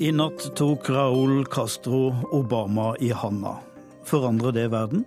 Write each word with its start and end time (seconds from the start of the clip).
I 0.00 0.12
natt 0.12 0.56
tok 0.56 0.90
Raúl 0.90 1.44
Castro 1.44 2.14
Obama 2.30 2.96
i 3.00 3.10
handa. 3.10 3.56
Forandrer 4.04 4.52
det 4.52 4.68
verden? 4.68 5.04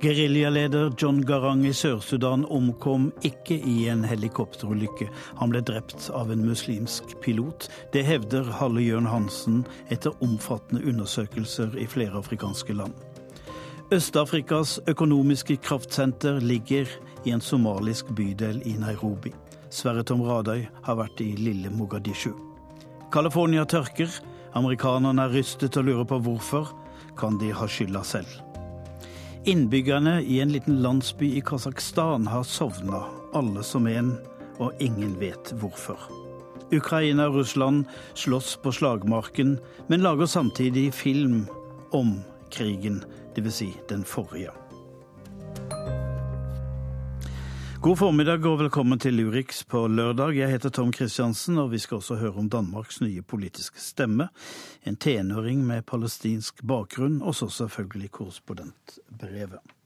Geriljaleder 0.00 0.92
John 0.98 1.20
Garang 1.22 1.66
i 1.66 1.72
Sør-Sudan 1.76 2.46
omkom 2.48 3.10
ikke 3.20 3.58
i 3.60 3.90
en 3.92 4.06
helikopterulykke. 4.08 5.10
Han 5.36 5.52
ble 5.52 5.60
drept 5.60 6.08
av 6.16 6.32
en 6.32 6.46
muslimsk 6.48 7.12
pilot. 7.20 7.68
Det 7.92 8.06
hevder 8.08 8.48
Halle 8.62 8.80
Jørn 8.80 9.12
Hansen 9.12 9.66
etter 9.92 10.16
omfattende 10.24 10.80
undersøkelser 10.88 11.76
i 11.76 11.84
flere 11.84 12.16
afrikanske 12.24 12.80
land. 12.80 12.96
Øst-Afrikas 13.92 14.78
økonomiske 14.88 15.60
kraftsenter 15.60 16.40
ligger 16.40 16.88
i 17.28 17.36
en 17.36 17.44
somalisk 17.44 18.16
bydel 18.16 18.64
i 18.64 18.78
Nairobi. 18.80 19.36
Sverre 19.68 20.08
Tom 20.08 20.24
Radøy 20.24 20.70
har 20.88 21.04
vært 21.04 21.20
i 21.20 21.34
lille 21.36 21.68
Mogadishu. 21.68 22.32
California 23.10 23.64
tørker. 23.66 24.10
Amerikanerne 24.54 25.24
er 25.26 25.34
rystet 25.34 25.76
og 25.80 25.88
lurer 25.88 26.06
på 26.06 26.20
hvorfor. 26.22 26.70
Kan 27.18 27.40
de 27.40 27.50
ha 27.54 27.66
skylda 27.66 28.04
selv? 28.06 28.30
Innbyggerne 29.50 30.20
i 30.22 30.38
en 30.40 30.52
liten 30.54 30.78
landsby 30.84 31.32
i 31.34 31.42
Kasakhstan 31.42 32.28
har 32.30 32.44
sovna, 32.46 33.02
alle 33.34 33.64
som 33.66 33.88
en, 33.90 34.14
og 34.60 34.76
ingen 34.78 35.16
vet 35.20 35.54
hvorfor. 35.58 35.98
Ukraina 36.70 37.26
og 37.26 37.40
Russland 37.40 37.84
slåss 38.14 38.54
på 38.62 38.72
slagmarken, 38.78 39.56
men 39.88 40.06
lager 40.06 40.30
samtidig 40.30 40.90
film 40.94 41.46
om 41.90 42.20
krigen, 42.52 43.02
dvs. 43.34 43.62
Si 43.62 43.72
den 43.88 44.04
forrige. 44.04 44.59
God 47.80 47.96
formiddag 47.96 48.44
og 48.44 48.58
velkommen 48.60 49.00
til 49.00 49.14
Lurix 49.16 49.62
på 49.64 49.86
lørdag. 49.88 50.34
Jeg 50.36 50.50
heter 50.52 50.68
Tom 50.68 50.90
Kristiansen, 50.92 51.56
og 51.58 51.70
vi 51.72 51.78
skal 51.80 51.96
også 51.96 52.18
høre 52.20 52.36
om 52.42 52.50
Danmarks 52.52 53.00
nye 53.00 53.22
politiske 53.24 53.80
stemme. 53.80 54.28
En 54.84 55.00
tenåring 55.00 55.62
med 55.64 55.86
palestinsk 55.88 56.60
bakgrunn, 56.60 57.22
og 57.22 57.34
så 57.34 57.48
selvfølgelig 57.48 58.10
korrespondentbrevet. 58.10 59.79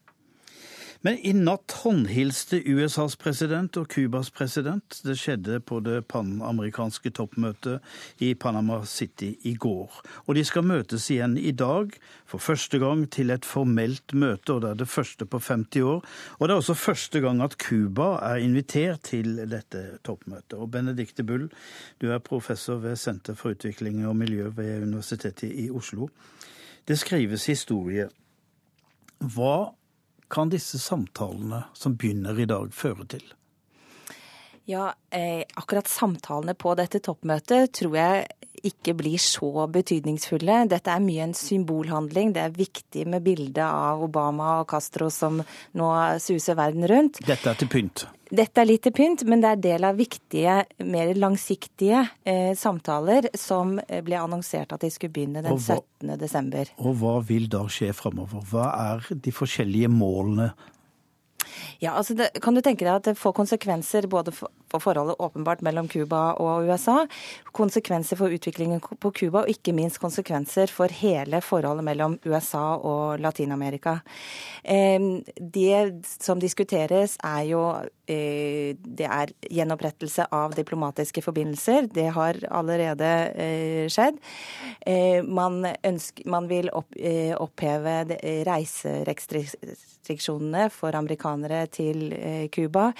Men 1.04 1.18
i 1.20 1.34
natt 1.36 1.74
håndhilste 1.82 2.62
USAs 2.64 3.18
president 3.20 3.76
og 3.76 3.90
Cubas 3.92 4.30
president. 4.32 5.02
Det 5.04 5.18
skjedde 5.20 5.58
på 5.60 5.82
det 5.84 5.98
panamerikanske 6.08 7.12
toppmøtet 7.12 7.84
i 8.24 8.30
Panama 8.40 8.78
City 8.88 9.34
i 9.44 9.52
går. 9.60 9.98
Og 10.24 10.38
de 10.38 10.44
skal 10.48 10.64
møtes 10.64 11.10
igjen 11.12 11.36
i 11.36 11.52
dag, 11.52 11.92
for 12.24 12.40
første 12.40 12.80
gang 12.80 13.04
til 13.12 13.34
et 13.36 13.44
formelt 13.44 14.16
møte, 14.16 14.56
og 14.56 14.64
det 14.64 14.70
er 14.70 14.80
det 14.80 14.88
første 14.88 15.28
på 15.28 15.42
50 15.44 15.84
år. 15.84 16.00
Og 16.38 16.48
det 16.48 16.56
er 16.56 16.64
også 16.64 16.78
første 16.86 17.20
gang 17.20 17.44
at 17.44 17.58
Cuba 17.60 18.08
er 18.24 18.40
invitert 18.40 19.04
til 19.12 19.44
dette 19.44 19.84
toppmøtet. 20.08 20.56
Og 20.56 20.72
Benedicte 20.72 21.20
Bull, 21.20 21.50
du 22.00 22.08
er 22.16 22.24
professor 22.24 22.80
ved 22.80 22.96
Senter 22.96 23.36
for 23.36 23.52
utvikling 23.52 24.06
og 24.08 24.16
miljø 24.16 24.48
ved 24.56 24.88
Universitetet 24.88 25.52
i 25.52 25.68
Oslo. 25.68 26.08
Det 26.88 26.96
skrives 26.96 27.44
historie. 27.52 28.08
Hva 29.20 29.74
kan 30.34 30.50
disse 30.50 30.80
samtalene 30.82 31.62
som 31.78 31.94
begynner 31.96 32.38
i 32.40 32.46
dag, 32.50 32.72
føre 32.74 33.06
til? 33.06 33.22
Ja, 34.66 34.94
eh, 35.10 35.44
akkurat 35.54 35.88
samtalene 35.88 36.56
på 36.58 36.72
dette 36.78 36.98
toppmøtet 37.04 37.74
tror 37.78 37.94
jeg 37.98 38.24
ikke 38.64 38.94
blir 38.98 39.20
så 39.20 39.66
betydningsfulle. 39.72 40.64
Dette 40.70 40.92
er 40.92 41.04
mye 41.04 41.28
en 41.28 41.36
symbolhandling. 41.36 42.34
Det 42.34 42.42
er 42.44 42.56
viktig 42.56 43.06
med 43.10 43.24
bildet 43.26 43.64
av 43.64 44.02
Obama 44.04 44.58
og 44.62 44.68
Castro 44.72 45.10
som 45.12 45.40
nå 45.78 45.92
suser 46.22 46.58
verden 46.58 46.86
rundt. 46.90 47.22
Dette 47.26 47.52
er 47.52 47.60
til 47.60 47.70
pynt? 47.72 48.06
Dette 48.34 48.62
er 48.62 48.66
litt 48.66 48.82
til 48.82 48.94
pynt, 48.96 49.22
men 49.28 49.42
det 49.44 49.50
er 49.52 49.60
del 49.62 49.84
av 49.86 49.98
viktige, 50.00 50.56
mer 50.88 51.12
langsiktige 51.14 52.00
eh, 52.26 52.54
samtaler 52.58 53.28
som 53.38 53.76
ble 53.78 54.18
annonsert 54.18 54.72
at 54.74 54.82
de 54.82 54.90
skulle 54.90 55.14
begynne 55.14 55.44
den 55.44 55.60
17. 55.60 56.16
desember. 56.18 56.72
Og 56.80 56.96
hva 56.98 57.18
vil 57.28 57.46
da 57.52 57.62
skje 57.70 57.92
framover? 57.94 58.42
Hva 58.50 58.70
er 58.72 59.10
de 59.12 59.34
forskjellige 59.34 59.92
målene 59.92 60.50
ja, 61.82 61.92
altså 61.94 62.14
det, 62.14 62.30
Kan 62.42 62.54
du 62.54 62.62
tenke 62.64 62.84
deg 62.84 62.94
at 62.94 63.08
det 63.08 63.16
får 63.18 63.34
konsekvenser 63.36 64.08
både 64.10 64.32
for, 64.34 64.52
for 64.70 64.82
forholdet 64.82 65.20
åpenbart 65.22 65.62
mellom 65.64 65.88
Cuba 65.88 66.34
og 66.42 66.68
USA, 66.68 67.06
konsekvenser 67.54 68.18
for 68.18 68.32
utviklingen 68.34 68.80
på 68.80 69.12
Cuba, 69.14 69.44
og 69.44 69.52
ikke 69.52 69.74
minst 69.76 70.00
konsekvenser 70.02 70.70
for 70.72 70.92
hele 71.02 71.40
forholdet 71.44 71.86
mellom 71.86 72.18
USA 72.26 72.76
og 72.76 73.20
Latin-Amerika. 73.22 73.98
Eh, 74.64 75.00
det 75.38 76.06
som 76.08 76.40
diskuteres, 76.42 77.16
er 77.24 77.42
jo 77.50 77.62
eh, 78.10 78.74
det 78.78 79.08
er 79.08 79.32
gjenopprettelse 79.50 80.28
av 80.34 80.56
diplomatiske 80.58 81.22
forbindelser. 81.24 81.88
Det 81.94 82.08
har 82.16 82.40
allerede 82.50 83.12
eh, 83.34 83.86
skjedd. 83.92 84.18
Eh, 84.86 85.22
man, 85.24 85.62
ønsker, 85.82 86.28
man, 86.30 86.48
vil 86.50 86.70
opp, 86.72 86.94
eh, 86.96 87.34
oppheve 87.38 88.04
reiserestriksjonene 90.04 90.70
for 90.70 90.94
amerikanere 90.94 91.66
til 91.72 92.12
eh, 92.12 92.48
Cuba. 92.50 92.92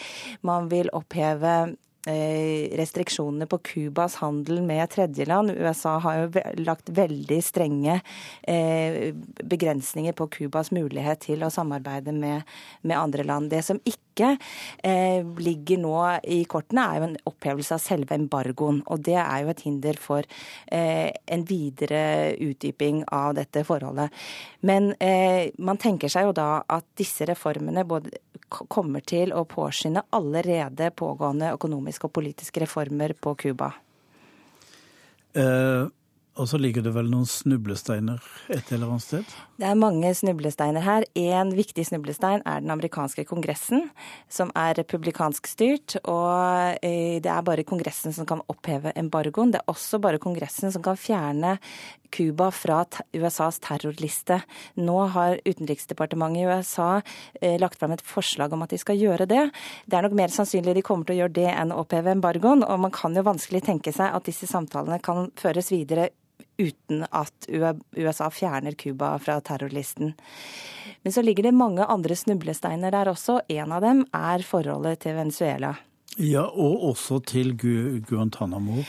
Man 0.43 0.69
vil 0.71 0.91
oppheve 0.93 1.77
Eh, 2.07 2.69
restriksjonene 2.77 3.47
på 3.49 3.57
Cubas 3.65 4.19
handel 4.21 4.61
med 4.63 4.91
tredjeland. 4.93 5.51
USA 5.57 5.95
har 6.05 6.19
jo 6.19 6.43
lagt 6.61 6.91
veldig 6.93 7.39
strenge 7.41 7.95
eh, 8.43 9.15
begrensninger 9.41 10.13
på 10.13 10.27
Cubas 10.29 10.69
mulighet 10.69 11.23
til 11.25 11.41
å 11.41 11.49
samarbeide 11.49 12.13
med, 12.13 12.45
med 12.83 12.99
andre 12.99 13.25
land. 13.25 13.49
Det 13.49 13.63
som 13.65 13.81
ikke 13.89 14.14
eh, 14.23 15.25
ligger 15.25 15.81
nå 15.83 15.95
i 16.31 16.43
kortene, 16.51 16.85
er 16.85 17.01
jo 17.01 17.09
en 17.09 17.17
opphevelse 17.31 17.75
av 17.75 17.83
selve 17.83 18.15
embargoen. 18.15 18.83
Og 18.87 19.03
det 19.05 19.19
er 19.21 19.43
jo 19.43 19.53
et 19.53 19.65
hinder 19.67 19.99
for 20.01 20.27
en 20.71 21.45
videre 21.49 22.35
utdyping 22.43 23.03
av 23.13 23.35
dette 23.39 23.65
forholdet. 23.67 24.13
Men 24.67 24.93
man 25.59 25.81
tenker 25.81 26.13
seg 26.13 26.29
jo 26.29 26.35
da 26.37 26.49
at 26.69 26.87
disse 26.99 27.27
reformene 27.29 27.85
både 27.89 28.13
kommer 28.49 29.05
til 29.07 29.33
å 29.35 29.45
påskynde 29.49 30.05
allerede 30.15 30.91
pågående 30.97 31.53
økonomiske 31.57 32.09
og 32.09 32.15
politiske 32.21 32.63
reformer 32.65 33.15
på 33.21 33.35
Cuba. 33.41 33.73
Eh, 35.35 35.87
og 36.35 36.49
så 36.51 36.59
ligger 36.59 36.83
det 36.83 36.91
vel 36.97 37.07
noen 37.13 37.29
snublesteiner 37.31 38.23
et 38.51 38.71
eller 38.75 38.91
annet 38.91 39.05
sted? 39.05 39.35
Det 39.55 39.69
er 39.69 39.77
mange 39.79 40.09
snublesteiner 40.19 40.83
her. 40.83 41.05
En 41.15 41.53
viktig 41.55 41.85
snublestein 41.87 42.43
er 42.43 42.65
den 42.65 42.73
amerikanske 42.75 43.23
kongressen, 43.29 43.87
som 44.27 44.51
er 44.59 44.75
republikansk 44.81 45.47
styrt. 45.47 45.95
Og 46.03 46.81
eh, 46.83 47.21
det 47.23 47.31
er 47.31 47.47
bare 47.47 47.67
kongressen 47.67 48.17
som 48.17 48.27
kan 48.27 48.43
oppheve 48.51 48.91
embargoen. 48.99 49.53
Det 49.55 49.61
er 49.63 49.71
også 49.71 50.01
bare 50.03 50.19
kongressen 50.23 50.75
som 50.75 50.83
kan 50.83 50.99
fjerne 50.99 51.55
Cuba 52.15 52.51
fra 52.55 52.81
USAs 53.15 53.61
terrorliste. 53.63 54.41
Nå 54.75 54.99
har 55.15 55.39
Utenriksdepartementet 55.47 56.43
i 56.43 56.51
USA 56.51 56.91
eh, 57.41 57.57
lagt 57.63 57.79
fram 57.79 57.95
et 57.95 58.03
forslag 58.03 58.53
om 58.55 58.67
at 58.67 58.75
de 58.75 58.83
skal 58.83 58.99
gjøre 58.99 59.31
det. 59.31 59.47
Det 59.87 59.99
er 59.99 60.09
nok 60.09 60.19
mer 60.19 60.35
sannsynlig 60.35 60.75
de 60.81 60.87
kommer 60.87 61.07
til 61.07 61.15
å 61.15 61.23
gjøre 61.23 61.37
det 61.39 61.49
enn 61.55 61.75
å 61.75 61.81
oppheve 61.87 62.11
embargoen. 62.15 62.67
Og 62.67 62.85
man 62.89 62.95
kan 62.95 63.15
jo 63.15 63.23
vanskelig 63.27 63.63
tenke 63.71 63.95
seg 63.95 64.11
at 64.11 64.27
disse 64.27 64.51
samtalene 64.51 64.99
kan 64.99 65.31
føres 65.39 65.71
videre 65.71 66.11
uten 66.59 67.07
at 67.11 67.49
USA 67.49 68.31
fjerner 68.31 68.77
Cuba 68.79 69.15
fra 69.19 69.41
terrorlisten. 69.41 70.15
Men 71.03 71.13
så 71.13 71.23
ligger 71.23 71.43
det 71.49 71.55
mange 71.55 71.85
andre 71.85 72.17
snublesteiner 72.17 72.95
der 72.95 73.11
også. 73.13 73.41
En 73.49 73.73
av 73.73 73.83
dem 73.85 74.05
er 74.15 74.45
forholdet 74.47 75.03
til 75.05 75.19
Venezuela. 75.19 75.75
Ja, 76.17 76.47
og 76.47 76.85
også 76.93 77.19
til 77.27 77.57
Guantánamo. 77.59 78.85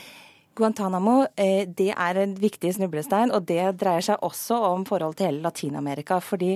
Guantánamo 0.56 1.26
eh, 1.36 1.66
det 1.68 1.90
er 1.92 2.18
en 2.22 2.32
viktig 2.40 2.70
snublestein, 2.76 3.32
og 3.34 3.44
det 3.48 3.60
dreier 3.80 4.04
seg 4.04 4.22
også 4.24 4.56
om 4.70 4.86
forhold 4.88 5.18
til 5.18 5.28
hele 5.28 5.44
Latin-Amerika. 5.44 6.18
Fordi 6.24 6.54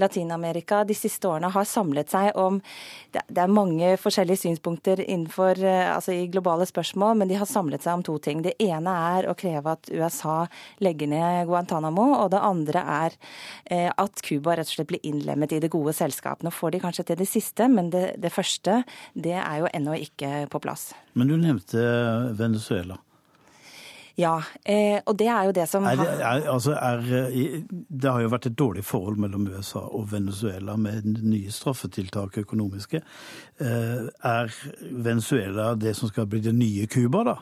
Latin-Amerika 0.00 0.82
de 0.88 0.96
siste 0.96 1.28
årene 1.30 1.50
har 1.54 1.68
samlet 1.68 2.12
seg 2.12 2.36
om 2.36 2.60
Det 3.12 3.40
er 3.40 3.48
mange 3.48 3.94
forskjellige 3.96 4.42
synspunkter 4.42 5.00
innenfor, 5.00 5.58
eh, 5.64 5.88
altså 5.94 6.12
i 6.12 6.28
globale 6.28 6.66
spørsmål, 6.68 7.16
men 7.16 7.28
de 7.28 7.38
har 7.40 7.48
samlet 7.48 7.82
seg 7.82 7.96
om 7.96 8.04
to 8.04 8.18
ting. 8.18 8.42
Det 8.44 8.54
ene 8.60 8.92
er 9.16 9.28
å 9.30 9.36
kreve 9.38 9.72
at 9.72 9.88
USA 9.88 10.46
legger 10.84 11.08
ned 11.08 11.48
Guantánamo, 11.48 12.06
og 12.20 12.30
det 12.34 12.44
andre 12.44 12.84
er 12.84 13.18
eh, 13.70 13.88
at 13.88 14.22
Cuba 14.22 14.58
rett 14.58 14.68
og 14.68 14.76
slett 14.76 14.92
blir 14.92 15.04
innlemmet 15.08 15.56
i 15.56 15.62
det 15.64 15.72
gode 15.72 15.96
selskap. 15.96 16.44
Nå 16.44 16.52
får 16.52 16.76
de 16.76 16.84
kanskje 16.84 17.08
til 17.08 17.20
det 17.22 17.30
siste, 17.30 17.68
men 17.72 17.90
det, 17.94 18.20
det 18.20 18.32
første 18.34 18.82
det 19.14 19.38
er 19.40 19.64
jo 19.64 19.72
ennå 19.72 19.96
ikke 20.04 20.46
på 20.52 20.60
plass. 20.60 20.90
Men 21.16 21.32
du 21.32 21.38
nevnte 21.40 21.78
Venezuela. 22.36 23.00
Ja, 24.18 24.34
eh, 24.66 24.98
og 25.06 25.14
det 25.18 25.28
er 25.30 25.46
jo 25.46 25.52
det 25.54 25.68
som 25.70 25.84
er 25.86 25.98
det, 26.00 26.06
er, 26.18 26.46
altså 26.50 26.72
er, 26.74 27.04
det 27.70 28.10
har 28.10 28.24
jo 28.24 28.30
vært 28.32 28.48
et 28.50 28.56
dårlig 28.58 28.82
forhold 28.86 29.20
mellom 29.22 29.46
USA 29.46 29.84
og 29.84 30.08
Venezuela 30.10 30.74
med 30.76 31.06
nye 31.22 31.52
straffetiltak 31.54 32.40
økonomiske. 32.42 32.98
Eh, 33.62 34.08
er 34.10 34.56
Venezuela 34.90 35.70
det 35.78 35.94
som 35.96 36.10
skal 36.10 36.26
bli 36.26 36.42
det 36.42 36.56
nye 36.56 36.88
Cuba, 36.90 37.22
da? 37.30 37.36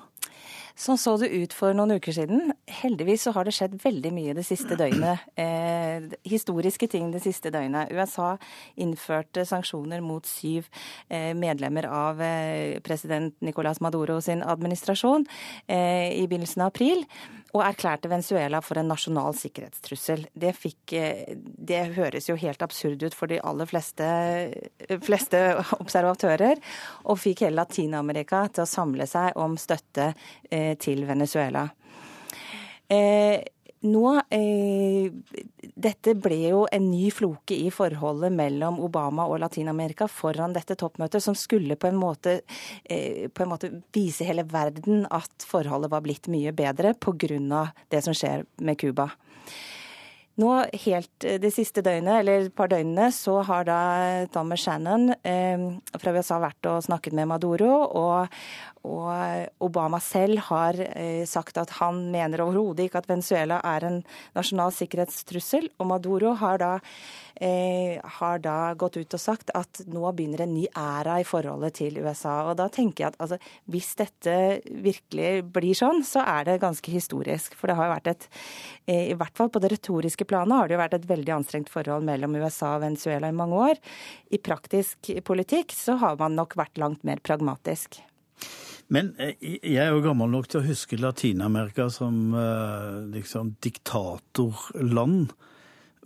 Sånn 0.77 0.99
så 1.01 1.15
det 1.17 1.31
ut 1.33 1.55
for 1.57 1.73
noen 1.73 1.97
uker 1.97 2.13
siden. 2.13 2.53
heldigvis 2.69 3.23
så 3.25 3.33
har 3.33 3.47
det 3.47 3.55
skjedd 3.57 3.79
veldig 3.81 4.11
mye 4.13 4.35
det 4.37 4.45
siste 4.45 4.77
døgnet. 4.77 5.25
Eh, 5.47 6.03
historiske 6.27 6.89
ting 6.91 7.11
det 7.13 7.21
siste 7.25 7.51
døgnet. 7.53 7.93
USA 7.95 8.35
innførte 8.83 9.45
sanksjoner 9.47 10.03
mot 10.05 10.27
syv 10.27 10.67
eh, 11.09 11.33
medlemmer 11.37 11.87
av 11.89 12.21
eh, 12.25 12.81
president 12.85 13.35
Nicolas 13.45 13.81
Maduro 13.85 14.19
sin 14.25 14.43
administrasjon 14.43 15.27
eh, 15.69 16.13
i 16.17 16.27
begynnelsen 16.27 16.65
av 16.65 16.73
april 16.75 17.05
og 17.57 17.63
erklærte 17.65 18.11
Venezuela 18.11 18.61
for 18.65 18.81
en 18.81 18.91
nasjonal 18.91 19.35
sikkerhetstrussel. 19.37 20.27
Det, 20.35 20.53
fikk, 20.57 20.93
eh, 20.97 21.37
det 21.37 21.83
høres 21.97 22.29
jo 22.29 22.37
helt 22.41 22.63
absurd 22.65 23.03
ut 23.07 23.17
for 23.17 23.31
de 23.31 23.41
aller 23.41 23.69
fleste, 23.71 24.07
fleste 25.07 25.43
observatører, 25.79 26.61
og 27.07 27.21
fikk 27.23 27.47
hele 27.47 27.61
Latin-Amerika 27.63 28.45
til 28.53 28.67
å 28.67 28.71
samle 28.71 29.07
seg 29.09 29.37
om 29.41 29.57
støtte 29.61 30.11
eh, 30.51 30.66
til 30.75 31.05
Venezuela. 31.09 31.69
Eh, 32.89 33.43
nå 33.87 34.13
eh, 34.33 35.11
Dette 35.77 36.15
ble 36.19 36.39
jo 36.41 36.63
en 36.73 36.87
ny 36.89 37.11
floke 37.15 37.55
i 37.55 37.69
forholdet 37.75 38.33
mellom 38.35 38.79
Obama 38.83 39.27
og 39.29 39.41
Latin-Amerika 39.43 40.09
foran 40.11 40.55
dette 40.57 40.79
toppmøtet, 40.79 41.23
som 41.23 41.37
skulle 41.37 41.77
på 41.77 41.91
en, 41.91 41.99
måte, 42.01 42.41
eh, 42.85 43.27
på 43.29 43.45
en 43.45 43.53
måte 43.53 43.71
vise 43.95 44.27
hele 44.27 44.47
verden 44.49 45.05
at 45.13 45.47
forholdet 45.47 45.93
var 45.93 46.05
blitt 46.07 46.31
mye 46.33 46.55
bedre 46.57 46.95
pga. 46.95 47.67
det 47.91 48.03
som 48.05 48.17
skjer 48.17 48.47
med 48.61 48.79
Cuba. 48.81 49.11
Nå 50.37 50.51
helt 50.85 51.25
eh, 51.25 51.39
det 51.41 51.51
siste 51.55 51.81
døgnet, 51.85 52.21
eller 52.21 52.47
et 52.47 52.55
par 52.57 52.69
døgnene, 52.69 53.09
så 53.15 53.39
har 53.49 53.65
da 53.69 53.81
Thomas 54.33 54.65
Shannon 54.65 55.09
eh, 55.25 55.69
fra 55.97 56.13
USA 56.13 56.41
vært 56.43 56.69
og 56.69 56.85
snakket 56.85 57.17
med 57.17 57.31
Maduro. 57.31 57.73
Og, 57.89 58.37
og 58.87 59.65
Obama 59.67 59.99
selv 60.03 60.41
har 60.49 60.79
eh, 60.79 61.25
sagt 61.27 61.59
at 61.59 61.75
han 61.81 62.05
mener 62.13 62.45
overhodet 62.45 62.87
ikke 62.87 63.03
at 63.03 63.09
Venezuela 63.11 63.59
er 63.67 63.87
en 63.89 64.01
nasjonal 64.37 64.73
sikkerhetstrussel. 64.75 65.69
Og 65.81 65.89
Maduro 65.91 66.35
har 66.39 66.61
da 66.63 66.73
eh, 67.41 67.99
har 68.19 68.41
da 68.45 68.75
gått 68.79 68.99
ut 69.01 69.17
og 69.17 69.23
sagt 69.23 69.51
at 69.59 69.83
nå 69.91 70.05
begynner 70.17 70.45
en 70.45 70.55
ny 70.55 70.67
æra 70.71 71.19
i 71.21 71.27
forholdet 71.27 71.79
til 71.81 71.99
USA. 71.99 72.39
Og 72.51 72.57
da 72.61 72.69
tenker 72.73 73.05
jeg 73.05 73.15
at 73.15 73.21
altså, 73.27 73.41
hvis 73.73 73.93
dette 73.99 74.37
virkelig 74.87 75.33
blir 75.57 75.77
sånn, 75.77 76.03
så 76.07 76.23
er 76.25 76.49
det 76.49 76.61
ganske 76.65 76.93
historisk. 76.93 77.57
For 77.59 77.71
det 77.71 77.79
har 77.79 77.91
jo 77.91 77.97
vært 77.97 78.13
et, 78.15 78.29
eh, 78.87 79.07
i 79.11 79.19
hvert 79.19 79.37
fall 79.37 79.51
på 79.53 79.63
det 79.63 79.73
retoriske 79.75 80.29
planet, 80.29 80.57
har 80.57 80.69
det 80.69 80.79
jo 80.79 80.85
vært 80.85 80.99
et 81.01 81.11
veldig 81.11 81.37
anstrengt 81.41 81.73
forhold 81.73 82.07
mellom 82.07 82.39
USA 82.39 82.77
og 82.77 82.85
Venezuela 82.87 83.33
i 83.33 83.37
mange 83.37 83.63
år. 83.73 83.81
I 84.31 84.43
praktisk 84.43 85.11
politikk 85.27 85.75
så 85.75 85.99
har 86.03 86.21
man 86.21 86.39
nok 86.39 86.55
vært 86.59 86.79
langt 86.79 87.03
mer 87.07 87.19
pragmatisk. 87.25 88.01
Men 88.93 89.15
eh, 89.19 89.35
jeg 89.43 89.83
er 89.83 89.91
jo 89.95 90.05
gammel 90.05 90.31
nok 90.31 90.51
til 90.51 90.63
å 90.63 90.67
huske 90.69 90.99
Latin-Amerika 91.01 91.89
som 91.93 92.31
eh, 92.39 93.03
liksom 93.17 93.57
diktatorland. 93.65 95.35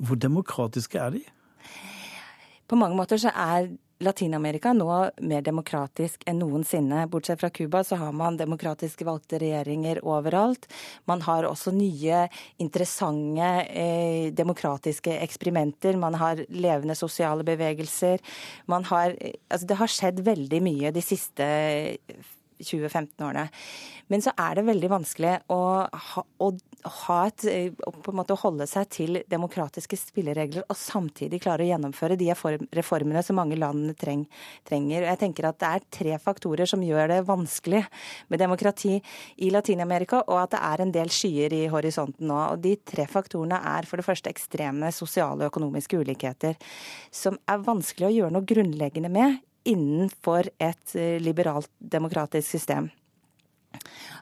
Hvor 0.01 0.17
demokratiske 0.17 0.99
er 1.01 1.19
de? 1.19 1.23
På 2.71 2.79
mange 2.81 2.97
måter 2.97 3.21
så 3.21 3.33
er 3.35 3.69
Latin-Amerika 4.01 4.73
nå 4.73 4.89
mer 5.29 5.43
demokratisk 5.45 6.23
enn 6.31 6.39
noensinne. 6.41 7.03
Bortsett 7.13 7.43
fra 7.43 7.51
Cuba 7.53 7.83
så 7.85 7.99
har 8.01 8.15
man 8.17 8.39
demokratisk 8.41 9.03
valgte 9.05 9.43
regjeringer 9.43 10.01
overalt. 10.09 10.65
Man 11.11 11.21
har 11.27 11.45
også 11.45 11.75
nye, 11.77 12.23
interessante 12.63 13.51
eh, 13.69 14.33
demokratiske 14.33 15.19
eksperimenter. 15.21 16.01
Man 16.01 16.17
har 16.17 16.41
levende 16.49 16.97
sosiale 16.97 17.45
bevegelser. 17.45 18.25
Man 18.73 18.89
har 18.89 19.13
Altså 19.21 19.67
det 19.69 19.77
har 19.77 19.91
skjedd 19.91 20.21
veldig 20.25 20.61
mye 20.65 20.91
de 20.95 21.03
siste 21.05 21.47
2015-årene. 22.61 23.49
Men 24.11 24.23
så 24.25 24.33
er 24.39 24.59
det 24.59 24.67
veldig 24.67 24.91
vanskelig 24.91 25.33
å, 25.55 25.61
ha, 25.87 26.23
å, 26.43 26.49
et, 26.51 27.45
å 27.87 27.93
en 27.93 28.19
måte 28.19 28.37
holde 28.41 28.67
seg 28.67 28.89
til 28.91 29.21
demokratiske 29.31 29.99
spilleregler 30.01 30.65
og 30.67 30.79
samtidig 30.79 31.43
klare 31.45 31.63
å 31.63 31.69
gjennomføre 31.69 32.19
de 32.19 32.31
reformene 32.35 33.23
som 33.23 33.39
mange 33.39 33.59
land 33.61 33.93
treng, 34.01 34.25
trenger. 34.67 35.07
Jeg 35.07 35.21
tenker 35.21 35.51
at 35.51 35.61
Det 35.61 35.71
er 35.71 35.87
tre 35.95 36.17
faktorer 36.23 36.67
som 36.67 36.83
gjør 36.83 37.13
det 37.13 37.21
vanskelig 37.29 37.85
med 38.33 38.43
demokrati 38.43 38.97
i 39.45 39.53
Latin-Amerika, 39.55 40.25
og 40.27 40.43
at 40.43 40.57
det 40.57 40.63
er 40.71 40.85
en 40.85 40.95
del 40.95 41.13
skyer 41.15 41.55
i 41.55 41.63
horisonten 41.71 42.27
nå. 42.31 42.41
Og 42.55 42.65
De 42.65 42.75
tre 42.83 43.07
faktorene 43.11 43.61
er 43.77 43.87
for 43.87 44.01
det 44.01 44.09
første 44.09 44.33
ekstreme 44.33 44.91
sosiale 44.95 45.45
og 45.45 45.53
økonomiske 45.53 46.03
ulikheter, 46.03 46.59
som 47.15 47.39
er 47.47 47.63
vanskelig 47.63 48.11
å 48.11 48.15
gjøre 48.17 48.35
noe 48.35 48.51
grunnleggende 48.51 49.13
med 49.13 49.39
innenfor 49.69 50.51
et 50.59 50.95
eh, 50.95 51.19
liberalt 51.21 51.71
demokratisk 51.79 52.49
system. 52.49 52.91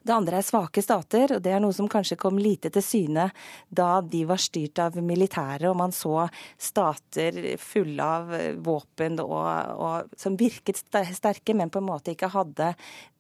Det 0.03 0.15
andre 0.15 0.39
er 0.39 0.47
svake 0.47 0.83
stater, 0.85 1.35
og 1.37 1.43
det 1.45 1.53
er 1.53 1.61
noe 1.62 1.75
som 1.75 1.89
kanskje 1.91 2.19
kom 2.21 2.39
lite 2.41 2.71
til 2.73 2.85
syne 2.85 3.29
da 3.69 4.00
de 4.00 4.23
var 4.29 4.41
styrt 4.41 4.79
av 4.83 4.97
militæret 5.03 5.69
og 5.69 5.77
man 5.81 5.93
så 5.95 6.27
stater 6.61 7.56
fulle 7.61 8.05
av 8.05 8.31
våpen 8.65 9.19
og, 9.25 9.49
og, 9.75 10.12
som 10.17 10.37
virket 10.39 10.79
sterke, 10.79 11.56
men 11.56 11.73
på 11.73 11.83
en 11.83 11.89
måte 11.89 12.15
ikke 12.15 12.31
hadde 12.33 12.71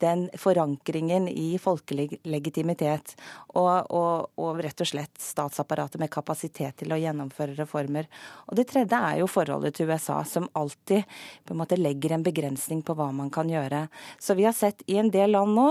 den 0.02 0.26
forankringen 0.38 1.28
i 1.28 1.58
folkelig 1.60 2.20
legitimitet. 2.28 3.16
Og, 3.58 3.90
og, 3.90 4.30
og 4.38 4.62
rett 4.62 4.84
og 4.84 4.88
slett 4.88 5.20
statsapparatet 5.22 6.00
med 6.00 6.12
kapasitet 6.12 6.78
til 6.82 6.94
å 6.94 7.00
gjennomføre 7.00 7.56
reformer. 7.58 8.08
Og 8.46 8.58
det 8.58 8.68
tredje 8.70 9.02
er 9.10 9.20
jo 9.22 9.30
forholdet 9.30 9.78
til 9.78 9.90
USA, 9.90 10.20
som 10.24 10.48
alltid 10.58 11.04
på 11.44 11.54
en 11.54 11.62
måte 11.62 11.80
legger 11.80 12.14
en 12.14 12.26
begrensning 12.26 12.84
på 12.86 12.96
hva 12.98 13.10
man 13.14 13.32
kan 13.34 13.50
gjøre. 13.50 13.86
Så 14.20 14.38
vi 14.38 14.46
har 14.46 14.56
sett 14.56 14.84
i 14.86 14.98
en 15.00 15.12
del 15.12 15.34
land 15.34 15.56
nå 15.58 15.70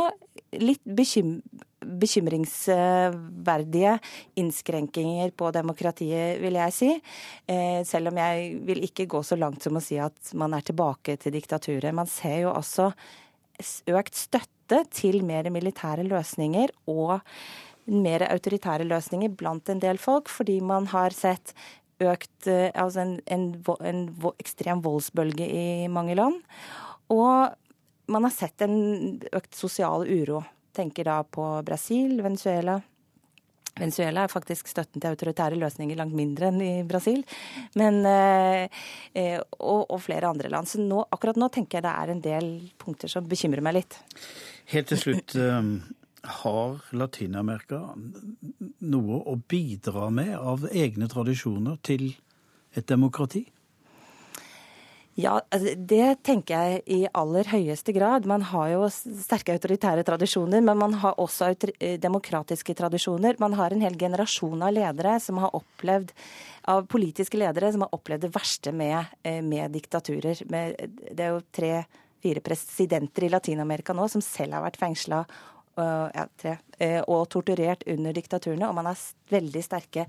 litt 0.57 0.85
bekym 0.85 1.41
bekymringsverdige 1.87 3.91
innskrenkinger 4.41 5.29
på 5.37 5.51
demokratiet, 5.55 6.41
vil 6.41 6.55
jeg 6.57 6.73
si. 6.73 6.89
Eh, 7.47 7.85
selv 7.87 8.07
om 8.11 8.17
jeg 8.17 8.57
vil 8.67 8.81
ikke 8.87 9.05
gå 9.13 9.21
så 9.23 9.35
langt 9.39 9.63
som 9.63 9.77
å 9.77 9.83
si 9.83 9.97
at 10.01 10.33
man 10.35 10.53
er 10.57 10.63
tilbake 10.67 11.17
til 11.21 11.31
diktaturet. 11.37 11.95
Man 11.95 12.09
ser 12.09 12.39
jo 12.47 12.51
også 12.51 12.91
økt 13.93 14.15
støtte 14.17 14.83
til 14.93 15.23
mer 15.25 15.49
militære 15.53 16.03
løsninger 16.09 16.67
og 16.91 17.21
mer 17.87 18.25
autoritære 18.27 18.85
løsninger 18.87 19.31
blant 19.39 19.69
en 19.71 19.79
del 19.79 19.97
folk, 20.01 20.29
fordi 20.29 20.59
man 20.61 20.89
har 20.91 21.15
sett 21.15 21.53
økt 22.03 22.49
eh, 22.51 22.69
altså 22.75 23.05
en, 23.05 23.15
en, 23.25 23.47
en, 23.81 24.03
ekstrem 24.37 24.83
voldsbølge 24.85 25.47
i 25.47 25.87
mange 25.91 26.17
land. 26.19 26.43
Og 27.13 27.55
man 28.07 28.27
har 28.27 28.33
sett 28.33 28.61
en 28.65 28.77
økt 29.31 29.55
sosial 29.55 30.07
uro. 30.07 30.43
Tenker 30.75 31.07
da 31.07 31.21
på 31.23 31.45
Brasil, 31.65 32.21
Venezuela. 32.21 32.79
Venezuela 33.77 34.23
er 34.25 34.31
faktisk 34.31 34.69
støtten 34.71 35.01
til 35.01 35.13
autoritære 35.13 35.57
løsninger 35.59 35.97
langt 35.99 36.15
mindre 36.17 36.49
enn 36.49 36.61
i 36.63 36.71
Brasil. 36.87 37.23
Men, 37.77 37.99
eh, 38.09 38.69
eh, 39.13 39.37
og, 39.59 39.85
og, 39.85 39.99
flere 40.01 40.29
andre 40.29 40.49
land. 40.53 40.69
Så 40.69 40.81
nå, 40.81 41.03
akkurat 41.13 41.37
nå 41.37 41.49
tenker 41.53 41.77
jeg 41.77 41.85
det 41.85 41.93
er 41.93 42.13
en 42.13 42.23
del 42.23 42.49
punkter 42.81 43.11
som 43.11 43.27
bekymrer 43.29 43.63
meg 43.65 43.79
litt. 43.81 43.99
Helt 44.73 44.89
til 44.91 45.01
slutt. 45.01 45.35
Eh, 45.37 45.71
har 46.27 46.79
Latin-Amerika 46.97 47.81
noe 48.83 49.19
å 49.23 49.37
bidra 49.37 50.09
med 50.11 50.33
av 50.35 50.65
egne 50.71 51.07
tradisjoner 51.11 51.77
til 51.85 52.09
et 52.75 52.87
demokrati? 52.89 53.45
Ja, 55.17 55.39
altså, 55.49 55.71
det 55.89 56.19
tenker 56.27 56.61
jeg 56.61 56.81
i 56.93 56.97
aller 57.17 57.47
høyeste 57.49 57.93
grad. 57.95 58.27
Man 58.29 58.43
har 58.51 58.67
jo 58.69 58.83
sterke 58.93 59.55
autoritære 59.55 60.03
tradisjoner, 60.05 60.61
men 60.61 60.77
man 60.77 60.93
har 61.01 61.17
også 61.17 61.49
eh, 61.79 61.95
demokratiske 61.97 62.75
tradisjoner. 62.77 63.39
Man 63.41 63.55
har 63.57 63.73
en 63.73 63.81
hel 63.81 63.97
generasjon 63.97 64.61
av 64.61 64.75
ledere 64.77 65.15
som 65.23 65.41
har 65.41 65.57
opplevd 65.57 66.13
av 66.69 66.85
politiske 66.93 67.41
ledere 67.41 67.73
som 67.73 67.87
har 67.87 67.97
opplevd 67.97 68.27
det 68.27 68.31
verste 68.35 68.75
med, 68.77 69.17
eh, 69.25 69.41
med 69.41 69.73
diktaturer. 69.73 70.45
Med, 70.53 70.77
det 71.09 71.25
er 71.25 71.33
jo 71.33 71.43
tre-fire 71.49 72.45
presidenter 72.45 73.25
i 73.25 73.33
Latin-Amerika 73.33 73.97
nå 73.97 74.05
som 74.13 74.21
selv 74.21 74.53
har 74.53 74.67
vært 74.69 74.77
fengsla 74.85 75.25
uh, 75.77 77.03
og 77.07 77.29
torturert 77.33 77.85
under 77.89 78.13
diktaturene. 78.13 78.69
Og 78.69 78.77
man 78.77 78.91
har 78.91 79.07
veldig 79.33 79.65
sterke 79.65 80.05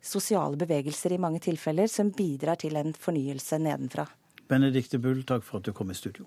sosiale 0.00 0.56
bevegelser 0.56 1.12
i 1.12 1.20
mange 1.20 1.44
tilfeller 1.44 1.92
som 1.92 2.12
bidrar 2.16 2.60
til 2.60 2.76
en 2.80 2.96
fornyelse 2.96 3.60
nedenfra. 3.60 4.08
Benedicte 4.48 4.98
Bull, 4.98 5.24
takk 5.26 5.44
for 5.44 5.60
at 5.60 5.66
du 5.66 5.72
kom 5.72 5.90
i 5.90 5.94
studio. 5.94 6.26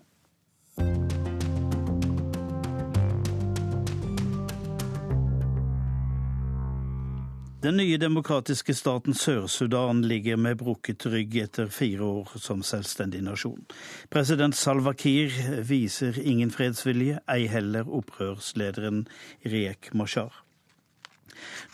Den 7.59 7.75
nye 7.75 7.97
demokratiske 7.99 8.73
staten 8.73 9.13
Sør-Sudan 9.13 10.01
ligger 10.07 10.37
med 10.39 10.61
brukket 10.61 11.05
rygg 11.11 11.35
etter 11.41 11.67
fire 11.67 12.07
år 12.07 12.37
som 12.39 12.63
selvstendig 12.63 13.19
nasjon. 13.25 13.65
President 14.07 14.55
Salwa 14.55 14.93
Kiir 14.95 15.35
viser 15.67 16.15
ingen 16.23 16.55
fredsvilje, 16.55 17.19
ei 17.27 17.49
heller 17.51 17.91
opprørslederen 17.91 19.09
Riek 19.43 19.91
Mashar. 19.91 20.31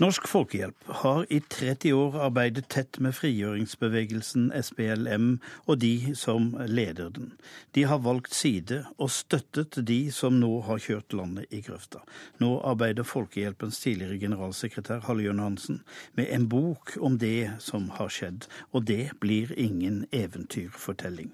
Norsk 0.01 0.27
Folkehjelp 0.27 0.89
har 1.01 1.25
i 1.29 1.39
30 1.39 1.93
år 1.95 2.17
arbeidet 2.27 2.67
tett 2.73 2.99
med 3.03 3.15
frigjøringsbevegelsen 3.15 4.49
SPLM 4.55 5.29
og 5.65 5.79
de 5.81 6.15
som 6.17 6.51
leder 6.67 7.13
den. 7.15 7.31
De 7.75 7.85
har 7.87 8.03
valgt 8.03 8.33
side 8.35 8.81
og 8.97 9.11
støttet 9.13 9.79
de 9.87 9.99
som 10.11 10.39
nå 10.41 10.51
har 10.67 10.81
kjørt 10.83 11.15
landet 11.15 11.47
i 11.51 11.61
grøfta. 11.65 12.03
Nå 12.43 12.57
arbeider 12.67 13.07
Folkehjelpens 13.07 13.79
tidligere 13.83 14.19
generalsekretær 14.25 15.05
Halljørn 15.07 15.39
Hansen 15.43 15.81
med 16.19 16.29
en 16.31 16.49
bok 16.49 16.97
om 16.99 17.19
det 17.21 17.55
som 17.63 17.89
har 17.99 18.11
skjedd, 18.11 18.49
og 18.71 18.87
det 18.89 19.15
blir 19.23 19.53
ingen 19.57 20.05
eventyrfortelling. 20.11 21.31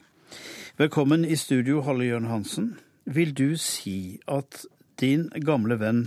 Velkommen 0.77 1.25
i 1.25 1.35
studio, 1.35 1.81
Halljørn 1.81 2.29
Hansen. 2.29 2.75
Vil 3.05 3.33
du 3.33 3.57
si 3.57 4.19
at 4.29 4.65
din 5.01 5.27
gamle 5.45 5.79
venn 5.81 6.05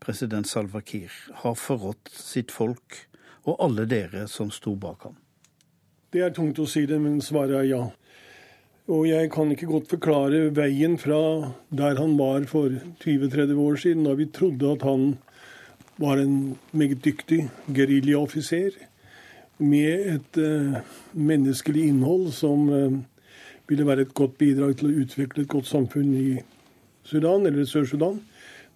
president 0.00 0.48
Salva 0.48 0.80
Kiir 0.80 1.12
har 1.42 1.56
forrådt 1.58 2.10
sitt 2.14 2.52
folk 2.54 3.04
og 3.44 3.56
alle 3.60 3.86
dere 3.88 4.26
som 4.28 4.50
sto 4.52 4.74
bak 4.76 5.06
ham? 5.08 5.16
Det 6.10 6.24
er 6.24 6.34
tungt 6.34 6.58
å 6.58 6.66
si 6.66 6.86
det, 6.90 6.98
men 6.98 7.20
svaret 7.22 7.60
er 7.60 7.68
ja. 7.68 7.82
Og 8.90 9.06
jeg 9.06 9.30
kan 9.30 9.52
ikke 9.54 9.68
godt 9.70 9.92
forklare 9.92 10.48
veien 10.56 10.96
fra 10.98 11.20
der 11.70 12.00
han 12.00 12.16
var 12.18 12.48
for 12.50 12.72
20-30 13.04 13.60
år 13.62 13.78
siden, 13.78 14.08
da 14.08 14.16
vi 14.18 14.26
trodde 14.34 14.72
at 14.74 14.82
han 14.82 15.12
var 16.00 16.18
en 16.18 16.56
meget 16.72 17.04
dyktig 17.04 17.44
geriljaoffiser 17.76 18.74
med 19.60 20.08
et 20.16 20.40
uh, 20.40 20.80
menneskelig 21.12 21.90
innhold 21.92 22.32
som 22.34 22.68
uh, 22.72 22.98
ville 23.68 23.86
være 23.86 24.08
et 24.08 24.14
godt 24.16 24.38
bidrag 24.40 24.78
til 24.80 24.90
å 24.90 25.04
utvikle 25.04 25.44
et 25.44 25.52
godt 25.52 25.68
samfunn 25.68 26.10
i 26.16 26.40
Sudan, 27.06 27.46
eller 27.46 27.68
Sør-Sudan 27.68 28.18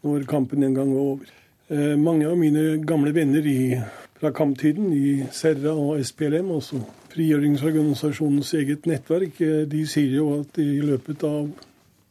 når 0.05 0.27
kampen 0.29 0.63
en 0.63 0.77
gang 0.77 0.93
var 0.93 1.11
over. 1.15 1.35
Eh, 1.73 1.97
mange 1.97 2.29
av 2.29 2.37
mine 2.39 2.79
gamle 2.85 3.15
venner 3.17 3.47
i, 3.49 3.81
fra 4.21 4.31
kamptiden 4.37 4.93
i 4.93 5.25
Serra 5.33 5.73
og 5.73 6.01
SPLM, 6.05 6.51
altså 6.53 6.83
frigjøringsorganisasjonens 7.15 8.53
eget 8.61 8.89
nettverk, 8.91 9.41
eh, 9.41 9.63
de 9.71 9.85
sier 9.89 10.19
jo 10.19 10.29
at 10.41 10.61
i 10.61 10.83
løpet 10.85 11.25
av 11.25 11.49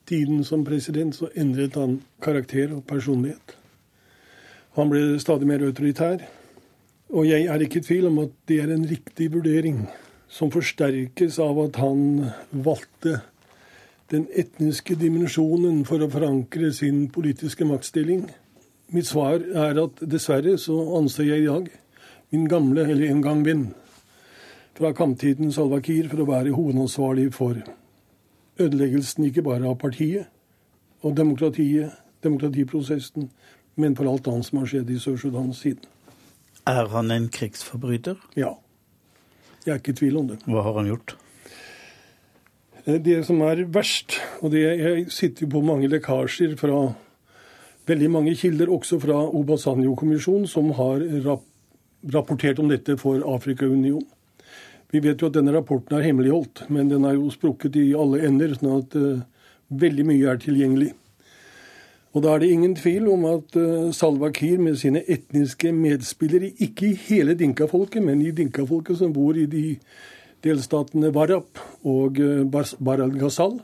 tiden 0.09 0.43
som 0.43 0.65
president 0.65 1.15
så 1.15 1.29
endret 1.37 1.77
han 1.79 1.99
karakter 2.21 2.73
og 2.73 2.85
personlighet. 2.89 3.55
Han 4.73 4.89
ble 4.89 5.19
stadig 5.21 5.47
mer 5.47 5.63
autoritær. 5.63 6.23
Og 7.13 7.27
jeg 7.29 7.45
er 7.45 7.61
ikke 7.61 7.77
i 7.77 7.85
tvil 7.85 8.07
om 8.09 8.23
at 8.23 8.31
det 8.49 8.57
er 8.63 8.71
en 8.73 8.87
riktig 8.89 9.29
vurdering, 9.35 9.83
som 10.33 10.49
forsterkes 10.49 11.37
av 11.43 11.59
at 11.67 11.77
han 11.77 12.31
valgte 12.49 13.19
den 14.11 14.25
etniske 14.35 14.95
dimensjonen 14.99 15.83
for 15.87 16.03
å 16.03 16.09
forankre 16.11 16.71
sin 16.75 17.07
politiske 17.13 17.65
maktstilling. 17.67 18.27
Mitt 18.93 19.07
svar 19.09 19.39
er 19.39 19.79
at 19.81 20.03
dessverre 20.09 20.57
så 20.61 20.75
anser 20.99 21.31
jeg 21.31 21.45
i 21.45 21.49
dag 21.49 21.71
min 22.33 22.47
gamle, 22.49 22.81
eller 22.89 23.11
en 23.13 23.21
gang 23.21 23.43
venn, 23.45 23.67
fra 24.73 24.89
kamptiden 24.97 25.51
Salva 25.53 25.77
Kiir 25.85 26.07
for 26.09 26.23
å 26.23 26.29
være 26.31 26.55
hovedansvarlig 26.55 27.27
for 27.35 27.59
ødeleggelsen 28.57 29.27
ikke 29.27 29.43
bare 29.45 29.69
av 29.69 29.77
partiet 29.81 30.29
og 31.05 31.13
demokratiet, 31.17 31.93
demokratiprosessen, 32.25 33.29
men 33.75 33.95
for 33.97 34.09
alt 34.09 34.29
annet 34.31 34.47
som 34.47 34.61
har 34.61 34.69
skjedd 34.71 34.89
i 34.93 34.99
Sør-Sudan 35.01 35.51
siden. 35.57 35.85
Er 36.69 36.87
han 36.93 37.11
en 37.11 37.27
krigsforbryter? 37.33 38.15
Ja. 38.39 38.53
Jeg 39.65 39.73
er 39.73 39.81
ikke 39.81 39.93
i 39.93 39.99
tvil 39.99 40.19
om 40.21 40.29
det. 40.31 40.39
Hva 40.47 40.63
har 40.63 40.77
han 40.79 40.87
gjort? 40.87 41.17
Eh, 42.85 42.99
det 42.99 43.21
som 43.27 43.41
er 43.45 43.63
verst, 43.71 44.17
og 44.41 44.51
det, 44.51 44.63
jeg 44.79 45.05
sitter 45.13 45.49
på 45.51 45.63
mange 45.63 45.89
lekkasjer 45.91 46.57
fra 46.59 46.85
veldig 47.87 48.09
mange 48.11 48.35
kilder, 48.39 48.71
også 48.71 48.99
fra 49.03 49.21
Obasanjo-kommisjonen, 49.27 50.47
som 50.47 50.71
har 50.75 51.03
rapportert 52.13 52.59
om 52.59 52.69
dette 52.71 52.97
for 52.99 53.23
Afrikaunionen. 53.35 54.07
Vi 54.93 55.01
vet 55.01 55.21
jo 55.21 55.27
at 55.31 55.33
denne 55.33 55.55
rapporten 55.55 55.97
er 55.97 56.03
hemmeligholdt, 56.05 56.67
men 56.69 56.91
den 56.91 57.05
er 57.09 57.15
jo 57.15 57.31
sprukket 57.33 57.79
i 57.81 57.95
alle 57.97 58.19
ender, 58.27 58.51
sånn 58.53 58.75
at 58.77 58.93
uh, 58.93 59.23
veldig 59.73 60.05
mye 60.05 60.27
er 60.29 60.37
tilgjengelig. 60.37 60.91
Og 62.13 62.21
da 62.21 62.35
er 62.35 62.43
det 62.43 62.49
ingen 62.53 62.75
tvil 62.77 63.07
om 63.09 63.25
at 63.25 63.57
uh, 63.57 63.89
Salva 63.95 64.29
Kiir 64.37 64.61
med 64.61 64.77
sine 64.77 65.01
etniske 65.09 65.71
medspillere, 65.73 66.51
ikke 66.61 66.91
i 66.91 66.99
hele 67.07 67.33
dinka-folket, 67.39 68.05
men 68.05 68.21
i 68.21 68.29
dinka-folket 68.37 68.99
som 69.01 69.15
bor 69.15 69.33
i 69.33 69.47
de 69.49 69.63
delstatene 70.43 71.11
Warrap 71.15 71.61
og 71.87 72.19
eh, 72.19 72.43
Bar 72.47 73.03
al-Ghazal. 73.05 73.59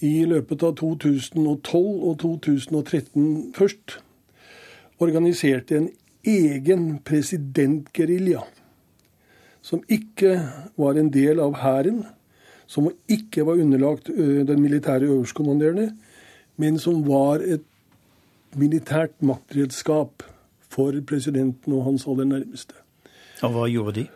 I 0.00 0.24
løpet 0.28 0.62
av 0.64 0.76
2012 0.80 1.74
og 1.76 2.14
2013 2.22 3.50
først 3.56 3.98
organiserte 5.00 5.76
en 5.76 5.90
egen 6.28 6.86
presidentgerilja 7.04 8.44
som 9.64 9.82
ikke 9.92 10.38
var 10.80 10.96
en 10.96 11.10
del 11.12 11.40
av 11.40 11.58
hæren, 11.60 12.04
som 12.70 12.88
ikke 13.12 13.44
var 13.44 13.60
underlagt 13.60 14.08
den 14.08 14.62
militære 14.62 15.10
øverstkommanderende, 15.10 15.90
men 16.56 16.78
som 16.78 17.02
var 17.08 17.44
et 17.44 17.64
militært 18.56 19.20
maktredskap 19.20 20.24
for 20.70 20.96
presidenten 21.06 21.74
og 21.76 21.84
hans 21.84 22.06
aller 22.08 22.28
nærmeste. 22.30 22.74
Og 23.42 23.52
hva 23.54 23.68
gjorde 23.70 24.00
de? 24.00 24.06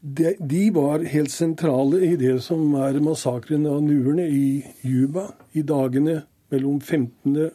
De, 0.00 0.34
de, 0.38 0.70
var 0.74 1.04
helt 1.04 1.30
sentrale 1.30 2.00
i 2.06 2.16
det 2.16 2.42
som 2.44 2.74
er 2.80 3.00
massakren 3.04 3.66
av 3.68 3.82
nuerne 3.84 4.24
i 4.28 4.64
Juba 4.86 5.26
i 5.52 5.62
dagene 5.62 6.22
mellom 6.50 6.80
15. 6.80 7.50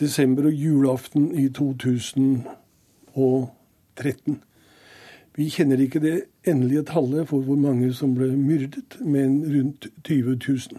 desember 0.00 0.46
og 0.50 0.54
julaften 0.54 1.30
i 1.32 1.48
2013. 1.48 2.44
Vi 5.36 5.48
kjenner 5.48 5.80
ikke 5.80 6.00
det 6.04 6.22
endelige 6.44 6.82
tallet 6.92 7.28
for 7.30 7.40
hvor 7.46 7.56
mange 7.56 7.92
som 7.96 8.14
ble 8.16 8.36
myrdet, 8.36 8.98
men 9.00 9.40
rundt 9.48 9.86
20 10.04 10.36
000. 10.36 10.78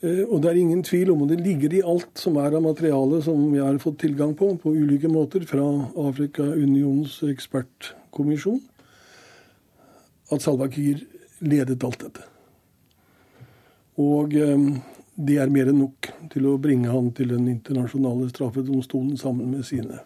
Eh, 0.00 0.24
og 0.24 0.40
det 0.40 0.50
er 0.50 0.56
ingen 0.62 0.82
tvil 0.86 1.10
om, 1.12 1.22
og 1.22 1.28
det 1.28 1.44
ligger 1.44 1.74
i 1.76 1.84
alt 1.84 2.16
som 2.16 2.36
er 2.40 2.56
av 2.56 2.62
materiale 2.64 3.20
som 3.24 3.52
vi 3.52 3.60
har 3.60 3.76
fått 3.82 4.00
tilgang 4.06 4.32
på 4.36 4.54
på 4.62 4.72
ulike 4.72 5.08
måter 5.12 5.44
fra 5.44 5.66
Afrikaunionens 6.08 7.22
ekspertkommisjon, 7.28 8.62
at 10.30 10.42
Salva 10.42 10.68
Kiir 10.70 11.02
ledet 11.40 11.84
alt 11.84 12.04
dette. 12.04 12.24
Og 14.00 14.34
eh, 14.36 14.70
det 15.20 15.36
er 15.42 15.52
mer 15.52 15.68
enn 15.70 15.82
nok 15.82 16.08
til 16.32 16.48
å 16.48 16.56
bringe 16.62 16.92
han 16.92 17.10
til 17.16 17.34
den 17.34 17.48
internasjonale 17.50 18.30
straffedomstolen 18.30 19.18
sammen 19.20 19.52
med 19.52 19.66
sine 19.68 20.00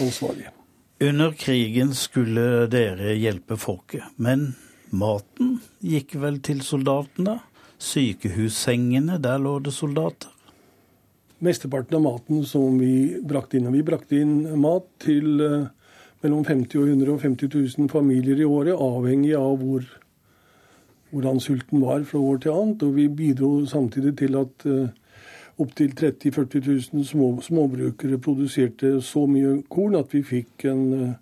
ansvarlige. 0.00 0.54
Under 1.00 1.32
krigen 1.32 1.94
skulle 1.96 2.66
dere 2.72 3.14
hjelpe 3.16 3.56
folket, 3.60 4.04
men 4.16 4.52
maten 4.92 5.58
gikk 5.80 6.16
vel 6.20 6.40
til 6.44 6.60
soldatene? 6.64 7.38
Sykehussengene, 7.80 9.16
der 9.24 9.40
lå 9.40 9.54
det 9.64 9.72
soldater? 9.72 10.28
Mesteparten 11.40 11.96
av 11.96 12.04
maten 12.04 12.42
som 12.44 12.76
vi 12.76 13.16
brakte 13.24 13.56
inn. 13.56 13.70
Og 13.70 13.78
vi 13.78 13.84
brakte 13.86 14.18
inn 14.20 14.34
mat 14.60 14.84
til 15.00 15.40
uh, 15.40 15.70
mellom 16.22 16.44
50 16.44 16.78
og 16.78 16.88
150 16.88 17.48
000 17.78 17.88
familier 17.88 18.40
i 18.40 18.44
året, 18.44 18.76
avhengig 18.76 19.32
av 19.36 19.56
hvor, 19.60 19.86
hvordan 21.10 21.40
sulten 21.40 21.80
var 21.80 22.04
fra 22.04 22.18
år 22.18 22.42
til 22.42 22.54
annet. 22.54 22.82
Og 22.82 22.96
vi 22.96 23.08
bidro 23.08 23.66
samtidig 23.66 24.16
til 24.18 24.36
at 24.40 24.66
uh, 24.66 24.88
opptil 25.58 25.96
30 25.96 26.30
000-40 26.36 26.68
000 26.94 27.04
små, 27.04 27.32
småbrukere 27.40 28.20
produserte 28.20 29.00
så 29.02 29.26
mye 29.26 29.62
korn 29.68 29.96
at 29.96 30.12
vi 30.14 30.22
fikk 30.22 30.68
en, 30.68 30.86
uh, 30.92 31.12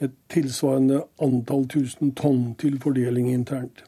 et 0.00 0.14
tilsvarende 0.32 1.02
antall 1.22 1.68
tusen 1.68 2.14
tonn 2.16 2.54
til 2.60 2.80
fordeling 2.80 3.28
internt. 3.32 3.84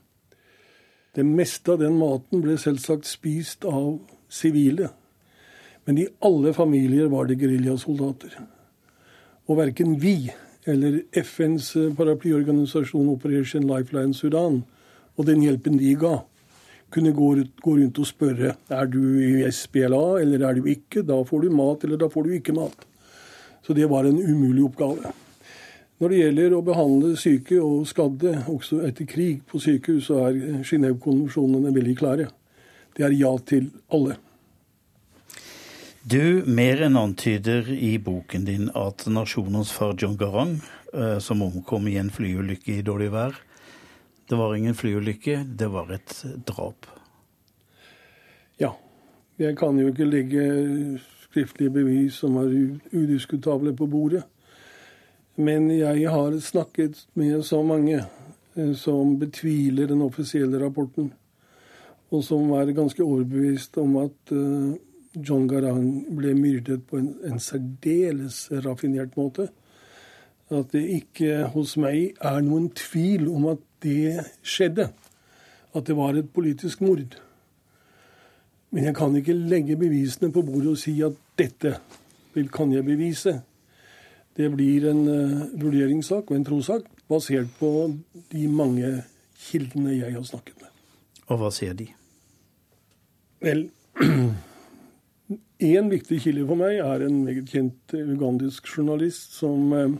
Det 1.14 1.24
meste 1.26 1.72
av 1.72 1.80
den 1.80 1.96
maten 1.96 2.42
ble 2.42 2.58
selvsagt 2.58 3.06
spist 3.06 3.64
av 3.64 4.00
sivile. 4.28 4.90
Men 5.84 6.00
i 6.00 6.08
alle 6.24 6.52
familier 6.56 7.06
var 7.12 7.28
det 7.28 7.38
geriljasoldater. 7.38 8.34
Og 9.44 9.58
verken 9.58 9.98
vi 10.00 10.30
eller 10.64 11.02
FNs 11.12 11.74
eh, 11.76 11.90
paraplyorganisasjon 11.96 13.10
Operation 13.12 13.66
Lifeline 13.68 14.16
Sudan 14.16 14.62
og 15.14 15.26
den 15.28 15.42
hjelpen 15.44 15.76
de 15.78 15.92
ga, 16.00 16.14
kunne 16.94 17.12
gå, 17.14 17.28
rundt 17.66 17.98
og 18.00 18.06
spørre 18.06 18.54
er 18.54 18.88
du 18.90 19.02
i 19.20 19.44
SPLA 19.52 20.20
eller 20.22 20.46
er 20.46 20.58
du 20.58 20.68
ikke. 20.70 21.02
Da 21.02 21.20
får 21.26 21.44
du 21.44 21.54
mat, 21.54 21.84
eller 21.84 22.00
da 22.00 22.08
får 22.10 22.26
du 22.26 22.34
ikke 22.36 22.54
mat. 22.56 22.86
Så 23.66 23.74
det 23.74 23.88
var 23.90 24.06
en 24.06 24.20
umulig 24.20 24.64
oppgave. 24.64 25.12
Når 25.98 26.10
det 26.10 26.20
gjelder 26.20 26.54
å 26.54 26.64
behandle 26.66 27.14
syke 27.18 27.60
og 27.62 27.86
skadde, 27.88 28.36
også 28.50 28.80
etter 28.86 29.08
krig 29.10 29.42
på 29.50 29.60
sykehus, 29.62 30.08
så 30.08 30.24
er 30.28 30.62
Genéve-konvensjonene 30.66 31.74
veldig 31.74 31.96
klare. 31.98 32.28
Det 32.94 33.06
er 33.06 33.14
ja 33.18 33.30
til 33.46 33.70
alle. 33.94 34.18
Du 36.04 36.42
mer 36.44 36.82
enn 36.84 36.98
antyder 37.00 37.70
i 37.72 37.94
boken 37.96 38.42
din 38.44 38.66
at 38.76 39.06
nasjonens 39.08 39.70
far 39.72 39.94
John 39.96 40.18
Garang, 40.20 40.58
eh, 40.92 41.16
som 41.18 41.40
omkom 41.40 41.88
i 41.88 41.94
en 41.96 42.10
flyulykke 42.12 42.74
i 42.74 42.82
dårlig 42.84 43.08
vær 43.14 43.38
Det 44.28 44.36
var 44.36 44.54
ingen 44.54 44.74
flyulykke, 44.74 45.46
det 45.56 45.70
var 45.72 45.92
et 45.92 46.24
drap. 46.44 46.86
Ja. 48.60 48.74
Jeg 49.38 49.56
kan 49.56 49.78
jo 49.78 49.88
ikke 49.88 50.04
legge 50.04 51.00
skriftlige 51.24 51.70
bevis 51.70 52.20
som 52.20 52.36
er 52.36 52.52
udiskutable 52.92 53.72
på 53.72 53.86
bordet. 53.86 54.24
Men 55.36 55.70
jeg 55.70 56.10
har 56.10 56.38
snakket 56.38 57.06
med 57.14 57.42
så 57.44 57.62
mange 57.62 58.04
eh, 58.56 58.74
som 58.74 59.18
betviler 59.18 59.86
den 59.86 60.02
offisielle 60.02 60.60
rapporten, 60.60 61.14
og 62.10 62.24
som 62.24 62.50
er 62.52 62.76
ganske 62.76 63.02
overbevist 63.02 63.78
om 63.80 63.96
at 64.04 64.32
eh, 64.32 64.76
John 65.14 65.46
Garang 65.48 66.04
ble 66.16 66.34
myrdet 66.34 66.86
på 66.88 66.98
en, 66.98 67.12
en 67.26 67.38
særdeles 67.38 68.48
raffinert 68.64 69.16
måte. 69.16 69.48
At 70.52 70.72
det 70.74 70.82
ikke 70.98 71.44
hos 71.54 71.76
meg 71.80 72.18
er 72.20 72.42
noen 72.44 72.68
tvil 72.76 73.28
om 73.32 73.48
at 73.54 73.62
det 73.84 74.24
skjedde. 74.42 74.90
At 75.74 75.86
det 75.86 75.96
var 75.96 76.18
et 76.18 76.30
politisk 76.34 76.82
mord. 76.84 77.16
Men 78.74 78.88
jeg 78.88 78.96
kan 78.98 79.14
ikke 79.16 79.36
legge 79.38 79.78
bevisene 79.78 80.32
på 80.34 80.42
bordet 80.42 80.74
og 80.74 80.80
si 80.82 80.96
at 81.06 81.14
dette 81.38 81.76
kan 82.52 82.72
jeg 82.74 82.84
bevise. 82.84 83.36
Det 84.34 84.48
blir 84.50 84.88
en 84.90 85.04
uh, 85.06 85.44
vurderingssak 85.62 86.30
og 86.30 86.36
en 86.36 86.46
trossak 86.46 86.88
basert 87.08 87.52
på 87.60 87.70
de 88.32 88.48
mange 88.50 88.90
kildene 89.38 89.94
jeg 89.94 90.16
har 90.16 90.24
snakket 90.26 90.58
med. 90.58 90.72
Og 91.30 91.38
hva 91.38 91.52
sier 91.54 91.76
de? 91.78 91.86
Vel, 93.44 93.68
én 95.62 95.90
viktig 95.92 96.20
kilde 96.24 96.46
for 96.48 96.58
meg 96.60 96.80
er 96.82 97.04
en 97.06 97.22
meget 97.24 97.50
kjent 97.52 97.94
ugandisk 97.94 98.68
journalist 98.70 99.36
som 99.38 99.72
uh, 99.72 99.94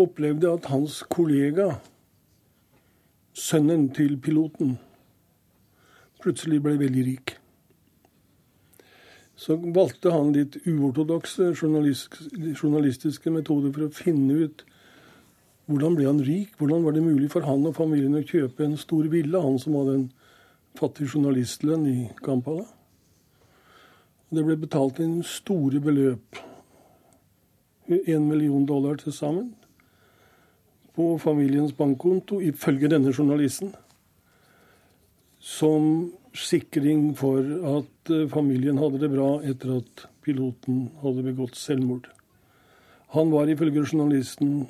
opplevde 0.00 0.52
at 0.52 0.70
hans 0.72 1.02
kollega, 1.10 1.74
sønnen 3.34 3.88
til 3.96 4.16
piloten, 4.20 4.78
plutselig 6.20 6.60
ble 6.64 6.76
veldig 6.80 7.04
rik. 7.06 7.36
Så 9.40 9.56
valgte 9.56 10.12
han 10.12 10.34
litt 10.36 10.58
uortodokse 10.68 11.54
journalistiske 11.56 13.32
metoder 13.32 13.72
for 13.72 13.86
å 13.86 13.94
finne 13.96 14.42
ut 14.44 14.66
hvordan 15.70 15.94
ble 15.94 16.08
han 16.08 16.20
rik? 16.26 16.56
Hvordan 16.58 16.82
var 16.82 16.96
det 16.96 17.04
mulig 17.04 17.30
for 17.30 17.46
han 17.46 17.62
og 17.68 17.76
familien 17.76 18.18
å 18.18 18.24
kjøpe 18.26 18.66
en 18.66 18.76
stor 18.80 19.06
villa, 19.12 19.40
han 19.40 19.58
som 19.62 19.76
hadde 19.78 19.94
en 19.96 20.08
fattig 20.78 21.08
journalistlønn 21.10 21.86
i 21.90 21.96
Kampala? 22.24 22.66
Det 24.30 24.44
ble 24.46 24.56
betalt 24.60 25.00
inn 25.02 25.20
store 25.26 25.80
beløp, 25.82 26.38
én 27.90 28.28
million 28.28 28.66
dollar 28.66 29.00
til 29.00 29.12
sammen, 29.12 29.54
på 30.94 31.16
familiens 31.18 31.72
bankkonto, 31.74 32.38
ifølge 32.40 32.90
denne 32.92 33.10
journalisten 33.10 33.72
som 35.40 36.12
sikring 36.36 37.16
for 37.18 37.40
at 37.78 38.12
eh, 38.12 38.28
familien 38.28 38.78
hadde 38.78 39.00
det 39.00 39.10
bra 39.12 39.30
etter 39.42 39.78
at 39.80 40.04
piloten 40.22 40.90
hadde 41.02 41.24
begått 41.24 41.56
selvmord. 41.56 42.10
Han 43.16 43.32
var 43.32 43.48
ifølge 43.50 43.82
journalisten 43.88 44.68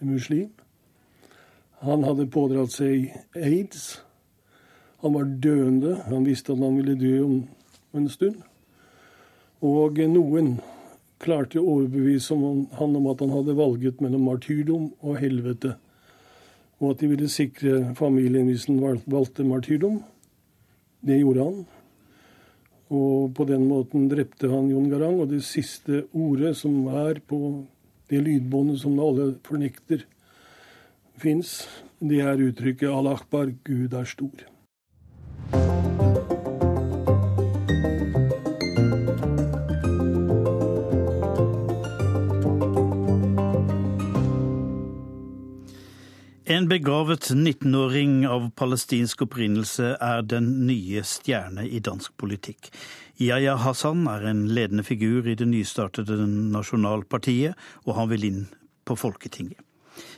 muslim. 0.00 0.50
Han 1.84 2.02
hadde 2.02 2.26
pådratt 2.26 2.74
seg 2.74 3.12
aids. 3.36 4.00
Han 5.02 5.14
var 5.14 5.24
døende. 5.42 5.96
Han 6.08 6.26
visste 6.26 6.52
at 6.52 6.62
han 6.62 6.78
ville 6.80 6.98
dø 6.98 7.14
om 7.24 7.36
en 7.94 8.08
stund. 8.08 8.40
Og 9.64 9.98
noen 10.10 10.56
klarte 11.18 11.58
å 11.58 11.66
overbevise 11.78 12.36
han 12.78 12.96
om 12.96 13.10
at 13.10 13.22
han 13.24 13.34
hadde 13.34 13.58
valget 13.58 14.00
mellom 14.02 14.26
martyrdom 14.28 14.90
og 15.02 15.18
helvete 15.18 15.74
og 16.78 16.92
at 16.92 17.00
de 17.02 17.10
ville 17.10 17.30
sikre 17.30 17.80
familien 17.98 18.46
hvis 18.46 18.68
han 18.70 19.00
valgte 19.10 19.46
martyrdom. 19.46 19.98
Det 21.02 21.18
gjorde 21.18 21.46
han. 21.46 21.64
Og 22.94 23.34
på 23.34 23.46
den 23.48 23.66
måten 23.68 24.06
drepte 24.10 24.50
han 24.50 24.70
Jon 24.70 24.86
Garang. 24.90 25.18
Og 25.22 25.32
det 25.32 25.42
siste 25.46 26.04
ordet 26.12 26.54
som 26.60 26.86
er 26.86 27.18
på 27.20 27.40
det 28.08 28.22
lydbåndet 28.24 28.80
som 28.80 28.98
alle 29.02 29.32
fornekter 29.46 30.06
fins, 31.18 31.66
det 31.98 32.22
er 32.22 32.46
uttrykket 32.46 32.94
Allah 32.94 33.18
akbar, 33.18 33.50
Gud 33.66 33.96
er 33.98 34.06
stor. 34.06 34.46
En 46.50 46.68
begravet 46.68 47.26
19-åring 47.30 48.22
av 48.24 48.46
palestinsk 48.56 49.26
opprinnelse 49.26 49.90
er 50.00 50.22
den 50.24 50.46
nye 50.64 51.02
stjerne 51.04 51.66
i 51.68 51.76
dansk 51.84 52.14
politikk. 52.16 52.70
Yahya 53.20 53.58
Hassan 53.60 54.06
er 54.08 54.24
en 54.30 54.46
ledende 54.56 54.86
figur 54.86 55.28
i 55.28 55.34
det 55.36 55.44
nystartede 55.50 56.16
Nasjonalpartiet, 56.54 57.52
og 57.84 57.98
han 58.00 58.08
vil 58.14 58.24
inn 58.30 58.40
på 58.88 58.96
Folketinget. 58.96 59.60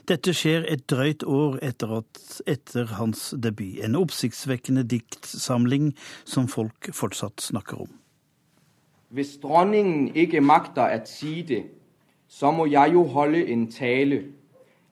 Dette 0.07 0.31
skjer 0.31 0.71
et 0.71 0.87
drøyt 0.87 1.27
år 1.27 1.59
etter, 1.67 1.99
at, 1.99 2.23
etter 2.47 2.95
hans 3.01 3.33
debut. 3.35 3.83
En 3.83 3.99
oppsiktsvekkende 3.99 4.87
diktsamling 4.87 5.97
som 6.23 6.47
folk 6.47 6.93
fortsatt 6.95 7.43
snakker 7.43 7.89
om. 7.89 7.95
Hvis 9.11 9.41
dronningen 9.43 10.13
ikke 10.15 10.47
makter 10.47 10.95
å 10.95 11.07
si 11.11 11.41
det, 11.43 11.65
så 12.31 12.55
må 12.55 12.71
jeg 12.71 12.95
jo 12.95 13.09
holde 13.19 13.49
en 13.51 13.67
tale 13.75 14.29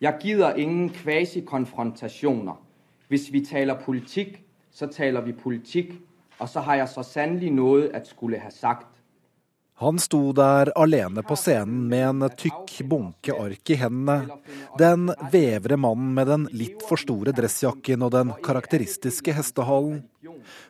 jeg 0.01 0.19
gider 0.23 0.55
ingen 0.55 0.91
kvasikonfrontasjoner. 0.95 2.55
Hvis 3.09 3.33
vi 3.33 3.41
taler 3.45 3.75
politikk, 3.75 4.39
så 4.71 4.87
taler 4.87 5.25
vi 5.27 5.33
politikk. 5.33 5.97
Og 6.39 6.49
så 6.49 6.63
har 6.63 6.79
jeg 6.83 6.93
så 6.93 7.03
sannelig 7.03 7.51
noe 7.51 7.89
at 7.95 8.07
skulle 8.07 8.39
ha 8.39 8.51
sagt. 8.55 8.87
Han 9.79 9.99
sto 10.03 10.33
der 10.35 10.73
alene 10.79 11.23
på 11.23 11.37
scenen 11.39 11.85
med 11.91 12.05
en 12.09 12.31
tykk 12.35 12.73
bunke 12.91 13.35
ark 13.35 13.71
i 13.71 13.77
hendene. 13.79 14.39
Den 14.79 15.13
vevre 15.31 15.79
mannen 15.79 16.17
med 16.17 16.27
den 16.27 16.49
litt 16.51 16.83
for 16.87 16.99
store 16.99 17.35
dressjakken 17.35 18.03
og 18.03 18.11
den 18.15 18.33
karakteristiske 18.43 19.35
hestehalen. 19.35 20.03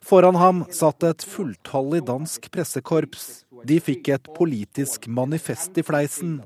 Foran 0.05 0.37
ham 0.37 0.67
satt 0.73 1.05
et 1.09 1.25
fulltallig 1.25 2.03
dansk 2.09 2.51
pressekorps. 2.53 3.47
De 3.65 3.81
fikk 3.81 4.13
et 4.13 4.29
politisk 4.37 5.09
manifest 5.09 5.81
i 5.81 5.85
fleisen 5.89 6.41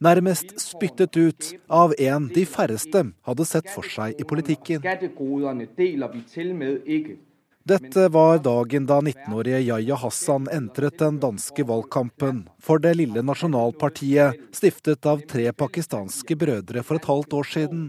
nærmest 0.00 0.56
spyttet 0.60 1.16
ut 1.16 1.52
av 1.68 1.94
en 1.98 2.28
de 2.34 2.44
færreste 2.48 3.04
hadde 3.28 3.48
sett 3.48 3.70
for 3.72 3.86
seg 3.86 4.20
i 4.20 4.26
politikken. 4.28 4.84
Dette 7.66 8.08
var 8.14 8.38
dagen 8.38 8.84
da 8.86 9.00
19-årige 9.00 9.58
Yahya 9.58 9.96
Hassan 9.98 10.44
entret 10.54 11.00
den 11.02 11.16
danske 11.18 11.64
valgkampen 11.66 12.44
for 12.62 12.78
det 12.78 12.92
lille 13.00 13.24
nasjonalpartiet 13.26 14.38
stiftet 14.54 15.08
av 15.10 15.24
tre 15.26 15.48
pakistanske 15.50 16.36
brødre 16.38 16.84
for 16.86 17.00
et 17.00 17.08
halvt 17.10 17.34
år 17.40 17.50
siden. 17.56 17.88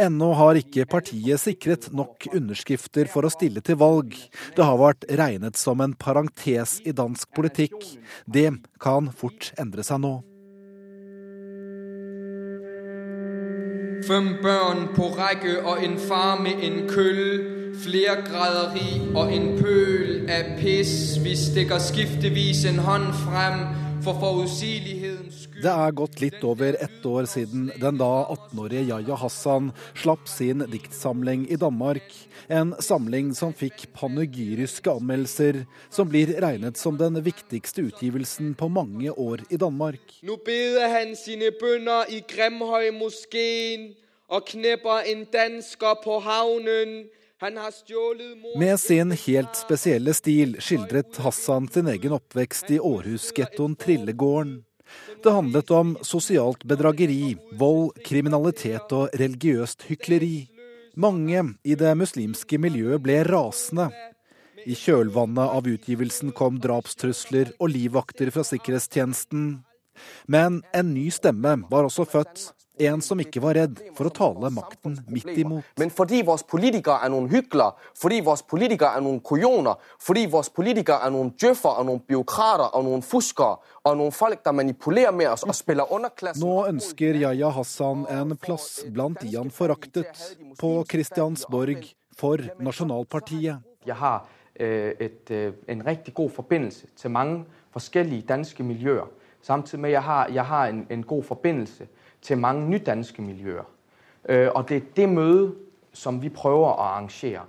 Ennå 0.00 0.30
har 0.38 0.56
ikke 0.60 0.86
partiet 0.88 1.40
sikret 1.40 1.90
nok 1.92 2.24
underskrifter 2.32 3.08
for 3.12 3.28
å 3.28 3.32
stille 3.32 3.60
til 3.64 3.76
valg. 3.80 4.16
Det 4.56 4.64
har 4.64 4.80
vært 4.80 5.04
regnet 5.20 5.60
som 5.60 5.84
en 5.84 5.92
parentes 5.92 6.78
i 6.84 6.96
dansk 6.96 7.36
politikk. 7.36 7.76
Det 8.24 8.48
kan 8.80 9.12
fort 9.12 9.52
endre 9.60 9.84
seg 9.84 10.00
nå. 10.04 10.14
Fem 14.04 14.28
børn 14.42 14.88
på 14.96 15.02
række 15.02 15.66
og 15.66 15.84
en 15.84 15.98
far 16.08 16.40
med 16.40 16.52
en 16.62 16.88
kølle. 16.88 17.44
Flere 17.84 18.16
graderi 18.28 19.02
og 19.14 19.32
en 19.32 19.58
pøl 19.58 20.30
av 20.30 20.58
piss. 20.60 21.24
Vi 21.24 21.36
stikker 21.36 21.78
skiftevis 21.78 22.64
en 22.64 22.78
hånd 22.78 23.12
frem 23.12 23.60
for 24.02 24.16
forutsigelighedens 24.20 24.96
skyld. 24.96 25.15
Det 25.66 25.72
er 25.74 25.94
gått 25.98 26.20
litt 26.22 26.44
over 26.46 26.76
ett 26.78 27.06
år 27.10 27.26
siden 27.26 27.72
den 27.82 27.96
da 27.98 28.06
18-årige 28.30 28.84
Yahya 28.86 29.16
Hassan 29.18 29.72
slapp 29.98 30.28
sin 30.30 30.62
diktsamling 30.70 31.42
i 31.50 31.56
Danmark. 31.58 32.06
En 32.46 32.70
samling 32.78 33.32
som 33.34 33.50
fikk 33.50 33.88
panegyriske 33.96 34.92
anmeldelser, 34.92 35.64
som 35.90 36.06
blir 36.12 36.30
regnet 36.44 36.78
som 36.78 36.94
den 37.00 37.18
viktigste 37.18 37.88
utgivelsen 37.88 38.52
på 38.54 38.68
mange 38.70 39.10
år 39.10 39.42
i 39.50 39.58
Danmark. 39.58 40.20
Nå 40.22 40.38
beder 40.46 40.86
han 40.92 41.16
sine 41.18 41.50
bønder 41.58 42.14
i 42.14 42.22
Grimhøy-moskeen 42.30 43.90
og 44.30 44.46
knepper 44.52 45.10
en 45.10 45.26
dansker 45.34 45.98
på 46.06 46.20
havnen. 46.22 46.98
Med 48.56 48.78
sin 48.80 49.10
helt 49.12 49.58
spesielle 49.58 50.14
stil 50.16 50.54
skildret 50.56 51.18
Hassan 51.20 51.66
sin 51.68 51.90
egen 51.92 52.14
oppvekst 52.16 52.70
i 52.72 52.78
Århus-gettoen 52.80 53.74
Trillegården. 53.76 54.62
Det 55.26 55.32
handlet 55.32 55.70
om 55.70 55.96
sosialt 56.06 56.60
bedrageri, 56.64 57.32
vold, 57.58 57.96
kriminalitet 58.06 58.92
og 58.94 59.10
religiøst 59.18 59.82
hykleri. 59.88 60.44
Mange 60.94 61.40
i 61.66 61.74
det 61.74 61.96
muslimske 61.98 62.60
miljøet 62.62 63.02
ble 63.02 63.16
rasende. 63.26 63.88
I 64.62 64.76
kjølvannet 64.78 65.56
av 65.58 65.66
utgivelsen 65.66 66.30
kom 66.30 66.60
drapstrusler 66.62 67.50
og 67.58 67.72
livvakter 67.74 68.30
fra 68.30 68.46
sikkerhetstjenesten. 68.46 69.48
Men 70.30 70.60
en 70.70 70.94
ny 70.94 71.08
stemme 71.10 71.56
var 71.74 71.90
også 71.90 72.06
født. 72.06 72.52
En 72.78 73.00
som 73.00 73.20
ikke 73.20 73.40
var 73.40 73.56
redd 73.56 73.78
for 73.96 74.10
å 74.10 74.12
tale 74.12 74.50
makten 74.52 74.98
midt 75.08 75.30
imot. 75.32 75.64
Men 75.80 75.92
fordi 75.92 76.20
våre 76.26 76.44
politikere 76.48 76.98
er 77.06 77.12
noen 77.12 77.28
hyklere, 77.32 77.72
fordi 77.96 78.20
våre 78.26 78.44
politikere 78.50 78.98
er 78.98 79.04
noen 79.04 79.22
kujoner, 79.24 79.80
fordi 80.02 80.26
våre 80.32 80.52
politikere 80.56 81.00
er 81.06 81.14
noen 81.14 81.32
djøffer 81.40 81.80
og 81.80 81.88
noen 81.88 82.02
byråkrater 82.04 82.76
og 82.76 82.84
noen 82.84 83.04
fuskere 83.06 83.56
og 83.86 83.96
noen 83.96 84.12
folk 84.12 84.44
der 84.44 84.56
manipulerer 84.56 85.14
med 85.16 85.30
oss 85.32 85.46
og 85.46 85.56
spiller 85.56 85.92
underklassen 85.92 86.44
Nå 86.44 86.56
ønsker 86.68 87.16
Yahya 87.20 87.52
Hassan 87.56 88.04
en 88.12 88.36
plass 88.40 88.84
blant 88.92 89.22
de 89.22 89.32
han 89.36 89.52
foraktet, 89.54 90.12
på 90.60 90.72
Kristiansborg 90.88 91.86
for 92.16 92.42
Nasjonalpartiet. 92.60 93.62
Jeg 93.86 93.96
har 93.96 94.26
øh, 94.60 94.92
et, 95.00 95.30
øh, 95.30 95.52
en 95.68 95.86
riktig 95.86 96.14
god 96.14 96.30
forbindelse 96.30 96.86
til 96.96 97.10
mange 97.10 97.44
forskjellige 97.72 98.22
danske 98.22 98.62
miljøer. 98.62 99.06
Samtidig 99.42 99.80
med 99.80 99.90
at 99.90 99.92
jeg 99.92 100.02
har, 100.02 100.28
jeg 100.28 100.46
har 100.46 100.66
en, 100.66 100.86
en 100.90 101.02
god 101.02 101.22
forbindelse 101.22 101.86
til 102.26 102.38
mange 102.38 102.66
nydanske 102.70 103.22
miljøer. 103.22 103.64
Øh, 104.28 104.48
og 104.54 104.68
det 104.68 104.76
er 104.76 104.90
det 104.96 105.08
møde 105.08 105.54
som 105.94 106.18
vi 106.22 106.28
prøver 106.28 106.66
å 106.66 106.76
arrangere. 106.88 107.46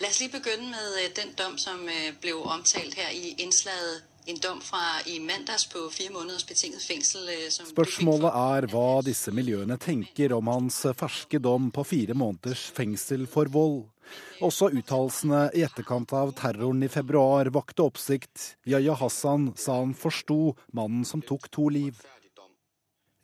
La 0.00 0.08
oss 0.08 0.18
lige 0.20 0.32
begynne 0.34 0.72
med 0.72 0.98
øh, 1.02 1.10
den 1.16 1.36
dom, 1.38 1.58
som 1.58 1.84
ble 2.20 2.34
omtalt 2.34 2.96
her 2.98 3.12
i 3.12 3.36
innslaget. 3.38 4.02
En 4.26 4.38
dom 4.40 4.60
fra 4.64 5.02
i 5.06 5.18
mandags 5.20 5.66
på 5.68 5.82
fire 5.92 6.10
måneders 6.14 6.46
betinget 6.48 6.82
fengsel. 6.82 7.28
øh, 7.28 7.50
Som 7.52 7.66
Spørsmålet 7.68 8.30
er 8.32 8.66
hva 8.72 9.02
disse 9.04 9.32
miljøene 9.36 9.76
tenker 9.76 10.32
om 10.32 10.48
hans 10.48 10.80
ferske 10.96 11.38
dom 11.38 11.68
på 11.70 11.84
fire 11.84 12.16
måneders 12.16 12.70
fengsel 12.74 13.26
for 13.28 13.52
vold. 13.52 13.84
Også 14.44 14.70
uttalelsene 14.72 15.46
i 15.56 15.62
etterkant 15.64 16.12
av 16.16 16.32
terroren 16.36 16.82
i 16.84 16.90
februar 16.92 17.48
vakte 17.52 17.84
oppsikt. 17.84 18.56
Yahya 18.68 18.96
Hassan 19.00 19.52
sa 19.56 19.78
han 19.82 19.94
forsto 19.96 20.56
mannen 20.72 21.04
som 21.08 21.22
tok 21.22 21.50
to 21.52 21.68
liv. 21.68 22.00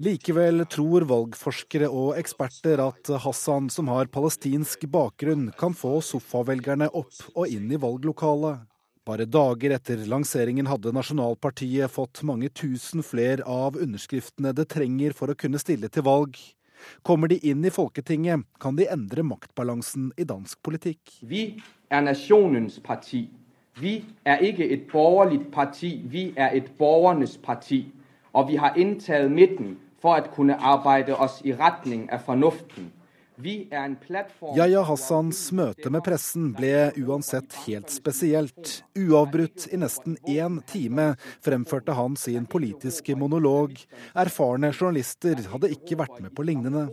Likevel 0.00 0.62
tror 0.64 1.04
valgforskere 1.04 1.90
og 1.92 2.14
eksperter 2.16 2.80
at 2.80 3.08
Hassan, 3.20 3.66
som 3.68 3.90
har 3.92 4.08
palestinsk 4.08 4.86
bakgrunn, 4.88 5.50
kan 5.60 5.74
få 5.76 5.98
sofavelgerne 6.00 6.86
opp 6.96 7.18
og 7.34 7.52
inn 7.52 7.66
i 7.68 7.76
valglokalet. 7.76 8.62
Bare 9.04 9.26
dager 9.28 9.74
etter 9.76 10.00
lanseringen 10.08 10.70
hadde 10.72 10.94
Nasjonalpartiet 10.96 11.92
fått 11.92 12.22
mange 12.24 12.48
tusen 12.48 13.04
flere 13.04 13.44
av 13.44 13.76
underskriftene 13.76 14.54
det 14.56 14.70
trenger 14.72 15.12
for 15.18 15.28
å 15.28 15.36
kunne 15.36 15.60
stille 15.60 15.92
til 15.92 16.06
valg. 16.08 16.40
Kommer 17.04 17.28
de 17.28 17.36
inn 17.52 17.60
i 17.68 17.74
Folketinget, 17.74 18.48
kan 18.56 18.80
de 18.80 18.88
endre 18.88 19.26
maktbalansen 19.34 20.14
i 20.16 20.24
dansk 20.24 20.62
politikk. 20.64 21.18
Vi 21.20 21.60
er 21.92 22.08
nasjonens 22.08 22.80
parti. 22.80 23.26
Vi 23.76 23.98
er 24.24 24.40
ikke 24.48 24.64
et 24.64 24.88
borgerlig 24.88 25.42
parti, 25.52 25.98
vi 26.08 26.30
er 26.40 26.56
et 26.56 26.72
borgernes 26.80 27.36
parti. 27.36 27.82
Og 28.32 28.48
vi 28.48 28.56
har 28.62 28.80
inntatt 28.80 29.28
midten 29.28 29.76
for 30.00 30.16
å 30.20 30.32
kunne 30.34 30.56
arbeide 30.56 31.16
oss 31.16 31.40
i 31.44 31.52
retning 31.56 32.08
av 32.12 32.24
fornuften. 32.26 32.90
Yahya 33.40 34.82
Hassans 34.84 35.38
møte 35.56 35.88
med 35.92 36.02
pressen 36.04 36.50
ble 36.56 36.90
uansett 37.00 37.54
helt 37.64 37.92
spesielt. 37.92 38.80
Uavbrutt 38.98 39.68
i 39.72 39.80
nesten 39.80 40.18
én 40.28 40.58
time 40.68 41.14
fremførte 41.44 41.96
han 41.96 42.18
sin 42.20 42.48
politiske 42.50 43.16
monolog. 43.16 43.78
Erfarne 44.12 44.74
journalister 44.74 45.40
hadde 45.54 45.72
ikke 45.72 45.96
vært 46.02 46.20
med 46.20 46.34
på 46.36 46.44
lignende. 46.44 46.88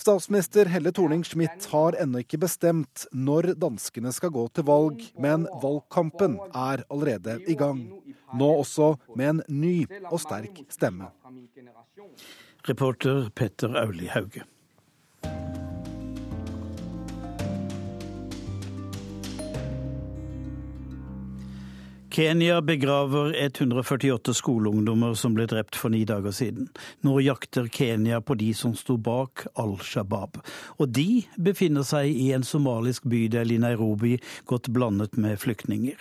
Statsminister 0.00 0.70
Helle 0.72 0.92
Thorning-Schmidt 0.96 1.68
har 1.74 1.98
ennå 2.00 2.22
ikke 2.24 2.40
bestemt 2.40 3.04
når 3.12 3.52
danskene 3.60 4.12
skal 4.16 4.32
gå 4.32 4.46
til 4.56 4.64
valg, 4.70 5.02
men 5.20 5.44
valgkampen 5.60 6.38
er 6.48 6.86
allerede 6.88 7.36
i 7.44 7.58
gang. 7.60 7.82
Nå 8.32 8.48
også 8.62 8.94
med 9.18 9.34
en 9.34 9.42
ny 9.52 9.74
og 10.08 10.20
sterk 10.22 10.62
stemme. 10.72 11.10
Reporter 12.68 13.30
Petter 13.34 13.68
Auli 13.68 14.08
Hauge. 14.08 14.44
Kenya 22.20 22.60
begraver 22.60 23.32
148 23.42 24.34
skoleungdommer 24.34 25.14
som 25.16 25.32
ble 25.32 25.46
drept 25.48 25.78
for 25.80 25.88
ni 25.88 26.02
dager 26.04 26.34
siden. 26.36 26.66
Nå 27.00 27.14
jakter 27.24 27.70
Kenya 27.72 28.18
på 28.20 28.36
de 28.36 28.50
som 28.52 28.74
sto 28.76 28.98
bak 29.00 29.46
Al 29.56 29.78
Shabaab. 29.80 30.36
Og 30.76 30.92
de 30.92 31.22
befinner 31.40 31.86
seg 31.88 32.12
i 32.12 32.26
en 32.36 32.44
somalisk 32.44 33.08
bydel 33.08 33.54
i 33.56 33.58
Nairobi, 33.64 34.18
godt 34.44 34.68
blandet 34.68 35.16
med 35.16 35.40
flyktninger. 35.40 35.96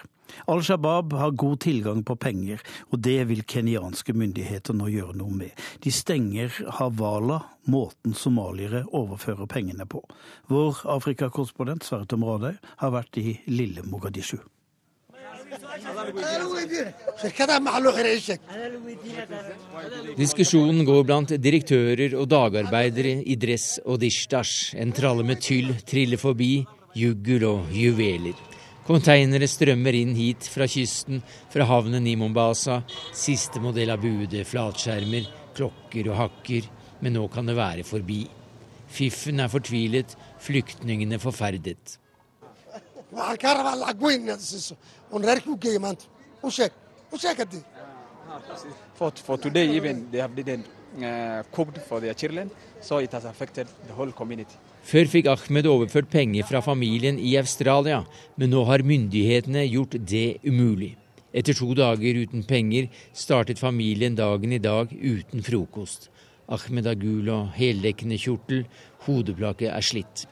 Al 0.51 0.59
Shabaab 0.59 1.15
har 1.15 1.39
god 1.39 1.63
tilgang 1.63 2.03
på 2.03 2.19
penger, 2.19 2.59
og 2.91 2.99
det 3.07 3.21
vil 3.31 3.47
kenyanske 3.47 4.11
myndigheter 4.11 4.75
nå 4.75 4.91
gjøre 4.91 5.15
noe 5.23 5.39
med. 5.45 5.55
De 5.79 5.95
stenger 5.95 6.51
Havala, 6.81 7.45
måten 7.71 8.11
somaliere 8.11 8.83
overfører 8.91 9.47
pengene 9.47 9.87
på. 9.87 10.03
Vår 10.51 10.83
Afrikakorrespondent 10.99 11.87
Sverre 11.87 12.11
Tom 12.11 12.27
Radøy 12.27 12.57
har 12.83 12.97
vært 12.99 13.23
i 13.23 13.39
lille 13.47 13.87
Mogadishu. 13.87 14.41
Diskusjonen 20.17 20.83
går 20.85 21.03
blant 21.07 21.33
direktører 21.41 22.15
og 22.19 22.29
dagarbeidere 22.31 23.19
i 23.25 23.37
dress 23.39 23.79
og 23.85 23.99
dishdash. 24.03 24.75
En 24.77 24.93
tralle 24.95 25.25
med 25.25 25.41
tyll 25.43 25.73
triller 25.89 26.21
forbi, 26.21 26.53
juggel 26.97 27.45
og 27.49 27.73
juveler. 27.73 28.37
Konteinere 28.89 29.45
strømmer 29.45 29.93
inn 29.93 30.15
hit 30.17 30.47
fra 30.49 30.65
kysten, 30.69 31.21
fra 31.53 31.67
havnen 31.69 32.07
i 32.09 32.15
Mombasa. 32.17 32.79
Siste 33.13 33.61
modell 33.61 33.93
av 33.93 34.01
bude, 34.01 34.41
flatskjermer, 34.49 35.29
klokker 35.57 36.09
og 36.09 36.17
hakker. 36.23 36.69
Men 37.05 37.13
nå 37.15 37.27
kan 37.31 37.45
det 37.45 37.57
være 37.59 37.85
forbi. 37.85 38.23
Fiffen 38.89 39.39
er 39.43 39.51
fortvilet, 39.53 40.15
flyktningene 40.41 41.19
forferdet. 41.21 41.99
For, 48.95 49.11
for 49.23 49.37
today, 49.37 49.65
even 49.75 50.11
they 50.11 50.21
have 50.21 50.35
didn't 50.35 50.65
uh, 50.97 51.43
cooked 51.51 51.79
for 51.87 51.99
their 51.99 52.13
children, 52.13 52.51
so 52.81 52.99
it 52.99 53.11
has 53.11 53.25
affected 53.25 53.67
the 53.87 53.93
whole 53.93 54.11
community. 54.11 54.55
Før 54.83 55.09
fikk 55.11 55.27
Ahmed 55.27 55.67
overført 55.67 56.09
penger 56.09 56.45
fra 56.47 56.61
familien 56.63 57.19
i 57.19 57.35
Australia, 57.37 58.03
men 58.37 58.53
nå 58.53 58.63
har 58.69 58.85
myndighetene 58.85 59.65
gjort 59.67 59.97
det 59.99 60.39
umulig. 60.45 60.95
Etter 61.33 61.53
to 61.53 61.73
dager 61.77 62.21
uten 62.23 62.45
penger 62.47 62.87
startet 63.13 63.59
familien 63.61 64.15
dagen 64.17 64.53
i 64.53 64.61
dag 64.61 64.93
uten 64.93 65.43
frokost. 65.45 66.09
Ahmed 66.49 66.87
har 66.89 66.97
gul 66.97 67.29
og 67.29 67.51
heldekkende 67.53 68.17
kjortel, 68.17 68.63
hodeplagget 69.05 69.69
er 69.69 69.85
slitt. 69.85 70.25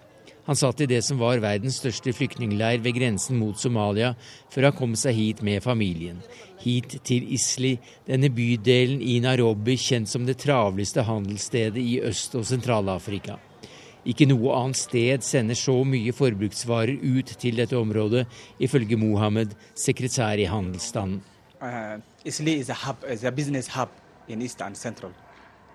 Han 0.48 0.56
satt 0.56 0.82
i 0.82 0.86
det 0.88 1.02
som 1.04 1.20
var 1.20 1.42
verdens 1.44 1.82
største 1.82 2.14
flyktningleir 2.16 2.80
ved 2.80 2.96
grensen 2.96 3.36
mot 3.36 3.60
Somalia, 3.60 4.14
før 4.48 4.70
han 4.70 4.76
kom 4.78 4.94
seg 4.96 5.18
hit 5.18 5.42
med 5.44 5.60
familien. 5.64 6.22
Hit 6.64 7.02
til 7.08 7.26
Isli, 7.36 7.74
denne 8.08 8.30
bydelen 8.32 9.02
i 9.04 9.18
Nairobi 9.24 9.76
kjent 9.76 10.08
som 10.08 10.24
det 10.26 10.38
travleste 10.40 11.04
handelsstedet 11.04 11.84
i 11.84 11.98
Øst- 12.00 12.38
og 12.40 12.46
Sentral-Afrika. 12.48 13.36
Ikke 14.08 14.28
noe 14.30 14.54
annet 14.56 14.80
sted 14.80 15.26
sender 15.28 15.60
så 15.60 15.76
mye 15.84 16.16
forbruksvarer 16.16 16.96
ut 16.96 17.34
til 17.42 17.60
dette 17.60 17.76
området, 17.76 18.24
ifølge 18.64 18.96
Mohammed, 18.96 19.52
sekretær 19.76 20.40
i 20.40 20.48
handelsstanden. 20.48 21.20
Uh, 21.60 22.00
Isli 22.24 22.54
is 22.62 22.70
a 22.70 22.78
hub, 22.86 23.04
is 23.12 23.26
a 23.26 23.32
business 23.32 23.68
hub 23.68 23.90
in 24.30 24.42
East 24.42 24.62
and 24.62 24.78
Central. 24.78 25.12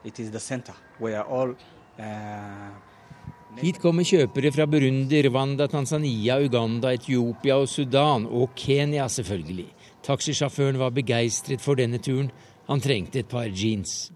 It 0.05 0.19
is 0.19 0.31
Hit 3.61 3.79
kommer 3.83 4.07
kjøpere 4.07 4.51
fra 4.55 4.65
Burundi, 4.67 5.19
Rwanda, 5.27 5.67
Tanzania, 5.69 6.39
Uganda, 6.41 6.95
Etiopia 6.97 7.59
og 7.61 7.69
Sudan, 7.69 8.25
og 8.27 8.55
Kenya 8.57 9.05
selvfølgelig. 9.13 9.67
Taxisjåføren 10.03 10.81
var 10.81 10.95
begeistret 10.97 11.61
for 11.61 11.79
denne 11.79 12.01
turen. 12.03 12.31
Han 12.71 12.81
trengte 12.81 13.21
et 13.21 13.29
par 13.29 13.51
jeans. 13.53 14.11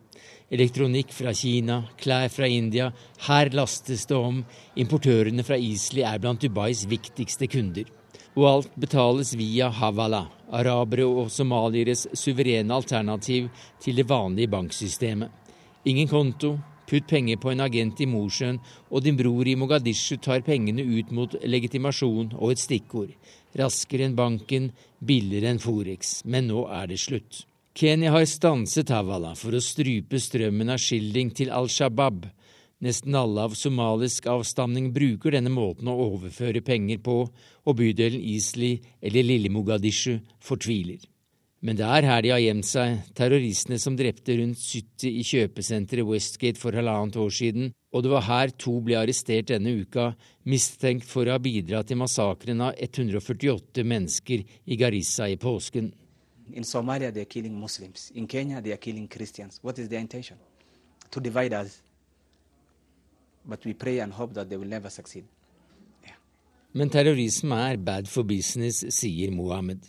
Elektronikk 0.51 1.13
fra 1.13 1.35
Kina, 1.35 1.83
klær 2.01 2.31
fra 2.33 2.49
India. 2.49 2.89
Her 3.27 3.51
lastes 3.53 4.07
det 4.07 4.17
om. 4.17 4.41
Importørene 4.79 5.45
fra 5.47 5.59
Isli 5.59 6.05
er 6.07 6.21
blant 6.23 6.41
Dubais 6.43 6.87
viktigste 6.89 7.49
kunder. 7.51 7.91
Og 8.37 8.47
alt 8.51 8.79
betales 8.79 9.35
via 9.37 9.69
Havala, 9.73 10.27
arabere 10.53 11.07
og 11.07 11.31
somalieres 11.33 12.07
suverene 12.15 12.75
alternativ 12.75 13.51
til 13.83 14.01
det 14.01 14.09
vanlige 14.09 14.53
banksystemet. 14.53 15.31
Ingen 15.87 16.09
konto, 16.09 16.57
putt 16.87 17.09
penger 17.11 17.41
på 17.43 17.51
en 17.53 17.65
agent 17.65 18.01
i 18.01 18.07
Mosjøen, 18.11 18.61
og 18.91 19.03
din 19.05 19.19
bror 19.19 19.49
i 19.49 19.57
Mogadishu 19.59 20.17
tar 20.23 20.45
pengene 20.47 20.85
ut 20.85 21.11
mot 21.11 21.37
legitimasjon 21.43 22.33
og 22.39 22.55
et 22.55 22.63
stikkord. 22.63 23.13
Raskere 23.57 24.07
enn 24.07 24.17
banken, 24.19 24.71
billigere 25.01 25.53
enn 25.55 25.63
Forex. 25.63 26.21
Men 26.25 26.51
nå 26.51 26.67
er 26.73 26.91
det 26.91 27.01
slutt. 27.03 27.45
Kenya 27.77 28.15
har 28.15 28.25
stanset 28.25 28.89
Havala 28.89 29.35
for 29.37 29.53
å 29.53 29.61
strupe 29.61 30.21
strømmen 30.21 30.73
av 30.73 30.81
skilding 30.81 31.35
til 31.37 31.51
Al 31.53 31.69
Shabaab. 31.69 32.25
Nesten 32.85 33.17
alle 33.17 33.45
av 33.49 33.57
somalisk 33.57 34.29
avstamning 34.29 34.91
bruker 34.93 35.33
denne 35.33 35.53
måten 35.53 35.89
å 35.89 35.97
overføre 36.11 36.65
penger 36.65 37.01
på, 37.05 37.19
og 37.67 37.77
bydelen 37.77 38.21
Isli 38.21 38.75
eller 39.01 39.25
Lille 39.25 39.53
Mogadishu 39.53 40.19
fortviler. 40.45 41.01
Men 41.65 41.79
det 41.79 41.87
er 41.89 42.05
her 42.05 42.23
de 42.23 42.31
har 42.35 42.41
gjemt 42.43 42.69
seg, 42.69 42.99
terroristene 43.17 43.79
som 43.81 43.97
drepte 43.97 44.35
rundt 44.37 44.61
70 44.61 45.07
i 45.09 45.23
kjøpesenteret 45.25 46.05
Westgate 46.07 46.61
for 46.61 46.77
halvannet 46.77 47.17
år 47.17 47.33
siden, 47.33 47.71
og 47.97 48.05
det 48.05 48.13
var 48.13 48.27
her 48.27 48.53
to 48.61 48.75
ble 48.85 48.99
arrestert 49.01 49.49
denne 49.49 49.73
uka, 49.81 50.11
mistenkt 50.45 51.09
for 51.09 51.25
å 51.25 51.39
ha 51.39 51.43
bidratt 51.43 51.89
til 51.89 52.01
massakren 52.01 52.61
av 52.67 52.77
148 52.77 53.87
mennesker 53.89 54.45
i 54.45 54.77
Garissa 54.77 55.31
i 55.33 55.39
påsken. 55.41 55.95
In 56.53 56.65
Somalia, 56.65 57.11
they 57.11 57.25
are 57.25 57.33
killing 57.33 57.57
Muslims. 57.59 58.11
In 58.15 58.29
Kenya, 58.29 58.61
they 58.61 58.73
are 58.73 58.79
killing 58.79 59.09
Christians. 59.09 59.59
What 59.63 59.79
is 59.79 59.89
their 59.89 60.01
intention? 60.01 60.37
To 61.11 61.21
divide 61.21 61.55
us. 61.55 61.81
But 63.45 63.65
we 63.65 63.73
pray 63.73 63.99
and 64.01 64.13
hope 64.13 64.35
that 64.35 64.49
they 64.49 64.57
will 64.57 64.69
never 64.69 64.91
succeed. 64.91 65.25
Men 66.77 66.91
terrorisme 66.93 67.57
er 67.57 67.79
bad 67.81 68.09
for 68.13 68.23
business, 68.29 68.83
sier 68.93 69.31
Mohammed. 69.33 69.87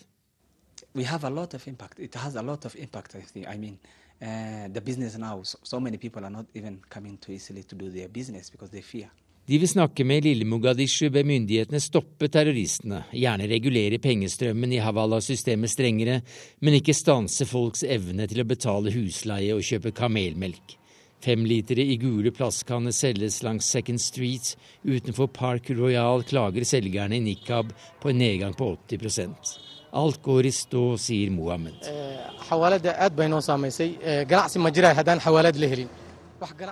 We 0.98 1.04
have 1.04 1.24
a 1.24 1.30
lot 1.30 1.54
of 1.54 1.68
impact. 1.68 2.00
It 2.00 2.16
has 2.16 2.36
a 2.36 2.42
lot 2.42 2.66
of 2.66 2.76
impact, 2.76 3.16
I 3.16 3.22
think. 3.22 3.48
I 3.48 3.58
mean, 3.58 3.78
uh, 4.20 4.74
the 4.74 4.82
business 4.82 5.16
now, 5.16 5.44
so, 5.44 5.60
so 5.62 5.80
many 5.80 5.98
people 5.98 6.26
are 6.26 6.32
not 6.32 6.48
even 6.56 6.80
coming 6.90 7.18
to 7.20 7.32
Italy 7.32 7.64
to 7.64 7.76
do 7.76 7.92
their 7.92 8.08
business 8.10 8.50
because 8.50 8.72
they 8.72 8.82
fear. 8.82 9.12
De 9.46 9.60
vil 9.60 9.70
snakke 9.70 10.04
med 10.04 10.26
Lille 10.26 10.46
Mogadishu 10.46 11.12
ber 11.14 11.24
myndighetene 11.24 11.80
stoppe 11.80 12.28
terroristene, 12.28 13.04
gjerne 13.14 13.46
regulere 13.48 14.00
pengestrømmen 14.02 14.74
i 14.74 14.82
Havala-systemet 14.84 15.72
strengere, 15.72 16.18
men 16.60 16.80
ikke 16.80 16.98
stanse 16.98 17.46
folks 17.46 17.86
evne 17.86 18.26
til 18.28 18.42
å 18.42 18.48
betale 18.50 18.92
husleie 18.98 19.54
og 19.54 19.64
kjøpe 19.70 19.94
kamelmelk. 20.02 20.76
Femlitere 21.24 21.86
i 21.86 22.00
gule 22.02 22.34
plastkanner 22.34 22.92
selges 22.92 23.40
langs 23.46 23.70
Second 23.70 24.02
Street. 24.02 24.56
Utenfor 24.82 25.30
Park 25.30 25.70
Royal 25.78 26.26
klager 26.26 26.66
selgerne 26.68 27.22
i 27.22 27.24
nikab 27.30 27.72
på 28.02 28.12
en 28.12 28.22
nedgang 28.26 28.58
på 28.58 28.74
80 28.90 29.67
Alt 29.98 30.22
går 30.22 30.46
i 30.46 30.54
stå, 30.54 30.84
sier 31.02 31.32
Mohammed. 31.34 31.82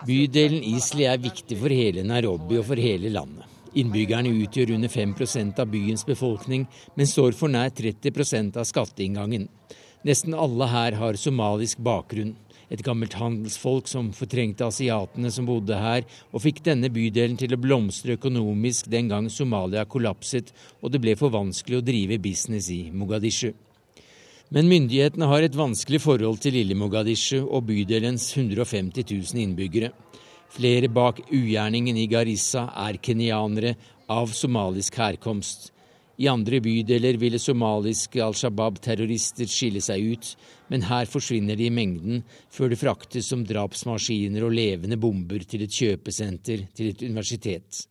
Bydelen 0.05 0.61
Isli 0.75 1.07
er 1.09 1.23
viktig 1.23 1.57
for 1.57 1.73
hele 1.73 2.05
Nairobi 2.05 2.59
og 2.61 2.67
for 2.69 2.81
hele 2.81 3.09
landet. 3.09 3.49
Innbyggerne 3.75 4.31
utgjør 4.45 4.75
under 4.77 4.91
5% 4.91 5.57
av 5.59 5.67
byens 5.67 6.05
befolkning, 6.07 6.67
men 6.95 7.09
står 7.09 7.35
for 7.35 7.51
nær 7.51 7.73
30% 7.75 8.61
av 8.61 8.69
skatteinngangen. 8.69 9.49
Nesten 10.05 10.37
alle 10.37 10.69
her 10.69 10.95
har 11.01 11.17
somalisk 11.19 11.81
bakgrunn 11.83 12.35
et 12.69 12.81
gammelt 12.85 13.17
handelsfolk 13.19 13.89
som 13.89 14.11
fortrengte 14.15 14.65
asiatene 14.67 15.31
som 15.31 15.47
bodde 15.47 15.77
her, 15.79 16.05
og 16.33 16.43
fikk 16.45 16.63
denne 16.65 16.89
bydelen 16.93 17.37
til 17.39 17.53
å 17.55 17.61
blomstre 17.61 18.17
økonomisk 18.19 18.89
den 18.91 19.11
gang 19.11 19.29
Somalia 19.29 19.85
kollapset 19.85 20.51
og 20.81 20.93
det 20.93 21.01
ble 21.03 21.15
for 21.19 21.33
vanskelig 21.33 21.79
å 21.79 21.85
drive 21.85 22.19
business 22.23 22.71
i 22.73 22.87
Mogadishu. 22.93 23.51
Men 24.53 24.69
myndighetene 24.69 25.27
har 25.29 25.45
et 25.45 25.57
vanskelig 25.57 26.03
forhold 26.03 26.41
til 26.43 26.53
lille 26.55 26.77
Mogadishu 26.77 27.41
og 27.43 27.65
bydelens 27.69 28.29
150 28.37 29.07
000 29.09 29.41
innbyggere. 29.41 29.91
Flere 30.55 30.87
bak 30.87 31.23
ugjerningen 31.33 31.97
i 31.97 32.05
Garissa 32.07 32.67
er 32.85 33.01
kenyanere 33.01 33.73
av 34.07 34.29
somalisk 34.37 34.99
herkomst. 35.01 35.71
I 36.17 36.29
andre 36.31 36.61
bydeler 36.63 37.17
ville 37.19 37.39
somaliske 37.39 38.21
Al 38.23 38.35
Shabaab-terrorister 38.39 39.49
skille 39.51 39.81
seg 39.83 40.13
ut, 40.13 40.29
men 40.71 40.85
her 40.87 41.09
forsvinner 41.11 41.59
de 41.59 41.67
i 41.67 41.73
mengden 41.73 42.21
før 42.53 42.71
det 42.71 42.79
fraktes 42.79 43.27
som 43.31 43.43
drapsmaskiner 43.47 44.45
og 44.47 44.55
levende 44.55 44.97
bomber 44.97 45.43
til 45.43 45.65
et 45.65 45.75
kjøpesenter, 45.75 46.69
til 46.75 46.93
et 46.93 47.03
universitet. 47.03 47.83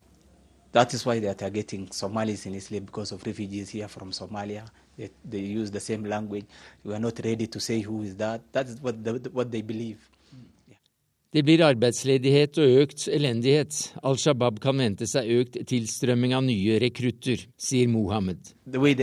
That 0.73 0.93
is 0.93 1.05
why 1.05 1.19
they 1.19 1.29
are 1.29 1.37
targeting 1.37 1.87
Somalis 1.93 2.45
in 2.45 2.55
Islam 2.55 2.85
because 2.85 3.13
of 3.13 3.25
refugees 3.25 3.69
here 3.69 3.87
from 3.87 4.11
Somalia. 4.11 4.65
They, 4.97 5.09
they 5.23 5.39
use 5.39 5.71
the 5.71 5.79
same 5.79 6.03
language. 6.03 6.45
We 6.83 6.93
are 6.93 6.99
not 6.99 7.19
ready 7.23 7.47
to 7.47 7.59
say 7.59 7.79
who 7.81 8.01
is 8.03 8.15
that. 8.17 8.41
That 8.51 8.67
is 8.67 8.81
what, 8.81 9.01
the, 9.03 9.29
what 9.31 9.51
they 9.51 9.61
believe. 9.61 10.09
Det 11.35 11.41
blir 11.43 11.59
arbeidsledighet 11.67 12.55
og 12.63 12.77
økt 12.85 13.09
elendighet. 13.11 13.75
Al 14.07 14.15
Shabaab 14.15 14.61
kan 14.63 14.77
vente 14.79 15.03
seg 15.03 15.27
økt 15.35 15.57
tilstrømming 15.67 16.31
av 16.31 16.45
nye 16.47 16.77
rekrutter, 16.79 17.41
sier 17.59 17.89
Mohammed. 17.91 18.53
Right 18.71 19.01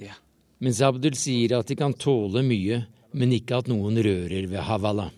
yeah. 0.00 0.18
Mens 0.58 0.82
Abdul 0.82 1.14
sier 1.14 1.54
at 1.60 1.70
de 1.70 1.76
kan 1.78 1.94
tåle 1.94 2.42
mye, 2.42 2.80
men 3.14 3.32
ikke 3.38 3.62
at 3.62 3.70
noen 3.70 4.02
rører 4.02 4.50
ved 4.50 4.66
Havala. 4.66 5.10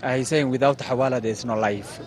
He's 0.00 0.28
saying 0.28 0.48
without 0.48 0.78
Hawala 0.78 1.20
there 1.20 1.32
is 1.32 1.44
no 1.44 1.56
life. 1.56 1.98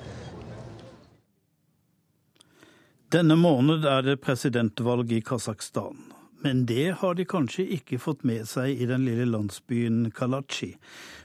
Denne 3.11 3.35
måned 3.35 3.83
er 3.83 4.05
det 4.05 4.21
presidentvalg 4.23 5.09
i 5.11 5.17
Kasakhstan. 5.19 5.97
Men 6.41 6.61
det 6.65 6.93
har 7.01 7.17
de 7.17 7.25
kanskje 7.27 7.65
ikke 7.75 7.97
fått 7.99 8.21
med 8.23 8.47
seg 8.47 8.71
i 8.71 8.85
den 8.87 9.03
lille 9.03 9.25
landsbyen 9.27 10.05
Kalachi, 10.15 10.77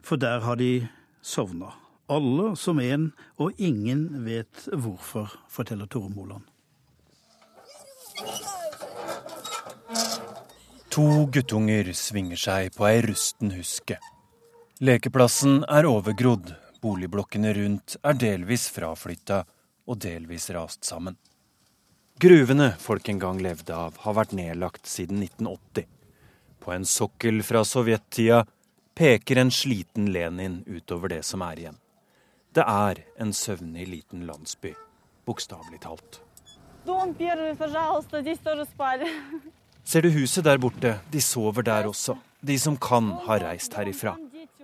for 0.03 0.19
der 0.19 0.43
har 0.43 0.59
de 0.59 0.89
sovna. 1.23 1.71
Alle 2.11 2.57
som 2.59 2.81
en, 2.83 3.13
og 3.39 3.55
ingen 3.63 4.25
vet 4.27 4.67
hvorfor, 4.73 5.31
forteller 5.47 5.87
Tore 5.87 6.11
Moland. 6.11 6.43
To 10.91 11.07
guttunger 11.31 11.93
svinger 11.95 12.41
seg 12.41 12.75
på 12.75 12.89
ei 12.91 12.99
rusten 13.07 13.55
huske. 13.55 14.01
Lekeplassen 14.83 15.63
er 15.71 15.87
overgrodd, 15.87 16.51
boligblokkene 16.83 17.55
rundt 17.61 17.95
er 18.03 18.19
delvis 18.19 18.67
fraflytta 18.75 19.45
og 19.87 20.03
delvis 20.03 20.51
rast 20.57 20.83
sammen. 20.89 21.15
Gruvene 22.19 22.71
folk 22.79 23.09
en 23.09 23.19
gang 23.19 23.41
levde 23.45 23.75
av, 23.77 23.99
har 24.01 24.15
vært 24.17 24.31
nedlagt 24.33 24.89
siden 24.89 25.19
1980. 25.21 25.85
På 26.65 26.73
en 26.73 26.87
sokkel 26.89 27.43
fra 27.45 27.61
sovjettida 27.61 28.39
peker 28.97 29.43
en 29.43 29.53
sliten 29.53 30.07
Lenin 30.15 30.63
utover 30.65 31.13
det 31.13 31.21
som 31.29 31.45
er 31.45 31.61
igjen. 31.61 31.77
Det 32.57 32.65
er 32.65 33.03
en 33.21 33.35
søvnig 33.37 33.85
liten 33.91 34.25
landsby, 34.25 34.73
bokstavelig 35.29 35.83
talt. 35.85 36.23
Ser 39.85 40.09
du 40.09 40.11
huset 40.17 40.49
der 40.49 40.65
borte? 40.65 40.97
De 41.13 41.21
sover 41.21 41.69
der 41.69 41.93
også. 41.93 42.17
De 42.41 42.57
som 42.59 42.81
kan, 42.81 43.13
har 43.29 43.45
reist 43.45 43.77
herifra. 43.77 44.17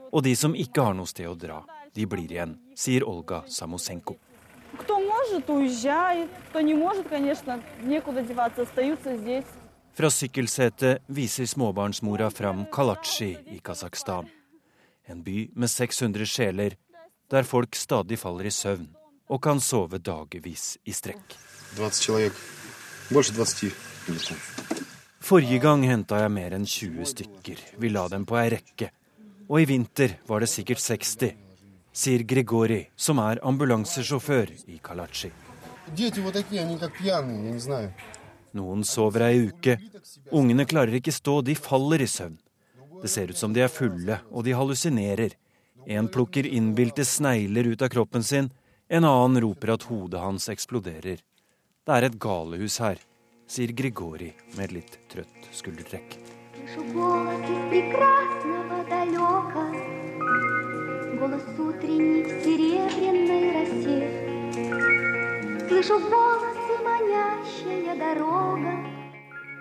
Og 0.09 0.25
de 0.25 0.33
som 0.41 0.57
ikke 0.57 0.88
har 0.88 0.97
noe 0.97 1.11
sted 1.11 1.29
å 1.29 1.37
dra, 1.37 1.61
de 1.93 2.09
blir 2.09 2.33
igjen, 2.33 2.57
sier 2.73 3.05
Olga 3.05 3.45
Samosenko 3.45 4.17
Кто 5.21 5.21
может, 5.21 5.50
уезжает. 5.50 6.30
Кто 6.50 6.60
не 6.60 6.73
может, 6.73 7.08
конечно, 7.08 7.62
некуда 7.84 8.23
деваться, 8.23 8.63
остаются 8.63 9.15
здесь. 9.15 9.45
Fra 9.93 10.10
sykkelsetet 10.10 11.02
viser 11.08 11.45
småbarnsmora 11.45 12.30
fram 12.30 12.65
Kalachi 12.65 13.38
i 13.45 13.60
Kasakhstan. 13.60 14.28
En 15.08 15.23
by 15.23 15.52
med 15.56 15.69
600 15.69 16.26
sjeler, 16.26 16.78
der 17.30 17.43
folk 17.43 17.76
stadig 17.76 18.17
faller 18.17 18.45
i 18.45 18.52
søvn 18.52 18.88
og 19.30 19.41
kan 19.41 19.60
sove 19.60 19.97
dagevis 19.97 20.78
i 20.86 20.93
strekk. 20.93 21.38
Forrige 25.19 25.60
gang 25.60 25.86
henta 25.86 26.21
jeg 26.23 26.32
mer 26.32 26.54
enn 26.58 26.65
20 26.65 27.06
stykker. 27.13 27.58
Vi 27.78 27.89
la 27.89 28.08
dem 28.08 28.26
på 28.26 28.38
ei 28.38 28.50
rekke. 28.50 28.89
Og 29.50 29.62
i 29.62 29.65
vinter 29.65 30.17
var 30.28 30.41
det 30.41 30.50
sikkert 30.50 30.82
60 30.82 31.40
sier 31.92 32.24
Grigori, 32.24 32.87
som 32.96 33.20
er 33.22 33.40
ambulansesjåfør 33.44 34.52
i 34.66 34.78
Kalachi. 34.83 35.31
Noen 38.52 38.85
sover 38.85 39.26
ei 39.28 39.46
uke. 39.48 39.78
Ungene 40.33 40.64
klarer 40.68 40.98
ikke 40.98 41.12
stå, 41.12 41.40
de 41.44 41.55
faller 41.57 42.05
i 42.05 42.09
søvn. 42.09 42.38
Det 43.02 43.11
ser 43.11 43.33
ut 43.33 43.38
som 43.38 43.52
de 43.52 43.64
er 43.64 43.72
fulle, 43.72 44.20
og 44.31 44.44
de 44.46 44.55
hallusinerer. 44.57 45.35
En 45.87 46.09
plukker 46.09 46.46
innbilte 46.46 47.05
snegler 47.05 47.72
ut 47.72 47.83
av 47.83 47.90
kroppen 47.90 48.22
sin, 48.22 48.50
en 48.88 49.05
annen 49.09 49.40
roper 49.42 49.72
at 49.74 49.88
hodet 49.88 50.20
hans 50.20 50.48
eksploderer. 50.52 51.18
Det 51.83 51.96
er 51.96 52.07
et 52.07 52.18
galehus 52.22 52.78
her, 52.85 53.00
sier 53.50 53.72
Grigori 53.74 54.31
med 54.55 54.68
et 54.68 54.76
litt 54.78 54.98
trøtt 55.11 55.48
skuldertrekk 55.50 56.20
голос 61.21 61.43
утренний 61.58 62.23
в 62.23 62.30
серебряной 62.43 63.45
росе. 63.56 64.00
Слышу 65.67 66.00
волосы, 66.00 66.76
манящая 66.84 67.95
дорога. 67.95 68.73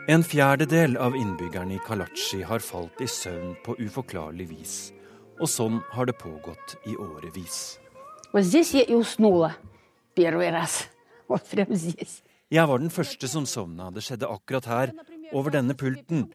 En 0.09 0.23
fjerdedel 0.23 0.97
av 0.97 1.17
innbyggerne 1.17 1.75
i 1.75 1.81
Kalachi 1.87 2.43
har 2.43 2.63
falt 2.63 3.01
i 3.03 3.09
søvn 3.11 3.57
på 3.65 3.75
uforklarlig 3.83 4.47
vis. 4.53 4.93
Og 5.41 5.51
sånn 5.51 5.81
har 5.91 6.07
det 6.07 6.15
pågått 6.21 6.77
i 6.87 6.95
årevis. 6.95 7.79
Jeg 12.51 12.69
var 12.71 12.79
den 12.79 12.95
første 12.95 13.29
som 13.29 13.47
sovna. 13.51 13.91
Det 13.91 14.05
skjedde 14.07 14.31
akkurat 14.31 14.71
her, 14.71 14.95
over 15.35 15.51
denne 15.51 15.75
pulten, 15.75 16.29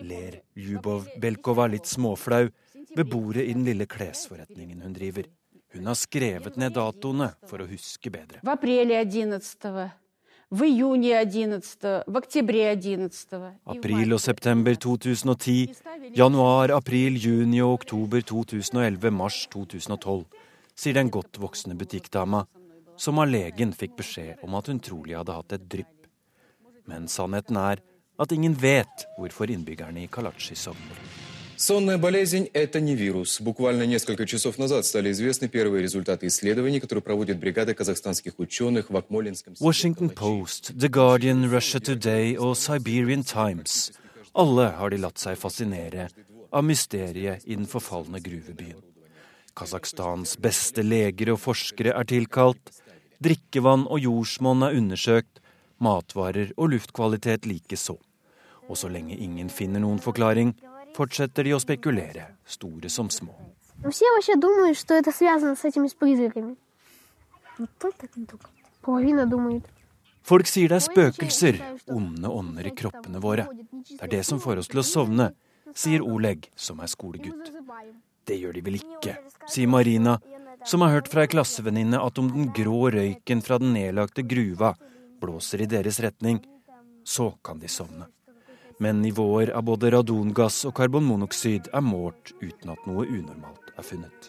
ler 0.00 0.40
Ljubov 0.56 1.04
Belkova 1.20 1.68
litt 1.68 1.86
småflau 1.86 2.48
ved 2.95 3.09
bordet 3.09 3.47
i 3.47 3.53
den 3.53 3.65
lille 3.65 3.87
klesforretningen 3.89 4.81
hun 4.81 4.93
driver. 4.93 5.27
Hun 5.73 5.89
har 5.89 5.97
skrevet 5.97 6.57
ned 6.61 6.75
datoene 6.75 7.31
for 7.49 7.63
å 7.63 7.67
huske 7.67 8.11
bedre. 8.13 8.43
April 13.73 14.13
og 14.13 14.21
september 14.21 14.75
2010, 14.75 15.73
januar, 16.13 16.75
april, 16.77 17.17
juni 17.17 17.61
og 17.65 17.79
oktober 17.79 18.21
2011, 18.21 19.09
mars 19.09 19.47
2012, 19.49 20.27
sier 20.77 20.99
den 20.99 21.09
godt 21.09 21.41
voksne 21.41 21.73
butikkdama, 21.79 22.45
som 22.97 23.17
av 23.17 23.31
legen 23.33 23.73
fikk 23.73 23.97
beskjed 23.97 24.45
om 24.45 24.53
at 24.59 24.69
hun 24.69 24.81
trolig 24.83 25.17
hadde 25.17 25.39
hatt 25.39 25.57
et 25.57 25.65
drypp. 25.65 26.07
Men 26.85 27.09
sannheten 27.09 27.57
er 27.57 27.81
at 28.21 28.31
ingen 28.35 28.53
vet 28.53 29.07
hvorfor 29.17 29.49
innbyggerne 29.49 30.05
i 30.05 30.11
Kalachi 30.11 30.53
sovner. 30.59 31.01
Сонная 31.56 31.98
болезнь – 31.98 32.52
это 32.54 32.80
не 32.80 32.94
вирус. 32.94 33.40
Буквально 33.40 33.82
несколько 33.82 34.26
часов 34.26 34.58
назад 34.58 34.86
стали 34.86 35.10
известны 35.10 35.48
первые 35.48 35.82
результаты 35.82 36.28
исследований, 36.28 36.78
которые 36.78 37.02
проводит 37.02 37.38
бригада 37.40 37.74
казахстанских 37.74 38.38
ученых 38.38 38.90
в 38.90 38.96
Акмолинском... 38.96 39.54
Washington 39.58 40.14
Post, 40.14 40.76
The 40.76 40.88
Guardian, 40.88 41.50
Russia 41.50 41.80
Today 41.80 42.36
og 42.38 42.56
Siberian 42.56 43.24
Times. 43.24 43.90
Alle 44.34 44.70
har 44.78 44.90
de 44.90 44.98
latt 45.02 45.18
seg 45.18 45.34
fascinere 45.34 46.06
av 46.54 46.62
mysteriet 46.62 47.42
i 47.44 47.56
den 47.56 47.66
forfalne 47.66 48.20
gruvebyen. 48.22 48.78
Kasakhstans 49.58 50.36
beste 50.38 50.84
leger 50.86 51.32
og 51.34 51.40
forskere 51.42 51.90
er 51.90 52.06
tilkalt. 52.06 52.70
Drikkevann 53.18 53.88
og 53.90 53.98
jordsmonn 54.04 54.62
er 54.62 54.78
undersøkt. 54.78 55.42
Matvarer 55.82 56.54
og 56.56 56.70
luftkvalitet 56.70 57.50
likeså. 57.50 57.98
Og 58.70 58.78
så 58.78 58.86
lenge 58.86 59.18
ingen 59.18 59.50
finner 59.50 59.82
noen 59.82 59.98
forklaring, 59.98 60.54
fortsetter 60.95 61.47
de 61.47 61.55
å 61.55 61.61
spekulere, 61.61 62.27
store 62.45 62.89
som 62.89 63.09
små. 63.09 63.33
Folk 70.23 70.47
sier 70.47 70.71
det 70.71 70.77
er 70.79 70.85
spøkelser, 70.85 71.59
onde 71.91 72.29
ånder 72.31 72.69
i 72.69 72.75
kroppene 72.77 73.19
våre. 73.19 73.47
Det 73.89 73.99
er 74.05 74.13
det 74.13 74.23
som 74.27 74.39
får 74.39 74.61
oss 74.61 74.71
til 74.71 74.79
å 74.79 74.87
sovne, 74.87 75.33
sier 75.75 76.05
Oleg, 76.05 76.47
som 76.55 76.79
er 76.79 76.91
skolegutt. 76.91 77.51
Det 78.23 78.37
gjør 78.39 78.55
de 78.55 78.63
vel 78.63 78.79
ikke, 78.79 79.17
sier 79.51 79.67
Marina, 79.67 80.15
som 80.65 80.85
har 80.85 80.93
hørt 80.95 81.09
fra 81.11 81.25
ei 81.25 81.31
klassevenninne 81.31 81.99
at 81.99 82.19
om 82.21 82.29
den 82.31 82.53
grå 82.55 82.87
røyken 82.95 83.43
fra 83.43 83.59
den 83.59 83.73
nedlagte 83.75 84.23
gruva 84.23 84.71
blåser 85.19 85.65
i 85.65 85.67
deres 85.67 85.99
retning, 86.03 86.39
så 87.03 87.33
kan 87.43 87.59
de 87.59 87.67
sovne 87.67 88.07
men 88.83 89.01
nivåer 89.01 89.49
av 89.55 89.63
både 89.63 89.93
radongass 89.93 90.65
og 90.67 90.73
karbonmonoksid 90.75 91.69
er 91.71 91.83
målt 91.87 92.33
uten 92.41 92.71
at 92.73 92.87
noe 92.89 93.05
unormalt 93.07 93.69
er 93.79 93.85
funnet. 93.87 94.25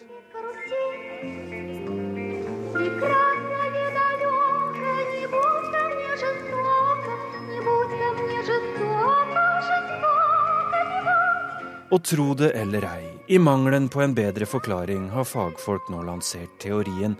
Og 11.91 12.03
tro 12.03 12.27
det 12.39 12.53
eller 12.55 12.87
ei, 12.87 13.09
i 13.27 13.39
mangelen 13.39 13.89
på 13.91 14.05
en 14.05 14.15
bedre 14.15 14.47
forklaring 14.47 15.09
har 15.11 15.27
fagfolk 15.27 15.91
nå 15.91 15.99
lansert 16.07 16.55
teorien 16.63 17.19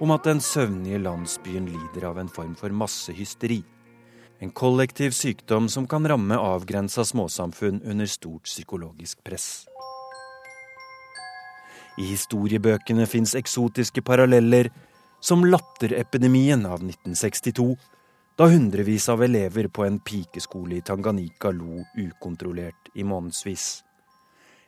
om 0.00 0.16
at 0.16 0.24
den 0.24 0.40
søvnige 0.40 1.02
landsbyen 1.04 1.68
lider 1.68 2.08
av 2.08 2.24
en 2.24 2.32
form 2.32 2.56
for 2.56 2.72
massehysteri. 2.72 3.60
En 4.40 4.50
kollektiv 4.50 5.10
sykdom 5.10 5.68
som 5.68 5.86
kan 5.86 6.08
ramme 6.08 6.36
avgrensa 6.36 7.04
småsamfunn 7.04 7.82
under 7.82 8.06
stort 8.06 8.48
psykologisk 8.48 9.20
press. 9.24 9.66
I 12.00 12.06
historiebøkene 12.08 13.04
fins 13.06 13.34
eksotiske 13.36 14.00
paralleller, 14.02 14.70
som 15.20 15.44
latterepidemien 15.44 16.64
av 16.64 16.80
1962, 16.80 17.76
da 18.40 18.48
hundrevis 18.48 19.10
av 19.12 19.20
elever 19.22 19.68
på 19.68 19.84
en 19.84 19.98
pikeskole 20.00 20.78
i 20.78 20.82
Tanganyika 20.88 21.52
lo 21.52 21.84
ukontrollert 22.00 22.88
i 22.94 23.04
månedsvis. 23.04 23.82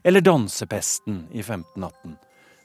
Eller 0.05 0.21
dansepesten 0.21 1.29
i 1.33 1.41
1518, 1.41 2.19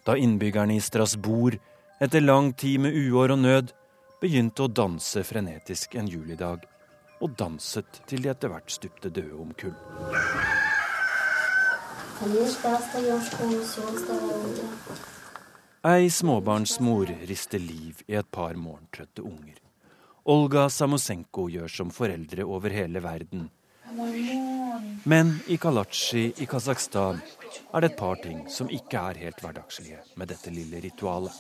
da 0.04 0.17
innbyggerne 0.20 0.76
i 0.76 0.84
Strasbourg 0.84 1.56
etter 2.04 2.20
lang 2.20 2.52
tid 2.54 2.84
med 2.84 2.98
uår 2.98 3.38
og 3.38 3.46
nød 3.46 3.72
begynte 4.20 4.65
å 4.65 4.74
danse 4.74 5.24
frenetisk 5.24 5.96
en 5.96 6.10
julidag, 6.12 6.65
og 7.21 7.34
danset 7.39 8.01
til 8.10 8.23
de 8.23 8.32
etter 8.32 8.51
hvert 8.51 8.71
stupte 8.71 9.10
døde 9.10 9.38
om 9.41 9.53
kull. 9.58 9.75
Ei 15.88 16.10
småbarnsmor 16.10 17.12
rister 17.30 17.62
liv 17.62 18.01
i 18.08 18.17
et 18.19 18.32
par 18.32 18.58
morgentrøtte 18.58 19.23
unger. 19.23 19.60
Olga 20.27 20.65
Samosenko 20.67 21.45
gjør 21.53 21.71
som 21.71 21.93
foreldre 21.93 22.43
over 22.43 22.73
hele 22.73 22.99
verden. 23.06 23.47
Men 25.03 25.39
i 25.47 25.57
Kalatsji 25.57 26.33
i 26.38 26.45
Kasakhstan 26.45 27.19
er 27.73 27.81
det 27.81 27.89
et 27.91 27.97
par 27.97 28.19
ting 28.21 28.43
som 28.51 28.69
ikke 28.69 28.99
er 29.10 29.17
helt 29.23 29.39
hverdagslige 29.41 29.97
med 30.19 30.29
dette 30.29 30.51
lille 30.53 30.81
ritualet. 30.83 31.33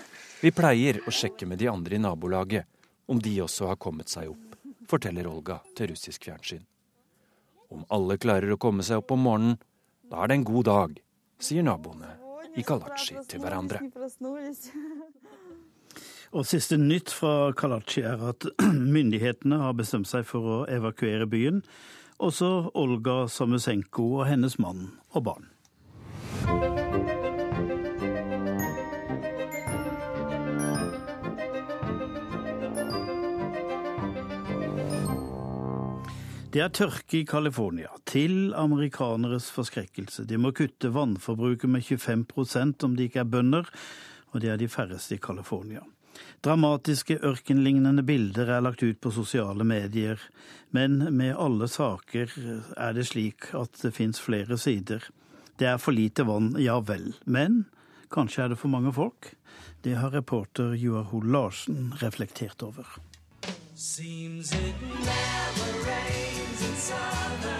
Vi 0.44 0.52
pleier 0.56 1.00
å 1.06 1.14
sjekke 1.14 1.48
med 1.48 1.60
de 1.60 1.68
andre 1.72 1.96
i 1.96 2.02
nabolaget 2.02 2.68
om 3.10 3.20
de 3.20 3.34
også 3.44 3.70
har 3.72 3.80
kommet 3.80 4.12
seg 4.12 4.28
opp, 4.32 4.56
forteller 4.88 5.28
Olga 5.30 5.60
til 5.76 5.92
russisk 5.94 6.28
fjernsyn. 6.28 6.64
Om 7.70 7.86
alle 7.96 8.18
klarer 8.20 8.52
å 8.52 8.60
komme 8.60 8.84
seg 8.84 9.00
opp 9.00 9.16
om 9.16 9.24
morgenen, 9.24 9.58
da 10.10 10.24
er 10.24 10.28
det 10.30 10.40
en 10.40 10.48
god 10.52 10.68
dag, 10.68 11.00
sier 11.40 11.64
naboene 11.64 12.12
i 12.58 12.66
Kalatsji 12.66 13.20
til 13.30 13.40
hverandre. 13.40 13.78
Og 16.30 16.44
siste 16.46 16.76
nytt 16.78 17.10
fra 17.10 17.50
Kalachi 17.58 18.04
er 18.06 18.20
at 18.30 18.44
myndighetene 18.94 19.56
har 19.64 19.74
bestemt 19.74 20.06
seg 20.06 20.22
for 20.28 20.46
å 20.46 20.58
evakuere 20.70 21.26
byen. 21.26 21.58
Også 22.22 22.70
Olga 22.78 23.24
Samusenko 23.26 24.06
og 24.20 24.28
hennes 24.28 24.54
mann 24.62 24.92
og 25.10 25.26
barn. 25.26 25.48
Det 36.50 36.62
er 36.62 36.70
tørke 36.74 37.20
i 37.20 37.26
California, 37.26 37.90
til 38.06 38.52
amerikaneres 38.58 39.50
forskrekkelse. 39.54 40.26
De 40.30 40.38
må 40.38 40.50
kutte 40.54 40.90
vannforbruket 40.94 41.70
med 41.70 41.86
25% 41.86 42.86
om 42.86 42.98
de 42.98 43.06
ikke 43.06 43.22
er 43.22 43.30
bønder, 43.34 43.70
og 44.30 44.42
de 44.42 44.50
er 44.50 44.58
de 44.58 44.70
færreste 44.70 45.14
i 45.18 45.22
California. 45.22 45.82
Dramatiske 46.40 47.18
ørkenlignende 47.20 48.00
bilder 48.02 48.48
er 48.48 48.62
lagt 48.64 48.80
ut 48.80 48.96
på 49.04 49.10
sosiale 49.12 49.64
medier, 49.64 50.16
men 50.72 50.96
med 51.12 51.34
alle 51.36 51.68
saker 51.68 52.32
er 52.80 52.96
det 52.96 53.04
slik 53.10 53.50
at 53.52 53.76
det 53.82 53.92
fins 53.92 54.22
flere 54.24 54.56
sider. 54.56 55.04
Det 55.60 55.68
er 55.68 55.76
for 55.76 55.92
lite 55.92 56.24
vann, 56.24 56.54
ja 56.56 56.78
vel, 56.80 57.12
men 57.26 57.66
kanskje 58.08 58.46
er 58.46 58.54
det 58.54 58.58
for 58.62 58.72
mange 58.72 58.94
folk? 58.96 59.34
Det 59.84 59.98
har 60.00 60.16
reporter 60.16 60.72
Joar 60.80 61.10
Hoel 61.12 61.28
Larsen 61.28 61.92
reflektert 62.00 62.64
over. 62.64 62.88
Seems 63.76 64.52
it 64.52 64.80
never 64.80 65.72
rains 65.84 66.64
in 66.64 66.76
Southern 66.76 67.59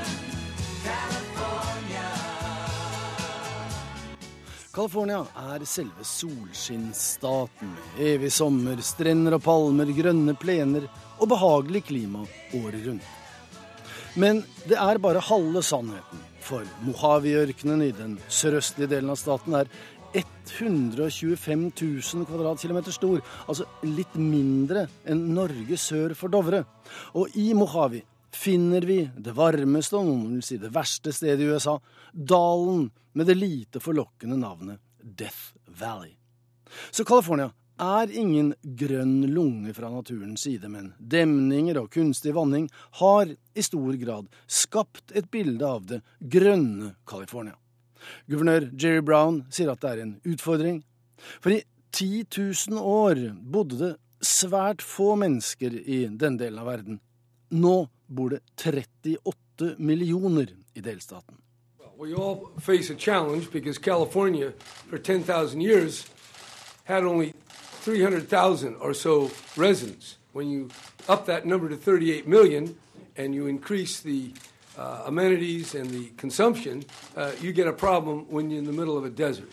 California 4.71 5.25
er 5.51 5.65
selve 5.67 6.05
solskinnsstaten 6.07 7.73
evig 7.99 8.29
sommer, 8.31 8.79
strender 8.87 9.35
og 9.35 9.43
palmer, 9.43 9.89
grønne 9.97 10.37
plener 10.39 10.85
og 11.19 11.33
behagelig 11.33 11.83
klima 11.89 12.23
året 12.55 12.85
rundt. 12.85 13.09
Men 14.15 14.45
det 14.71 14.79
er 14.79 15.01
bare 15.03 15.23
halve 15.27 15.63
sannheten, 15.67 16.23
for 16.47 16.63
Mojave-ørkenen 16.87 17.83
i 17.83 17.91
den 17.95 18.15
sørøstlige 18.31 18.93
delen 18.95 19.11
av 19.11 19.19
staten 19.19 19.59
er 19.59 19.67
125 20.15 21.67
000 21.75 22.31
kvadratkilometer 22.31 22.95
stor, 22.95 23.19
altså 23.51 23.67
litt 23.83 24.15
mindre 24.15 24.87
enn 25.03 25.33
Norge 25.35 25.79
sør 25.83 26.15
for 26.19 26.31
Dovre. 26.31 26.63
Og 27.19 27.35
i 27.35 27.51
Mojave 27.59 28.05
finner 28.33 28.85
vi 28.87 29.03
det 29.17 29.35
varmeste, 29.37 29.99
og 29.99 30.09
noen 30.09 30.39
vil 30.39 30.47
si 30.47 30.59
det 30.61 30.73
verste 30.75 31.13
stedet 31.15 31.45
i 31.45 31.51
USA, 31.51 31.79
dalen 32.13 32.89
med 33.13 33.27
det 33.27 33.39
lite 33.39 33.83
forlokkende 33.83 34.39
navnet 34.39 34.81
Death 35.03 35.55
Valley. 35.67 36.15
Så 36.91 37.05
California 37.05 37.51
er 37.81 38.13
ingen 38.13 38.53
grønn 38.63 39.25
lunge 39.33 39.73
fra 39.75 39.89
naturens 39.91 40.45
side, 40.45 40.69
men 40.69 40.93
demninger 40.99 41.81
og 41.81 41.91
kunstig 41.95 42.35
vanning 42.37 42.69
har 43.01 43.33
i 43.33 43.65
stor 43.65 43.97
grad 44.01 44.29
skapt 44.47 45.15
et 45.17 45.31
bilde 45.33 45.67
av 45.67 45.87
det 45.89 46.03
grønne 46.21 46.95
California. 47.09 47.57
Guvernør 48.29 48.71
Jerry 48.77 49.03
Brown 49.05 49.45
sier 49.53 49.73
at 49.73 49.83
det 49.83 49.91
er 49.91 50.03
en 50.05 50.15
utfordring. 50.29 50.83
For 51.41 51.57
i 51.57 51.63
10 51.93 52.27
000 52.71 52.81
år 52.81 53.23
bodde 53.41 53.81
det 53.81 53.95
svært 54.25 54.85
få 54.85 55.15
mennesker 55.21 55.75
i 55.81 56.05
denne 56.09 56.41
delen 56.41 56.61
av 56.61 56.69
verden. 56.69 57.01
Nå 57.51 57.89
bor 58.11 58.31
det 58.31 58.41
38 58.57 59.79
millioner 59.79 60.49
i 60.75 60.81
delstaten. 60.81 61.37
We 61.99 62.15
all 62.15 62.49
face 62.61 62.91
a 62.91 62.97
challenge 62.99 63.51
because 63.53 63.79
California, 63.79 64.53
for 64.89 64.99
10,000 64.99 65.61
years, 65.61 66.07
had 66.85 67.05
only 67.05 67.35
300,000 67.85 68.77
or 68.81 68.95
so 68.95 69.31
residents. 69.57 70.17
When 70.33 70.51
you 70.51 70.69
up 71.09 71.27
that 71.27 71.45
number 71.45 71.69
to 71.69 71.77
38 71.77 72.27
million 72.27 72.75
and 73.17 73.35
you 73.35 73.47
increase 73.47 74.01
the 74.01 74.33
uh, 74.79 75.03
amenities 75.07 75.75
and 75.75 75.91
the 75.91 76.11
consumption, 76.17 76.85
uh, 77.17 77.33
you 77.41 77.53
get 77.53 77.69
a 77.69 77.73
problem 77.73 78.27
when 78.31 78.51
you're 78.51 78.59
in 78.59 78.67
the 78.67 78.73
middle 78.73 78.97
of 78.97 79.05
a 79.05 79.11
desert. 79.11 79.51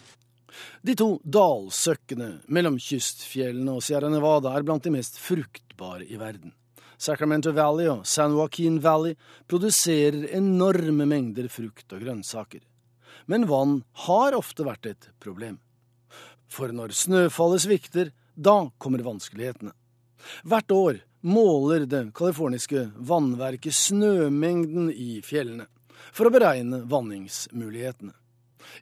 De 0.82 0.96
to 0.96 1.18
dalsøkkene 1.24 2.30
mellom 2.48 2.78
kystfjellene 2.82 3.76
og 3.76 3.84
Sierra 3.84 4.10
Nevada 4.10 4.54
er 4.56 4.64
blant 4.66 4.84
de 4.84 4.94
mest 4.94 5.20
fruktbare 5.20 6.08
i 6.08 6.18
verden. 6.18 6.54
Sacramento 6.98 7.52
Valley 7.54 7.88
og 7.92 8.06
San 8.10 8.34
Joaquin 8.34 8.80
Valley 8.82 9.16
produserer 9.48 10.32
enorme 10.38 11.06
mengder 11.06 11.50
frukt 11.54 11.94
og 11.94 12.02
grønnsaker. 12.02 12.64
Men 13.30 13.46
vann 13.50 13.82
har 14.08 14.38
ofte 14.38 14.66
vært 14.66 14.90
et 14.90 15.10
problem. 15.22 15.60
For 16.50 16.72
når 16.74 16.96
snøfallet 16.96 17.66
svikter, 17.66 18.12
da 18.34 18.70
kommer 18.82 19.04
vanskelighetene. 19.06 19.74
Hvert 20.48 20.72
år 20.74 21.02
måler 21.28 21.86
det 21.90 22.08
californiske 22.18 22.88
vannverket 22.98 23.76
snømengden 23.76 24.90
i 24.94 25.20
fjellene 25.26 25.68
for 26.14 26.28
å 26.28 26.34
beregne 26.34 26.84
vanningsmulighetene. 26.90 28.14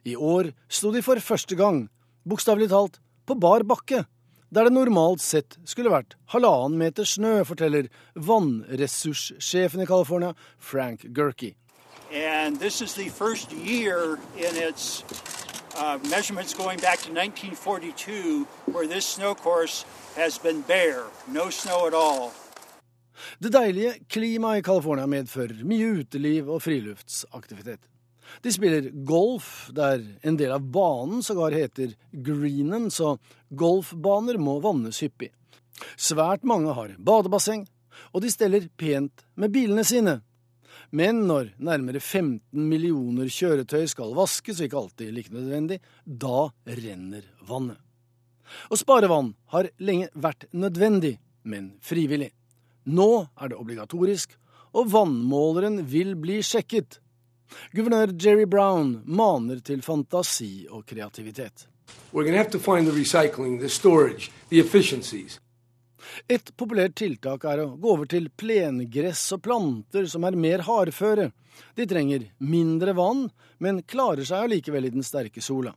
I 0.08 0.16
år 0.16 0.52
sto 0.68 0.92
de 0.94 1.02
for 1.04 1.20
første 1.22 1.56
gang, 1.58 1.86
bokstavelig 2.26 2.70
talt, 2.72 3.00
på 3.26 3.34
bar 3.40 3.64
bakke, 3.66 4.04
der 4.56 4.64
det 4.64 4.72
normalt 4.72 5.20
sett 5.20 5.58
skulle 5.68 5.90
vært 5.92 6.14
halvannen 6.32 6.78
meter 6.80 7.04
snø, 7.04 7.42
forteller 7.44 7.90
vannressurssjefen 8.16 9.82
i 9.84 9.86
California, 9.86 10.32
Frank 10.58 11.04
Gerke. 11.12 11.52
And 12.10 12.56
this 12.58 12.80
is 12.80 12.94
the 12.94 13.10
first 13.10 13.52
year 13.52 14.16
in 14.38 14.56
its 14.56 15.04
uh, 15.76 15.98
measurements 16.08 16.54
going 16.54 16.80
back 16.80 17.00
to 17.04 17.12
1942 17.12 18.46
where 18.72 18.86
this 18.86 19.04
snow 19.04 19.34
course 19.34 19.84
has 20.16 20.38
been 20.38 20.62
bare, 20.62 21.04
no 21.28 21.50
snow 21.50 21.86
at 21.86 21.92
all. 21.94 22.32
Det 23.38 23.52
deilige 23.52 23.94
klimaet 24.08 24.58
i 24.58 24.62
California 24.62 25.06
medfører 25.06 25.64
mye 25.64 26.00
uteliv 26.00 26.48
og 26.48 26.62
friluftsaktivitet. 26.62 27.80
De 28.42 28.52
spiller 28.52 28.90
golf, 29.06 29.70
der 29.74 30.02
en 30.26 30.36
del 30.38 30.52
av 30.56 30.64
banen 30.72 31.22
sågar 31.22 31.56
heter 31.56 31.94
greenen, 32.10 32.90
så 32.90 33.16
golfbaner 33.50 34.38
må 34.42 34.58
vannes 34.64 35.02
hyppig. 35.04 35.32
Svært 35.96 36.46
mange 36.46 36.74
har 36.76 36.94
badebasseng, 36.98 37.66
og 38.12 38.22
de 38.24 38.32
steller 38.32 38.68
pent 38.76 39.24
med 39.36 39.52
bilene 39.54 39.84
sine. 39.86 40.20
Men 40.94 41.24
når 41.26 41.50
nærmere 41.58 42.00
15 42.00 42.40
millioner 42.70 43.28
kjøretøy 43.32 43.86
skal 43.90 44.14
vaskes, 44.16 44.60
og 44.60 44.68
ikke 44.68 44.80
alltid 44.80 45.14
like 45.14 45.34
nødvendig, 45.34 45.80
da 46.04 46.48
renner 46.78 47.26
vannet. 47.48 47.80
Å 48.70 48.78
spare 48.78 49.10
vann 49.10 49.32
har 49.52 49.68
lenge 49.82 50.08
vært 50.14 50.46
nødvendig, 50.54 51.16
men 51.42 51.72
frivillig. 51.82 52.30
Nå 52.86 53.26
er 53.34 53.50
det 53.50 53.58
obligatorisk, 53.58 54.36
og 54.76 54.92
vannmåleren 54.92 55.80
vil 55.90 56.14
bli 56.20 56.38
sjekket. 56.44 57.00
Guvernør 57.72 58.12
Jerry 58.20 58.46
Brown 58.46 59.00
maner 59.06 59.60
til 59.64 59.82
fantasi 59.82 60.66
og 60.70 60.86
kreativitet. 60.86 61.66
We're 62.12 62.24
going 62.24 62.34
to 62.34 62.42
have 62.42 62.50
to 62.50 62.58
find 62.58 62.86
the 62.86 62.92
recycling, 62.92 63.60
the 63.60 63.68
storage, 63.68 64.30
the 64.48 64.58
efficiencies. 64.58 65.40
Et 66.28 66.50
populært 66.56 66.96
tiltak 66.98 67.44
er 67.44 67.62
å 67.64 67.72
gå 67.76 67.92
over 67.92 68.08
til 68.10 68.28
plengress 68.38 69.24
og 69.34 69.42
planter 69.44 70.06
som 70.10 70.24
er 70.26 70.38
mer 70.38 70.64
hardføre. 70.66 71.30
De 71.76 71.86
trenger 71.88 72.28
mindre 72.38 72.94
vann, 72.96 73.26
men 73.58 73.82
klarer 73.82 74.26
seg 74.26 74.46
allikevel 74.46 74.88
i 74.88 74.92
den 74.94 75.06
sterke 75.06 75.42
sola. 75.44 75.74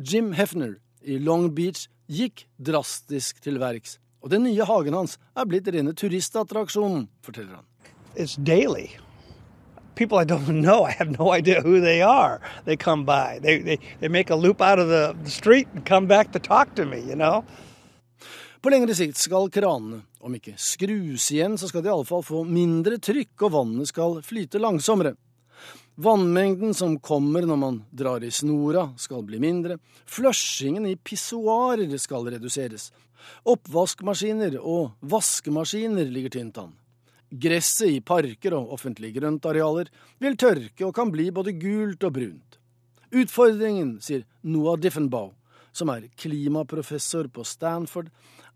Jim 0.00 0.32
Hefner 0.38 0.78
i 1.04 1.18
Long 1.20 1.50
Beach 1.54 1.86
gikk 2.10 2.46
drastisk 2.58 3.42
til 3.44 3.60
verks, 3.62 3.98
og 4.24 4.32
den 4.32 4.46
nye 4.48 4.66
hagen 4.66 4.96
hans 4.96 5.18
er 5.36 5.48
blitt 5.48 5.68
rene 5.70 5.94
turistattraksjonen, 5.96 7.06
forteller 7.24 7.60
han. 7.60 7.68
It's 8.16 8.36
daily. 8.36 8.90
People 9.94 10.18
I 10.18 10.24
don't 10.24 10.48
know, 10.66 10.84
I 10.84 10.92
have 10.92 11.18
no 11.18 11.32
idea 11.32 11.60
who 11.62 11.80
they 11.80 12.02
are. 12.02 12.40
They 12.64 12.76
come 12.76 13.04
by. 13.04 13.38
They, 13.42 13.58
they, 13.58 13.78
they 14.00 14.08
make 14.08 14.30
a 14.30 14.36
loop 14.36 14.60
out 14.60 14.78
of 14.78 14.88
the, 14.88 15.14
street 15.24 15.68
and 15.74 15.84
come 15.84 16.06
back 16.06 16.32
to 16.32 16.38
talk 16.38 16.74
to 16.74 16.84
me, 16.84 17.00
you 17.00 17.16
know? 17.16 17.44
På 18.60 18.68
lengre 18.68 18.94
sikt 18.94 19.16
skal 19.16 19.48
kranene, 19.48 20.02
om 20.20 20.34
ikke 20.36 20.52
skrus 20.60 21.30
igjen, 21.32 21.56
så 21.56 21.68
skal 21.70 21.80
de 21.84 21.88
iallfall 21.88 22.20
få 22.26 22.42
mindre 22.44 22.98
trykk, 23.00 23.32
og 23.46 23.54
vannet 23.54 23.88
skal 23.88 24.18
flyte 24.24 24.60
langsommere. 24.60 25.14
Vannmengden 26.00 26.74
som 26.76 26.98
kommer 27.00 27.44
når 27.48 27.56
man 27.60 27.78
drar 27.90 28.24
i 28.24 28.30
snora, 28.32 28.90
skal 29.00 29.24
bli 29.24 29.40
mindre. 29.40 29.78
Flushingen 30.08 30.86
i 30.88 30.96
pissoarer 30.96 31.96
skal 32.00 32.28
reduseres. 32.32 32.90
Oppvaskmaskiner 33.48 34.56
og 34.60 34.94
vaskemaskiner 35.00 36.08
ligger 36.08 36.36
tynt 36.36 36.60
an. 36.60 36.76
Gresset 37.30 37.92
i 37.94 38.00
parker 38.02 38.56
og 38.58 38.72
offentlige 38.74 39.20
grøntarealer 39.20 39.90
vil 40.18 40.36
tørke 40.36 40.86
og 40.86 40.94
kan 40.96 41.12
bli 41.14 41.28
både 41.30 41.54
gult 41.58 42.02
og 42.06 42.14
brunt. 42.16 42.58
Utfordringen, 43.10 43.98
sier 44.02 44.24
Noah 44.42 44.78
Diffenbaugh, 44.78 45.32
som 45.72 45.90
er 45.94 46.08
klimaprofessor 46.18 47.28
på 47.30 47.44
Stanford, 47.46 48.10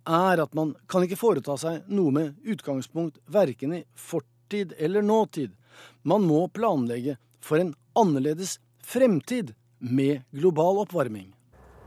er 0.05 0.43
at 0.43 0.55
man 0.55 0.75
kan 0.91 1.07
ikke 1.07 1.19
foreta 1.19 1.57
seg 1.59 1.87
noe 1.89 2.13
med 2.15 2.51
utgangspunkt 2.51 3.21
verken 3.31 3.79
i 3.79 3.85
fortid 3.95 4.75
eller 4.79 5.03
nåtid. 5.03 5.55
Man 6.03 6.27
må 6.27 6.45
planlegge 6.51 7.17
for 7.41 7.63
en 7.63 7.75
annerledes 7.99 8.59
fremtid 8.83 9.55
med 9.79 10.23
global 10.35 10.83
oppvarming. 10.83 11.33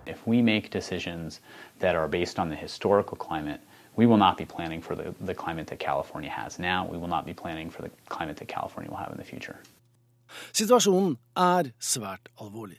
If 0.07 0.25
we 0.25 0.41
make 0.41 0.69
decisions 0.71 1.41
that 1.79 1.95
are 1.95 2.07
based 2.07 2.39
on 2.39 2.49
the 2.49 2.55
historical 2.55 3.17
climate, 3.17 3.59
we 3.97 4.05
will 4.05 4.17
not 4.17 4.37
be 4.37 4.45
planning 4.45 4.81
for 4.81 4.95
the, 4.95 5.13
the 5.25 5.33
climate 5.33 5.67
that 5.67 5.79
California 5.79 6.29
has 6.29 6.59
now. 6.59 6.87
We 6.91 6.97
will 6.97 7.09
not 7.09 7.25
be 7.25 7.33
planning 7.33 7.71
for 7.71 7.81
the 7.81 7.89
climate 8.09 8.37
that 8.37 8.47
California 8.47 8.89
will 8.91 8.97
have 8.97 9.11
in 9.11 9.17
the 9.17 9.25
future. 9.25 9.57
Situasjonen 10.51 11.15
er 11.35 11.71
svært 11.79 12.29
alvorlig. 12.41 12.77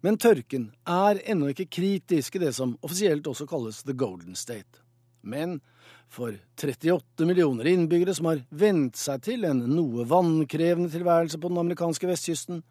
Men 0.00 0.16
tørken 0.16 0.70
er 0.88 1.20
ennå 1.28 1.50
ikke 1.52 1.66
kritisk 1.66 2.36
i 2.36 2.42
det 2.44 2.54
som 2.56 2.76
offisielt 2.84 3.26
også 3.26 3.46
kalles 3.50 3.82
the 3.82 3.96
golden 3.96 4.36
state. 4.36 4.80
Men 5.22 5.60
for 6.08 6.36
38 6.56 7.26
millioner 7.26 7.66
innbyggere 7.66 8.14
som 8.14 8.30
har 8.30 8.44
vent 8.50 8.96
seg 8.96 9.24
til 9.26 9.44
en 9.48 9.64
noe 9.74 10.06
vannkrevende 10.08 10.90
tilværelse 10.92 11.40
på 11.40 11.50
den 11.50 11.60
amerikanske 11.60 12.08
vestkysten, 12.08 12.62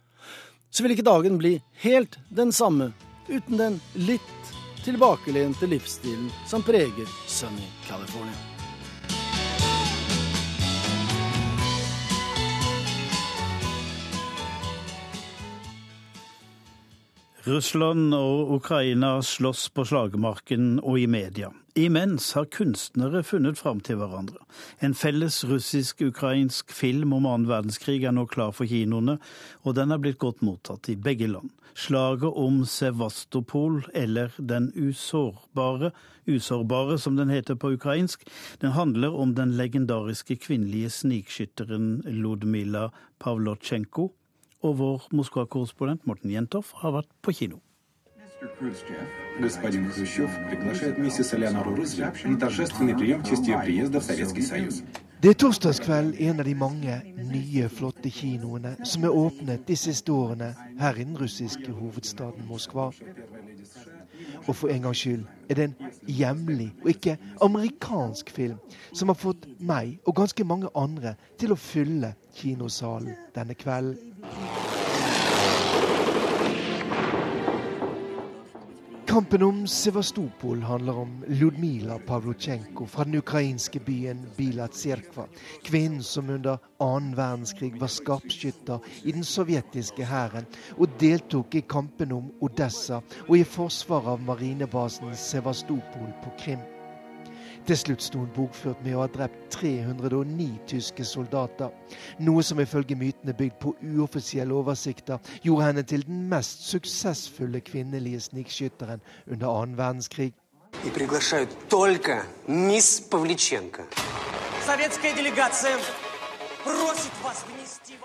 så 0.69 0.83
vil 0.83 0.95
ikke 0.95 1.07
dagen 1.07 1.37
bli 1.41 1.57
helt 1.83 2.17
den 2.29 2.53
samme 2.55 2.91
uten 3.29 3.59
den 3.59 3.79
litt 3.95 4.58
tilbakelente 4.89 5.67
livsstilen 5.67 6.31
som 6.47 6.63
preger 6.63 7.07
sunny 7.27 7.67
California. 7.87 8.33
Russland 17.43 18.13
og 18.13 18.53
Ukraina 18.53 19.21
slåss 19.21 19.69
på 19.69 19.85
slagmarken 19.85 20.79
og 20.79 20.99
i 20.99 21.07
media. 21.07 21.51
Imens 21.79 22.33
har 22.35 22.49
kunstnere 22.51 23.21
funnet 23.23 23.55
fram 23.55 23.77
til 23.79 24.01
hverandre. 24.01 24.41
En 24.83 24.91
felles 24.97 25.37
russisk-ukrainsk 25.47 26.73
film 26.75 27.13
om 27.15 27.27
annen 27.29 27.47
verdenskrig 27.47 28.01
er 28.03 28.11
nå 28.17 28.25
klar 28.27 28.51
for 28.57 28.67
kinoene, 28.67 29.15
og 29.63 29.77
den 29.77 29.95
er 29.95 30.01
blitt 30.03 30.19
godt 30.19 30.43
mottatt 30.43 30.89
i 30.91 30.97
begge 30.99 31.29
land. 31.31 31.53
Slaget 31.79 32.35
om 32.35 32.65
Sevastopol, 32.67 33.85
eller 33.95 34.35
Den 34.37 34.73
usårbare, 34.75 35.93
usårbare 36.27 36.99
som 36.99 37.15
den 37.15 37.31
heter 37.31 37.55
på 37.55 37.71
ukrainsk, 37.77 38.27
den 38.59 38.75
handler 38.75 39.15
om 39.15 39.35
den 39.35 39.55
legendariske 39.55 40.35
kvinnelige 40.35 40.89
snikskytteren 40.89 42.03
Ludmila 42.03 42.89
Pavlotsjenko, 43.23 44.11
og 44.67 44.77
vår 44.83 45.07
Moskva-korrespondent 45.15 46.03
Morten 46.03 46.35
Jentoff 46.35 46.75
har 46.83 46.97
vært 46.99 47.13
på 47.23 47.39
kino. 47.39 47.63
Господин 49.40 49.90
Хрущев 49.90 50.30
приглашает 50.48 50.98
миссис 50.98 51.34
Элеонору 51.34 51.74
Рузвельт 51.74 52.24
на 52.24 52.38
торжественный 52.38 52.96
прием 52.96 53.22
в 53.22 53.28
честь 53.28 53.46
ее 53.46 53.58
приезда 53.58 54.00
в 54.00 54.04
Советский 54.04 54.42
Союз. 54.42 54.82
Det 55.24 55.30
er 55.30 55.34
torsdagskveld 55.34 56.14
i 56.20 56.26
en 56.28 56.40
av 56.40 56.44
de 56.44 56.54
mange 56.54 56.94
nye, 57.16 57.68
flotte 57.72 58.10
kinoene 58.12 58.74
som 58.84 59.06
er 59.08 59.14
åpnet 59.16 59.62
de 59.64 59.76
siste 59.76 60.12
årene 60.12 60.50
her 60.76 60.98
i 61.00 61.06
den 61.06 61.16
russiske 61.16 61.72
hovedstaden 61.72 62.44
Moskva. 62.44 62.90
Og 64.46 64.52
for 64.52 64.68
en 64.68 64.82
gangs 64.84 65.00
skyld 65.00 65.24
er 65.48 65.54
det 65.54 65.64
en 65.70 65.76
hjemlig 66.06 66.68
og 66.82 66.90
ikke 66.92 67.16
amerikansk 67.40 68.30
film 68.36 68.58
som 68.92 69.08
har 69.08 69.16
fått 69.16 69.48
meg 69.58 69.96
og 70.04 70.18
ganske 70.20 70.44
mange 70.44 70.68
andre 70.76 71.14
til 71.40 71.56
å 71.56 71.60
fylle 71.60 72.12
kinosalen 72.36 73.16
denne 73.34 73.56
kvelden. 73.56 74.12
Kampen 79.19 79.43
om 79.43 79.67
Sevastopol 79.67 80.61
handler 80.63 80.99
om 81.01 81.09
Ludmila 81.27 81.97
Pavlotsjenko 82.07 82.85
fra 82.87 83.03
den 83.03 83.17
ukrainske 83.19 83.81
byen 83.83 84.21
Bila 84.37 84.67
Tserkva. 84.71 85.25
Kvinnen 85.67 86.03
som 86.03 86.29
under 86.29 86.63
annen 86.79 87.17
verdenskrig 87.17 87.73
var 87.81 87.91
skarpskytter 87.91 88.79
i 89.03 89.11
den 89.11 89.27
sovjetiske 89.27 90.07
hæren 90.07 90.47
og 90.77 90.95
deltok 91.03 91.59
i 91.59 91.65
kampen 91.67 92.15
om 92.15 92.31
Odessa 92.39 93.03
og 93.27 93.37
i 93.41 93.43
forsvaret 93.43 94.13
av 94.15 94.23
marinebasen 94.23 95.11
Sevastopol 95.11 96.13
på 96.23 96.37
Krim. 96.39 96.63
Til 97.68 97.76
slutt 97.78 98.02
sto 98.02 98.18
hun 98.18 98.30
bokført 98.36 98.82
med 98.84 98.96
å 98.96 99.02
ha 99.04 99.08
drept 99.08 99.50
309 99.56 100.48
tyske 100.68 101.04
soldater. 101.04 101.72
Noe 102.18 102.42
som 102.42 102.60
ifølge 102.60 102.96
mytene 102.98 103.34
bygd 103.36 103.58
på 103.62 103.74
uoffisielle 103.80 104.54
oversikter 104.54 105.18
gjorde 105.42 105.68
henne 105.70 105.82
til 105.82 106.06
den 106.06 106.24
mest 106.28 106.66
suksessfulle 106.68 107.60
kvinnelige 107.64 108.20
snikskytteren 108.30 109.04
under 109.26 109.48
annen 109.48 109.78
verdenskrig. 109.78 110.32
И 110.84 110.90
приглашают 110.90 111.50
только 111.68 112.24
мисс 112.48 113.00
Павличенко. 113.00 113.84
Советская 114.66 115.14
делегация 115.14 115.76
просит 115.76 115.84
вас 115.84 116.02
внести... 116.02 116.07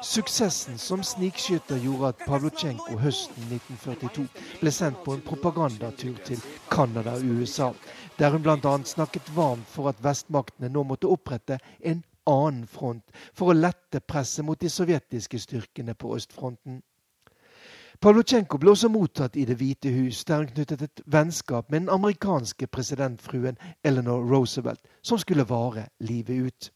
Suksessen 0.03 0.79
som 0.79 1.03
snikskytter 1.03 1.79
gjorde 1.83 2.13
at 2.13 2.23
Pavlotsjenko 2.27 2.99
høsten 3.01 3.49
1942 3.49 4.27
ble 4.61 4.73
sendt 4.75 5.01
på 5.05 5.17
en 5.17 5.25
propagandatur 5.27 6.17
til 6.27 6.43
Canada 6.71 7.17
og 7.19 7.25
USA, 7.41 7.73
der 8.19 8.31
hun 8.31 8.45
bl.a. 8.45 8.75
snakket 8.85 9.31
varmt 9.37 9.69
for 9.71 9.91
at 9.91 10.03
vestmaktene 10.05 10.71
nå 10.71 10.85
måtte 10.87 11.11
opprette 11.11 11.59
en 11.81 12.05
annen 12.31 12.67
front 12.71 13.05
for 13.35 13.51
å 13.51 13.59
lette 13.59 14.01
presset 14.01 14.45
mot 14.45 14.61
de 14.61 14.71
sovjetiske 14.71 15.41
styrkene 15.47 15.97
på 15.99 16.15
østfronten. 16.17 16.83
Pavlotsjenko 18.01 18.59
ble 18.61 18.75
også 18.75 18.91
mottatt 18.91 19.37
i 19.39 19.47
Det 19.49 19.57
hvite 19.57 19.91
hus, 19.95 20.25
der 20.29 20.43
hun 20.43 20.51
knyttet 20.53 20.83
et 20.83 21.03
vennskap 21.07 21.71
med 21.71 21.85
den 21.85 21.93
amerikanske 21.95 22.67
presidentfruen 22.67 23.59
Eleanor 23.85 24.27
Roosevelt, 24.31 24.83
som 25.03 25.19
skulle 25.19 25.49
vare 25.49 25.89
livet 26.01 26.51
ut. 26.51 26.71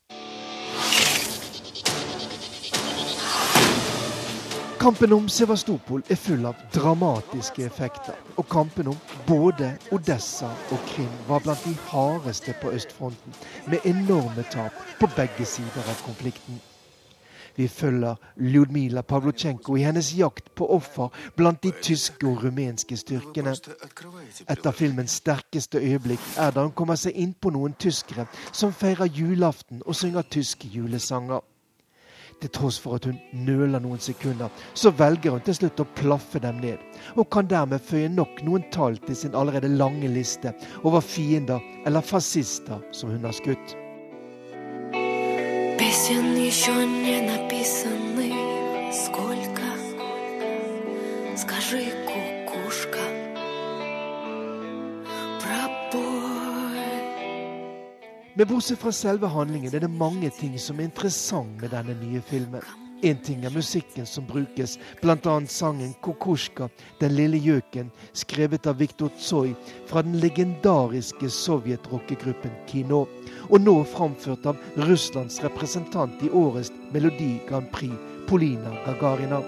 Kampen 4.79 5.12
om 5.12 5.29
Sevastopol 5.29 6.05
er 6.07 6.14
full 6.14 6.45
av 6.47 6.59
dramatiske 6.70 7.64
effekter. 7.66 8.14
Og 8.39 8.47
kampen 8.47 8.87
om 8.93 8.99
både 9.26 9.72
Odessa 9.91 10.53
og 10.70 10.85
Krim 10.87 11.11
var 11.26 11.43
blant 11.43 11.64
de 11.66 11.72
hardeste 11.91 12.55
på 12.62 12.70
østfronten, 12.70 13.35
med 13.66 13.83
enorme 13.85 14.45
tap 14.53 14.79
på 15.01 15.11
begge 15.16 15.49
sider 15.51 15.83
av 15.83 15.99
konflikten. 16.07 16.61
Vi 17.57 17.66
følger 17.68 18.14
Ljudmila 18.39 19.03
Pavlotsjenko 19.03 19.76
i 19.76 19.83
hennes 19.83 20.12
jakt 20.14 20.55
på 20.55 20.70
offer 20.70 21.11
blant 21.37 21.62
de 21.62 21.72
tyske 21.83 22.26
og 22.31 22.45
rumenske 22.45 22.97
styrkene. 22.97 23.57
Et 24.47 24.66
av 24.66 24.79
filmens 24.79 25.18
sterkeste 25.18 25.83
øyeblikk 25.83 26.33
er 26.39 26.55
da 26.55 26.68
hun 26.68 26.72
kommer 26.79 26.95
seg 26.95 27.18
innpå 27.18 27.51
noen 27.51 27.74
tyskere 27.74 28.31
som 28.53 28.70
feirer 28.70 29.11
julaften 29.11 29.83
og 29.87 29.99
synger 29.99 30.31
tyske 30.31 30.70
julesanger. 30.70 31.43
Til 32.41 32.51
tross 32.51 32.80
for 32.82 32.97
at 32.97 33.05
hun 33.07 33.19
nøler 33.34 33.80
noen 33.84 34.01
sekunder, 34.03 34.49
så 34.74 34.91
velger 34.91 35.36
hun 35.36 35.45
til 35.45 35.55
slutt 35.55 35.80
å 35.80 35.88
plaffe 35.95 36.41
dem 36.43 36.59
ned, 36.63 36.82
og 37.15 37.30
kan 37.32 37.47
dermed 37.47 37.84
føye 37.84 38.09
nok 38.11 38.43
noen 38.43 38.65
tall 38.74 38.97
til 39.05 39.15
sin 39.15 39.38
allerede 39.38 39.71
lange 39.71 40.11
liste 40.11 40.51
over 40.84 40.99
fiender 41.01 41.63
eller 41.86 42.03
fascister 42.03 42.84
som 42.91 43.13
hun 43.13 43.24
har 43.24 43.38
skutt. 43.38 43.78
Песен 45.78 46.36
еще 46.38 46.86
не 46.86 47.21
написаны 47.21 48.07
Men 58.39 58.47
bortsett 58.47 58.78
fra 58.78 58.93
selve 58.95 59.26
handlingen 59.26 59.72
er 59.74 59.82
det 59.82 59.89
mange 59.91 60.28
ting 60.30 60.53
som 60.62 60.78
er 60.78 60.86
interessant 60.86 61.57
med 61.59 61.72
denne 61.74 61.97
nye 61.99 62.20
filmen. 62.22 62.62
En 63.03 63.18
ting 63.26 63.43
er 63.43 63.51
musikken 63.51 64.07
som 64.07 64.28
brukes, 64.28 64.76
bl.a. 65.03 65.32
sangen 65.51 65.97
'Kokoshka', 65.99 66.68
'Den 67.01 67.16
lille 67.16 67.41
gjøken', 67.43 67.91
skrevet 68.12 68.66
av 68.70 68.78
Viktor 68.78 69.11
Tsoi 69.18 69.57
fra 69.86 70.03
den 70.03 70.20
legendariske 70.22 71.30
sovjetrockegruppen 71.30 72.55
Kino, 72.70 73.07
og 73.51 73.61
nå 73.61 73.82
framført 73.84 74.47
av 74.47 74.62
Russlands 74.86 75.43
representant 75.43 76.22
i 76.22 76.30
årets 76.30 76.70
Melodi 76.93 77.41
Grand 77.49 77.66
Prix, 77.74 77.99
Polina 78.28 78.70
Gagarina. 78.86 79.43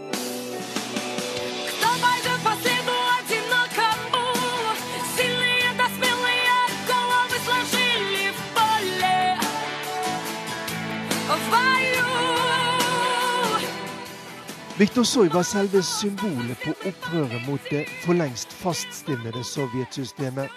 Viktor 14.80 15.02
Tsoj 15.04 15.28
var 15.28 15.42
selve 15.44 15.82
symbolet 15.84 16.56
på 16.64 16.72
opprøret 16.88 17.42
mot 17.44 17.66
det 17.68 17.82
for 18.00 18.16
lengst 18.16 18.54
faststivnede 18.62 19.42
sovjetsystemet. 19.44 20.48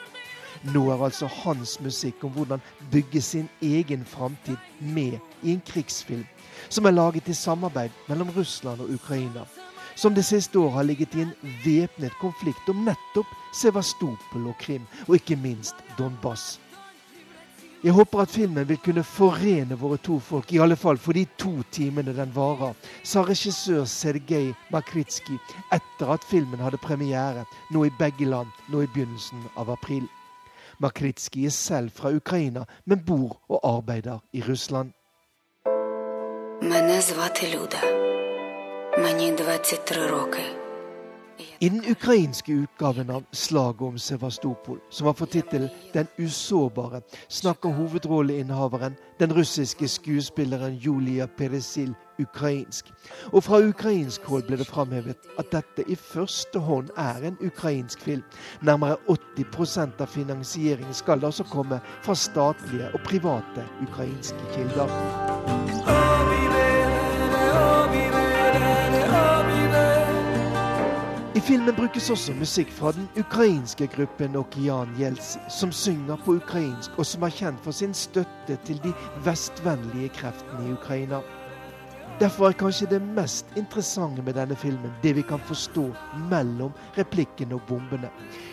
Nå 0.72 0.84
er 0.94 1.04
altså 1.04 1.28
hans 1.28 1.74
musikk 1.84 2.24
om 2.24 2.32
hvordan 2.32 2.64
bygge 2.92 3.20
sin 3.22 3.50
egen 3.60 4.06
framtid 4.08 4.56
med 4.80 5.20
i 5.42 5.52
en 5.52 5.60
krigsfilm 5.68 6.24
som 6.70 6.88
er 6.88 6.96
laget 6.96 7.28
i 7.28 7.36
samarbeid 7.36 7.92
mellom 8.08 8.32
Russland 8.38 8.88
og 8.88 8.96
Ukraina. 8.96 9.44
Som 9.96 10.16
det 10.16 10.24
siste 10.26 10.60
året 10.60 10.78
har 10.78 10.88
ligget 10.88 11.16
i 11.16 11.28
en 11.28 11.36
væpnet 11.66 12.16
konflikt 12.22 12.72
om 12.72 12.86
nettopp 12.88 13.28
Sevastopol 13.60 14.48
og 14.48 14.56
Krim, 14.60 14.88
og 15.08 15.20
ikke 15.20 15.36
minst 15.36 15.76
Donbas. 16.00 16.63
Jeg 17.85 17.93
håper 17.95 18.25
at 18.25 18.31
filmen 18.35 18.67
vil 18.69 18.81
kunne 18.83 19.05
forene 19.07 19.77
våre 19.79 20.01
to 20.03 20.19
folk, 20.19 20.51
i 20.53 20.59
alle 20.59 20.77
fall 20.77 20.99
for 20.99 21.15
de 21.15 21.23
to 21.39 21.53
timene 21.71 22.15
den 22.17 22.33
varer, 22.35 22.75
sa 23.07 23.23
regissør 23.23 23.85
Sergej 23.87 24.51
Makritsky 24.75 25.39
etter 25.73 26.11
at 26.11 26.27
filmen 26.27 26.59
hadde 26.59 26.81
premiere 26.83 27.47
nå 27.71 27.85
i 27.87 27.95
begge 28.01 28.27
land 28.27 28.51
nå 28.73 28.83
i 28.83 28.91
begynnelsen 28.95 29.47
av 29.57 29.71
april. 29.71 30.09
Makritsky 30.83 31.47
er 31.47 31.55
selv 31.55 31.95
fra 31.95 32.11
Ukraina, 32.15 32.67
men 32.85 33.05
bor 33.07 33.39
og 33.49 33.61
arbeider 33.63 34.19
i 34.33 34.43
Russland. 34.43 34.93
Мене 36.63 37.01
звати 37.01 37.47
Люда. 37.47 37.83
Мені 38.99 39.37
23 39.37 40.07
роки. 40.07 40.62
I 41.60 41.70
den 41.70 41.82
ukrainske 41.92 42.54
utgaven 42.54 43.10
av 43.10 43.24
Slaget 43.32 43.82
om 43.82 43.98
Sevastopol, 43.98 44.80
som 44.90 45.08
har 45.08 45.14
fått 45.14 45.32
tittelen 45.32 45.70
Den 45.94 46.08
usårbare, 46.18 47.02
snakker 47.28 47.70
hovedrolleinnehaveren, 47.70 48.96
den 49.20 49.34
russiske 49.34 49.88
skuespilleren 49.88 50.76
Julia 50.78 51.28
Peresil, 51.28 51.94
ukrainsk. 52.20 52.86
Og 53.32 53.44
fra 53.44 53.60
ukrainsk 53.62 54.26
hold 54.26 54.44
ble 54.48 54.58
det 54.58 54.68
framhevet 54.68 55.30
at 55.40 55.52
dette 55.52 55.86
i 55.90 55.96
første 55.96 56.60
hånd 56.60 56.90
er 56.98 57.28
en 57.28 57.38
ukrainsk 57.42 58.02
film. 58.02 58.24
Nærmere 58.62 58.98
80% 59.10 60.02
av 60.02 60.08
finansieringen 60.08 60.94
skal 60.94 61.26
altså 61.26 61.44
komme 61.44 61.82
fra 62.04 62.16
statlige 62.16 62.94
og 62.94 63.06
private 63.10 63.68
ukrainske 63.88 64.54
kilder. 64.56 65.63
I 71.36 71.40
filmen 71.40 71.74
brukes 71.74 72.10
også 72.14 72.34
musikk 72.38 72.70
fra 72.70 72.92
den 72.94 73.08
ukrainske 73.18 73.88
gruppen 73.90 74.36
Okian 74.38 74.92
Jelsi, 75.00 75.40
som 75.50 75.72
synger 75.74 76.20
på 76.26 76.36
ukrainsk, 76.38 76.92
og 76.98 77.08
som 77.10 77.24
er 77.26 77.32
kjent 77.34 77.64
for 77.66 77.74
sin 77.74 77.94
støtte 77.98 78.58
til 78.68 78.78
de 78.84 78.92
vestvennlige 79.26 80.12
kreftene 80.14 80.68
i 80.68 80.74
Ukraina. 80.76 81.24
Derfor 82.20 82.48
er 82.48 82.58
kanskje 82.60 82.86
det 82.92 83.00
mest 83.02 83.50
interessante 83.58 84.22
med 84.22 84.38
denne 84.38 84.56
filmen 84.56 84.94
det 85.02 85.16
vi 85.18 85.24
kan 85.26 85.42
forstå 85.48 85.88
mellom 86.30 86.70
replikkene 86.98 87.58
og 87.58 87.66
bombene. 87.68 88.12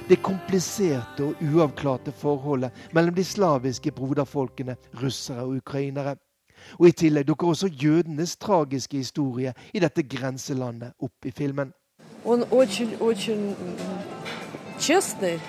Det 0.08 0.22
kompliserte 0.24 1.26
og 1.26 1.42
uavklarte 1.52 2.14
forholdet 2.16 2.72
mellom 2.96 3.14
de 3.14 3.24
slaviske 3.24 3.92
broderfolkene, 3.92 4.78
russere 5.02 5.44
og 5.44 5.60
ukrainere. 5.60 6.16
Og 6.78 6.88
I 6.88 6.96
tillegg 6.96 7.28
dukker 7.28 7.52
også 7.52 7.68
jødenes 7.68 8.38
tragiske 8.40 8.96
historie 8.96 9.52
i 9.74 9.84
dette 9.84 10.02
grenselandet 10.08 10.96
opp 10.96 11.28
i 11.28 11.34
filmen. 11.36 11.74
Он 12.25 12.43
очень-очень 12.49 13.55
честный 14.79 15.39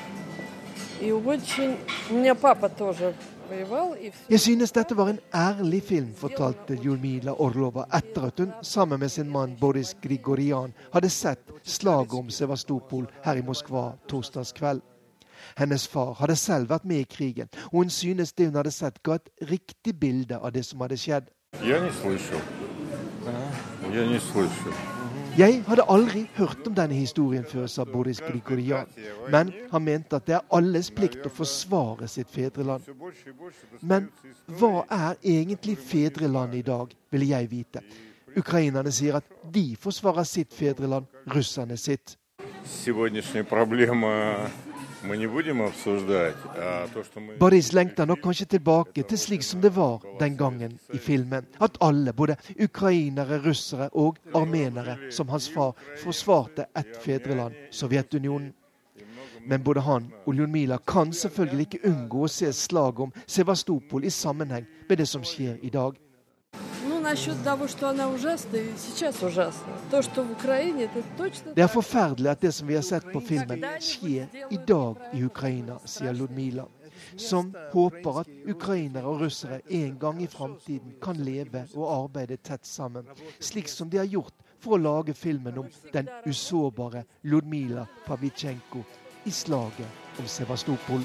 и 1.00 1.10
очень... 1.10 1.78
У 2.10 2.14
меня 2.14 2.34
папа 2.34 2.68
тоже 2.68 3.14
воевал. 3.48 3.94
И 3.94 4.10
все... 4.10 4.20
Jeg 4.28 4.40
synes 4.40 4.72
dette 4.72 4.96
var 4.96 5.08
en 5.08 5.18
ærlig 5.32 5.82
film, 5.82 6.14
fortalte 6.14 6.74
Julmila 6.74 7.32
Orlova 7.32 7.86
etter 7.92 8.26
at 8.26 8.38
hun 8.38 8.52
sammen 8.62 9.00
med 9.00 9.08
sin 9.08 9.30
mann 9.30 9.56
Boris 9.60 9.96
Grigorian 10.02 10.74
hadde 10.92 11.10
sett 11.10 11.40
slaget 11.64 12.12
om 12.12 12.30
Sevastopol 12.30 13.06
her 13.24 13.36
i 13.36 13.42
Moskva 13.42 13.92
torsdagskveld. 14.08 14.82
Hennes 15.56 15.88
far 15.88 16.12
hadde 16.14 16.36
selv 16.36 16.68
vært 16.68 16.84
med 16.84 16.96
i 17.00 17.04
krigen, 17.04 17.48
og 17.72 17.72
hun 17.72 17.90
synes 17.90 18.32
det 18.32 18.46
hun 18.46 18.56
hadde 18.56 18.70
sett, 18.70 19.02
ga 19.02 19.14
et 19.14 19.28
riktig 19.50 19.98
bilde 20.00 20.38
av 20.38 20.52
det 20.52 20.64
som 20.64 20.80
hadde 20.80 20.96
skjedd. 20.96 21.24
Я 21.64 21.80
jeg 25.37 25.61
hadde 25.63 25.83
aldri 25.87 26.25
hørt 26.35 26.67
om 26.67 26.73
denne 26.75 26.95
historien 26.97 27.45
før, 27.47 27.67
sa 27.71 27.85
Boris 27.87 28.19
Grigorian. 28.19 28.89
Men 29.31 29.53
han 29.71 29.83
mente 29.83 30.15
at 30.15 30.27
det 30.27 30.35
er 30.35 30.47
alles 30.51 30.89
plikt 30.91 31.25
å 31.25 31.31
forsvare 31.31 32.07
sitt 32.11 32.31
fedreland. 32.31 32.83
Men 33.81 34.09
hva 34.59 34.83
er 34.91 35.15
egentlig 35.23 35.77
fedrelandet 35.79 36.59
i 36.59 36.65
dag, 36.67 36.95
ville 37.11 37.29
jeg 37.31 37.51
vite. 37.51 37.83
Ukrainerne 38.37 38.91
sier 38.91 39.19
at 39.19 39.27
de 39.53 39.75
forsvarer 39.79 40.27
sitt 40.27 40.53
fedreland, 40.53 41.07
russerne 41.31 41.77
sitt. 41.79 42.17
Boris 47.39 47.73
lengter 47.73 48.05
nok 48.05 48.19
kanskje 48.21 48.45
tilbake 48.45 49.03
til 49.09 49.17
slik 49.17 49.43
som 49.43 49.61
det 49.61 49.71
var 49.75 50.03
den 50.19 50.37
gangen 50.37 50.75
i 50.93 50.97
filmen. 51.01 51.47
At 51.59 51.77
alle, 51.81 52.13
både 52.13 52.35
ukrainere, 52.61 53.41
russere 53.41 53.89
og 53.93 54.17
armenere, 54.35 54.97
som 55.11 55.29
hans 55.29 55.49
far, 55.49 55.73
forsvarte 56.03 56.67
ett 56.77 56.97
fedreland, 57.01 57.55
Sovjetunionen. 57.71 58.53
Men 59.47 59.63
både 59.63 59.81
han 59.81 60.11
og 60.25 60.35
Ljudmila 60.37 60.77
kan 60.77 61.13
selvfølgelig 61.13 61.65
ikke 61.65 61.87
unngå 61.89 62.27
å 62.27 62.29
se 62.29 62.53
slaget 62.53 63.07
om 63.07 63.13
Sevastopol 63.25 64.05
i 64.05 64.13
sammenheng 64.13 64.67
med 64.89 65.01
det 65.01 65.09
som 65.09 65.25
skjer 65.25 65.57
i 65.65 65.73
dag. 65.73 65.97
Det 71.55 71.63
er 71.63 71.67
forferdelig 71.67 72.29
at 72.31 72.41
det 72.41 72.53
som 72.55 72.67
vi 72.67 72.75
har 72.77 72.85
sett 72.87 73.07
på 73.11 73.19
filmen, 73.19 73.65
skjer 73.83 74.27
i 74.47 74.59
dag 74.67 74.95
i 75.13 75.23
Ukraina, 75.27 75.75
sier 75.85 76.15
Ludmila. 76.15 76.65
Som 77.19 77.51
håper 77.73 78.21
at 78.21 78.29
ukrainere 78.47 79.07
og 79.11 79.25
russere 79.25 79.59
en 79.67 79.97
gang 79.99 80.21
i 80.23 80.29
framtiden 80.31 80.95
kan 81.03 81.19
leve 81.19 81.65
og 81.75 81.91
arbeide 81.97 82.37
tett 82.37 82.65
sammen, 82.67 83.05
slik 83.39 83.67
som 83.67 83.89
de 83.89 83.99
har 83.99 84.07
gjort 84.07 84.37
for 84.61 84.77
å 84.77 84.81
lage 84.81 85.13
filmen 85.17 85.57
om 85.65 85.67
den 85.91 86.07
usårbare 86.27 87.03
Ludmila 87.27 87.87
Pavitsjenko 88.05 88.85
i 89.25 89.31
slaget 89.35 90.19
om 90.19 90.27
Sevastopol. 90.27 91.03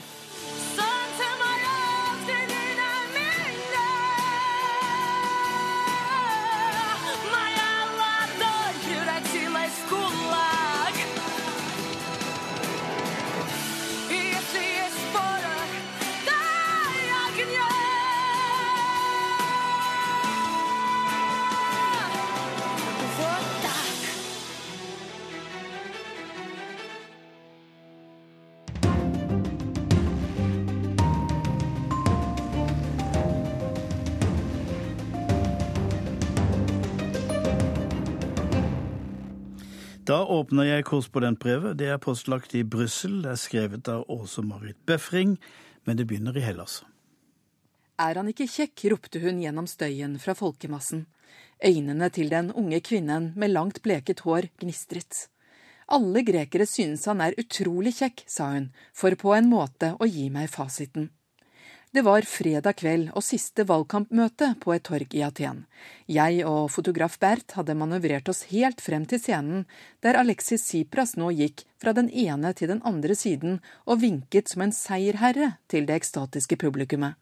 Da 40.07 40.20
åpner 40.22 40.68
jeg 40.68 40.84
korrespondentbrevet. 40.86 41.74
Det 41.80 41.88
er 41.90 41.98
postlagt 41.98 42.52
i 42.54 42.61
Brussel. 42.62 43.16
Det 43.24 43.32
er 43.32 43.40
skrevet 43.42 43.88
av 43.90 44.04
Åse 44.12 44.44
Marit 44.46 44.78
Befring, 44.86 45.32
men 45.82 45.98
det 45.98 46.07
begynner 46.07 46.36
i 46.38 46.44
Hellas. 46.44 46.84
Er 47.98 48.20
han 48.20 48.30
ikke 48.30 48.46
kjekk? 48.46 48.84
ropte 48.92 49.18
hun 49.24 49.40
gjennom 49.42 49.66
støyen 49.66 50.14
fra 50.22 50.36
folkemassen. 50.38 51.09
Øynene 51.59 52.11
til 52.14 52.30
den 52.30 52.52
unge 52.54 52.78
kvinnen 52.86 53.32
med 53.34 53.50
langt 53.50 53.82
bleket 53.82 54.22
hår 54.22 54.46
gnistret. 54.62 55.26
Alle 55.90 56.22
grekere 56.22 56.68
synes 56.70 57.09
han 57.11 57.24
er 57.24 57.34
utrolig 57.40 57.96
kjekk, 57.98 58.22
sa 58.30 58.52
hun, 58.52 58.70
for 58.94 59.18
på 59.18 59.34
en 59.34 59.50
måte 59.50 59.96
å 59.98 60.07
gi 60.07 60.28
meg 60.30 60.52
fasiten. 60.54 61.11
Det 61.97 62.03
var 62.05 62.26
fredag 62.28 62.74
kveld 62.76 63.07
og 63.16 63.24
siste 63.24 63.64
valgkampmøte 63.64 64.51
på 64.61 64.74
et 64.74 64.82
torg 64.84 65.14
i 65.16 65.22
Aten. 65.24 65.62
Jeg 66.12 66.42
og 66.44 66.66
fotograf 66.68 67.14
Bert 67.22 67.55
hadde 67.57 67.72
manøvrert 67.80 68.28
oss 68.28 68.42
helt 68.51 68.82
frem 68.84 69.07
til 69.09 69.22
scenen, 69.22 69.62
der 70.05 70.18
Alexis 70.20 70.66
Tsipras 70.66 71.14
nå 71.16 71.30
gikk 71.38 71.62
fra 71.80 71.94
den 71.97 72.11
ene 72.12 72.51
til 72.59 72.68
den 72.68 72.82
andre 72.84 73.16
siden 73.16 73.62
og 73.86 74.03
vinket 74.03 74.53
som 74.53 74.66
en 74.66 74.76
seierherre 74.76 75.55
til 75.72 75.88
det 75.88 75.97
ekstatiske 75.97 76.61
publikummet. 76.61 77.16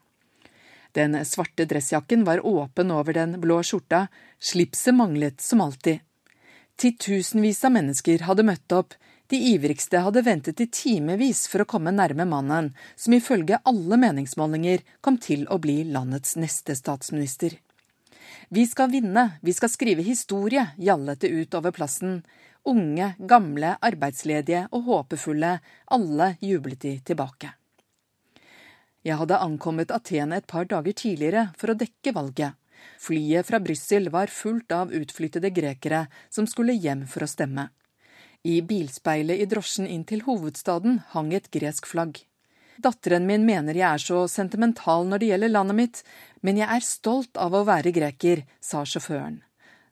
Den 0.98 1.14
svarte 1.22 1.68
dressjakken 1.70 2.26
var 2.26 2.42
åpen 2.42 2.90
over 2.90 3.14
den 3.14 3.38
blå 3.38 3.60
skjorta, 3.62 4.08
slipset 4.42 4.98
manglet 4.98 5.38
som 5.38 5.62
alltid. 5.62 6.02
Titusenvis 6.82 7.62
av 7.62 7.76
mennesker 7.78 8.26
hadde 8.26 8.50
møtt 8.50 8.74
opp, 8.74 8.98
de 9.34 9.40
ivrigste 9.50 9.98
hadde 9.98 10.22
ventet 10.22 10.60
i 10.62 10.66
timevis 10.70 11.48
for 11.50 11.64
å 11.64 11.66
komme 11.66 11.90
nærme 11.90 12.22
mannen, 12.30 12.68
som 12.94 13.16
ifølge 13.16 13.58
alle 13.66 13.98
meningsmålinger 13.98 14.84
kom 15.02 15.16
til 15.18 15.42
å 15.50 15.58
bli 15.58 15.80
landets 15.90 16.36
neste 16.38 16.76
statsminister. 16.78 17.56
Vi 18.54 18.62
skal 18.70 18.92
vinne, 18.92 19.24
vi 19.42 19.56
skal 19.56 19.72
skrive 19.72 20.06
historie, 20.06 20.68
gjallet 20.78 21.24
det 21.24 21.32
ut 21.34 21.58
over 21.58 21.74
plassen. 21.74 22.20
Unge, 22.70 23.10
gamle, 23.18 23.74
arbeidsledige 23.82 24.68
og 24.70 24.86
håpefulle, 24.86 25.58
alle 25.98 26.32
jublet 26.38 26.86
de 26.86 26.96
tilbake. 27.10 27.50
Jeg 29.04 29.18
hadde 29.18 29.42
ankommet 29.42 29.90
Aten 29.90 30.32
et 30.32 30.46
par 30.46 30.70
dager 30.70 30.94
tidligere 30.94 31.48
for 31.58 31.74
å 31.74 31.80
dekke 31.82 32.14
valget. 32.14 32.54
Flyet 33.02 33.50
fra 33.50 33.58
Brussel 33.58 34.12
var 34.14 34.30
fullt 34.30 34.72
av 34.78 34.94
utflyttede 34.94 35.50
grekere 35.50 36.06
som 36.30 36.46
skulle 36.46 36.78
hjem 36.78 37.08
for 37.10 37.26
å 37.26 37.34
stemme. 37.34 37.72
I 38.44 38.60
bilspeilet 38.62 39.40
i 39.40 39.46
drosjen 39.48 39.86
inn 39.88 40.02
til 40.04 40.20
hovedstaden 40.26 40.98
hang 41.14 41.30
et 41.32 41.46
gresk 41.48 41.86
flagg. 41.88 42.18
Datteren 42.76 43.24
min 43.24 43.46
mener 43.46 43.72
jeg 43.78 43.86
er 43.88 44.02
så 44.02 44.26
sentimental 44.28 45.06
når 45.08 45.22
det 45.22 45.30
gjelder 45.30 45.52
landet 45.52 45.78
mitt, 45.78 46.00
men 46.44 46.60
jeg 46.60 46.68
er 46.68 46.84
stolt 46.84 47.40
av 47.40 47.56
å 47.56 47.62
være 47.64 47.94
greker, 47.96 48.42
sa 48.60 48.82
sjåføren. 48.84 49.38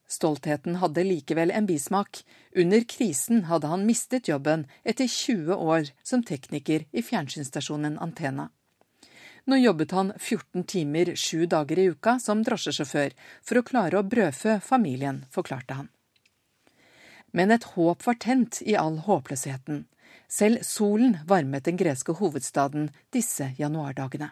Stoltheten 0.05 0.77
hadde 0.83 1.07
likevel 1.07 1.55
en 1.57 1.65
bismak. 1.71 2.21
Under 2.53 2.85
krisen 2.85 3.47
hadde 3.49 3.71
han 3.73 3.87
mistet 3.89 4.29
jobben 4.29 4.67
etter 4.85 5.09
20 5.09 5.57
år 5.57 5.89
som 6.05 6.21
tekniker 6.21 6.85
i 6.93 7.07
fjernsynsstasjonen 7.07 7.97
Antena. 8.05 8.51
Nå 9.49 9.63
jobbet 9.63 9.97
han 9.97 10.13
14 10.19 10.69
timer 10.69 11.15
sju 11.17 11.47
dager 11.47 11.81
i 11.81 11.89
uka 11.95 12.19
som 12.21 12.45
drosjesjåfør 12.45 13.17
for 13.41 13.59
å 13.59 13.67
klare 13.73 13.99
å 13.99 14.07
brødfø 14.07 14.61
familien, 14.61 15.25
forklarte 15.33 15.81
han. 15.81 15.89
Men 17.33 17.51
et 17.51 17.65
håp 17.75 18.07
var 18.07 18.21
tent 18.21 18.61
i 18.63 18.77
all 18.77 18.99
håpløsheten. 19.07 19.87
Selv 20.29 20.65
solen 20.65 21.19
varmet 21.29 21.65
den 21.65 21.77
greske 21.81 22.15
hovedstaden 22.17 22.91
disse 23.13 23.53
januardagene. 23.59 24.31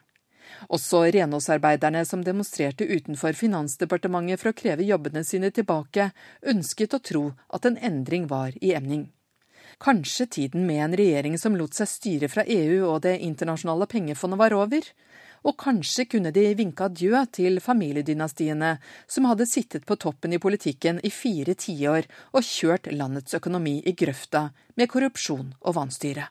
Også 0.68 1.04
renholdsarbeiderne 1.14 2.02
som 2.08 2.24
demonstrerte 2.26 2.84
utenfor 2.88 3.36
Finansdepartementet 3.38 4.40
for 4.40 4.50
å 4.50 4.56
kreve 4.56 4.86
jobbene 4.88 5.22
sine 5.24 5.52
tilbake, 5.54 6.10
ønsket 6.42 6.96
å 6.96 7.02
tro 7.10 7.24
at 7.54 7.68
en 7.68 7.78
endring 7.78 8.26
var 8.30 8.56
i 8.60 8.74
emning. 8.76 9.08
Kanskje 9.80 10.26
tiden 10.26 10.66
med 10.68 10.82
en 10.84 10.96
regjering 10.98 11.38
som 11.40 11.54
lot 11.56 11.76
seg 11.76 11.88
styre 11.88 12.28
fra 12.28 12.44
EU 12.44 12.82
og 12.90 13.00
Det 13.06 13.16
internasjonale 13.24 13.86
pengefondet 13.88 14.40
var 14.40 14.56
over? 14.56 14.84
Og 15.46 15.56
kanskje 15.60 16.04
kunne 16.12 16.32
de 16.36 16.44
vinke 16.56 16.84
adjø 16.84 17.22
til 17.32 17.60
familiedynastiene 17.64 18.74
som 19.08 19.28
hadde 19.30 19.48
sittet 19.48 19.86
på 19.88 19.96
toppen 19.96 20.36
i 20.36 20.42
politikken 20.42 21.00
i 21.02 21.12
fire 21.14 21.54
tiår 21.54 22.10
og 22.32 22.44
kjørt 22.44 22.90
landets 22.92 23.38
økonomi 23.38 23.78
i 23.84 23.96
grøfta 23.96 24.50
med 24.76 24.92
korrupsjon 24.92 25.54
og 25.60 25.78
vanstyre. 25.78 26.28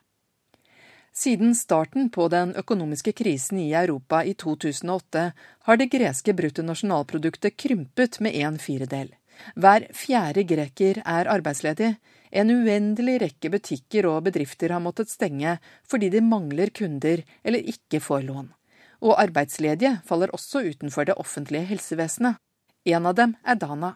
Siden 1.12 1.56
starten 1.58 2.06
på 2.14 2.28
den 2.30 2.52
økonomiske 2.54 3.12
krisen 3.18 3.58
i 3.58 3.72
Europa 3.74 4.22
i 4.22 4.36
2008 4.38 5.24
har 5.66 5.80
det 5.80 5.90
greske 5.90 6.34
bruttonasjonalproduktet 6.38 7.56
krympet 7.58 8.20
med 8.20 8.38
en 8.38 8.60
firedel. 8.62 9.10
Hver 9.56 9.88
fjerde 9.96 10.44
greker 10.46 11.02
er 11.02 11.30
arbeidsledig. 11.32 11.96
En 12.30 12.50
uendelig 12.54 13.16
rekke 13.24 13.50
butikker 13.50 14.06
og 14.06 14.22
bedrifter 14.28 14.70
har 14.70 14.82
måttet 14.84 15.10
stenge 15.10 15.56
fordi 15.90 16.12
de 16.14 16.22
mangler 16.22 16.70
kunder 16.70 17.24
eller 17.42 17.72
ikke 17.74 17.98
får 18.04 18.22
lån. 18.28 18.52
Og 19.00 19.16
arbeidsledige 19.16 19.98
faller 20.04 20.32
også 20.36 20.62
utenfor 20.68 21.08
det 21.08 21.16
offentlige 21.16 21.68
helsevesenet. 21.70 22.36
En 22.84 23.06
av 23.06 23.16
dem 23.16 23.36
er 23.44 23.58
Dana. 23.60 23.94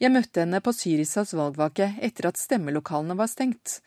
Jeg 0.00 0.12
møtte 0.12 0.42
henne 0.42 0.60
på 0.60 0.74
Syrisas 0.76 1.32
valgvake 1.36 1.94
etter 2.04 2.28
at 2.28 2.40
stemmelokalene 2.40 3.16
var 3.16 3.30
stengt. 3.32 3.80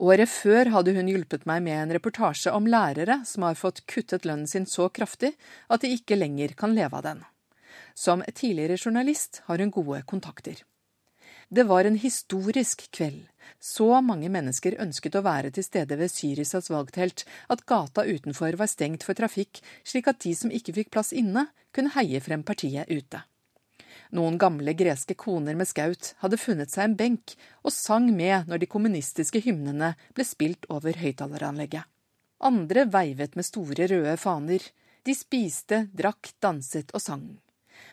Året 0.00 0.30
før 0.32 0.70
hadde 0.72 0.94
hun 0.96 1.10
hjulpet 1.12 1.44
meg 1.48 1.60
med 1.66 1.76
en 1.76 1.92
reportasje 1.92 2.52
om 2.56 2.68
lærere 2.72 3.18
som 3.28 3.44
har 3.44 3.58
fått 3.60 3.82
kuttet 3.84 4.24
lønnen 4.24 4.48
sin 4.48 4.64
så 4.64 4.88
kraftig 4.88 5.34
at 5.68 5.84
de 5.84 5.92
ikke 5.92 6.16
lenger 6.16 6.56
kan 6.56 6.72
leve 6.76 6.96
av 6.96 7.04
den. 7.04 7.20
Som 7.92 8.24
tidligere 8.32 8.80
journalist 8.80 9.42
har 9.50 9.60
hun 9.60 9.72
gode 9.74 10.00
kontakter. 10.08 10.62
Det 11.52 11.64
var 11.66 11.84
en 11.84 11.96
historisk 11.98 12.90
kveld. 12.90 13.26
Så 13.58 14.00
mange 14.00 14.28
mennesker 14.30 14.76
ønsket 14.78 15.16
å 15.18 15.24
være 15.26 15.50
til 15.50 15.64
stede 15.66 15.96
ved 15.98 16.12
Syrisas 16.12 16.70
valgtelt 16.70 17.24
at 17.50 17.64
gata 17.66 18.04
utenfor 18.06 18.54
var 18.60 18.70
stengt 18.70 19.02
for 19.02 19.18
trafikk, 19.18 19.58
slik 19.82 20.06
at 20.06 20.20
de 20.22 20.30
som 20.38 20.54
ikke 20.54 20.76
fikk 20.76 20.92
plass 20.94 21.10
inne, 21.10 21.48
kunne 21.74 21.90
heie 21.96 22.22
frem 22.22 22.46
partiet 22.46 22.86
ute. 22.86 23.24
Noen 24.14 24.38
gamle 24.38 24.76
greske 24.78 25.18
koner 25.18 25.58
med 25.58 25.66
skaut 25.66 26.12
hadde 26.22 26.38
funnet 26.38 26.70
seg 26.70 26.86
en 26.86 26.96
benk 27.02 27.34
og 27.64 27.74
sang 27.74 28.06
med 28.14 28.46
når 28.46 28.62
de 28.62 28.70
kommunistiske 28.70 29.42
hymnene 29.42 29.96
ble 30.14 30.26
spilt 30.26 30.70
over 30.70 31.02
høyttaleranlegget. 31.02 31.82
Andre 32.46 32.86
veivet 32.94 33.34
med 33.34 33.46
store 33.46 33.90
røde 33.90 34.16
faner. 34.22 34.62
De 35.02 35.18
spiste, 35.18 35.88
drakk, 35.90 36.30
danset 36.38 36.94
og 36.94 37.02
sang. 37.02 37.26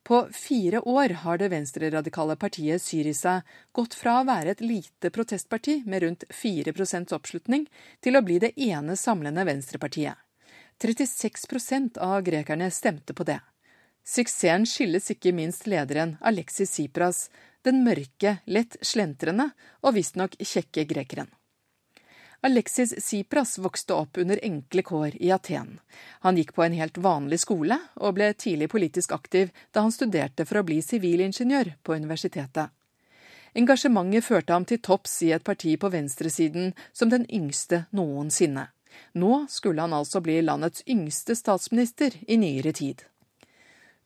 På 0.07 0.27
fire 0.31 0.79
år 0.79 1.09
har 1.09 1.37
det 1.37 1.49
venstreradikale 1.51 2.35
partiet 2.35 2.81
Syriza 2.81 3.41
gått 3.75 3.93
fra 3.99 4.13
å 4.21 4.27
være 4.29 4.53
et 4.53 4.61
lite 4.63 5.09
protestparti 5.11 5.81
med 5.83 6.05
rundt 6.05 6.23
4% 6.31 7.11
oppslutning, 7.17 7.65
til 7.99 8.15
å 8.15 8.21
bli 8.23 8.37
det 8.39 8.53
ene 8.55 8.95
samlende 8.95 9.43
venstrepartiet. 9.43 10.15
36% 10.79 11.99
av 11.99 12.21
grekerne 12.23 12.71
stemte 12.71 13.11
på 13.17 13.27
det. 13.27 13.41
Suksessen 14.07 14.63
skyldes 14.71 15.11
ikke 15.11 15.35
minst 15.35 15.67
lederen 15.67 16.15
Alexis 16.23 16.71
Tsipras, 16.71 17.25
den 17.67 17.83
mørke, 17.83 18.37
lett 18.47 18.79
slentrende 18.79 19.49
og 19.83 19.97
visstnok 19.99 20.39
kjekke 20.39 20.87
grekeren. 20.87 21.27
Alexis 22.41 22.93
Tsipras 22.97 23.57
vokste 23.57 23.93
opp 23.93 24.17
under 24.17 24.39
enkle 24.43 24.81
kår 24.81 25.15
i 25.15 25.31
Aten. 25.31 25.79
Han 26.21 26.37
gikk 26.37 26.53
på 26.53 26.63
en 26.63 26.75
helt 26.77 26.97
vanlig 26.97 27.39
skole, 27.41 27.79
og 27.95 28.13
ble 28.13 28.29
tidlig 28.33 28.69
politisk 28.69 29.11
aktiv 29.11 29.49
da 29.73 29.81
han 29.85 29.91
studerte 29.91 30.45
for 30.45 30.61
å 30.61 30.67
bli 30.67 30.77
sivilingeniør 30.85 31.73
på 31.83 31.97
universitetet. 31.97 32.69
Engasjementet 33.57 34.25
førte 34.25 34.53
ham 34.53 34.65
til 34.69 34.81
topps 34.85 35.21
i 35.25 35.31
et 35.33 35.43
parti 35.43 35.73
på 35.81 35.89
venstresiden 35.89 36.75
som 36.93 37.09
den 37.09 37.25
yngste 37.33 37.85
noensinne. 37.89 38.67
Nå 39.17 39.45
skulle 39.49 39.81
han 39.81 39.95
altså 39.97 40.21
bli 40.21 40.41
landets 40.41 40.83
yngste 40.85 41.35
statsminister 41.35 42.13
i 42.27 42.37
nyere 42.37 42.73
tid. 42.73 43.01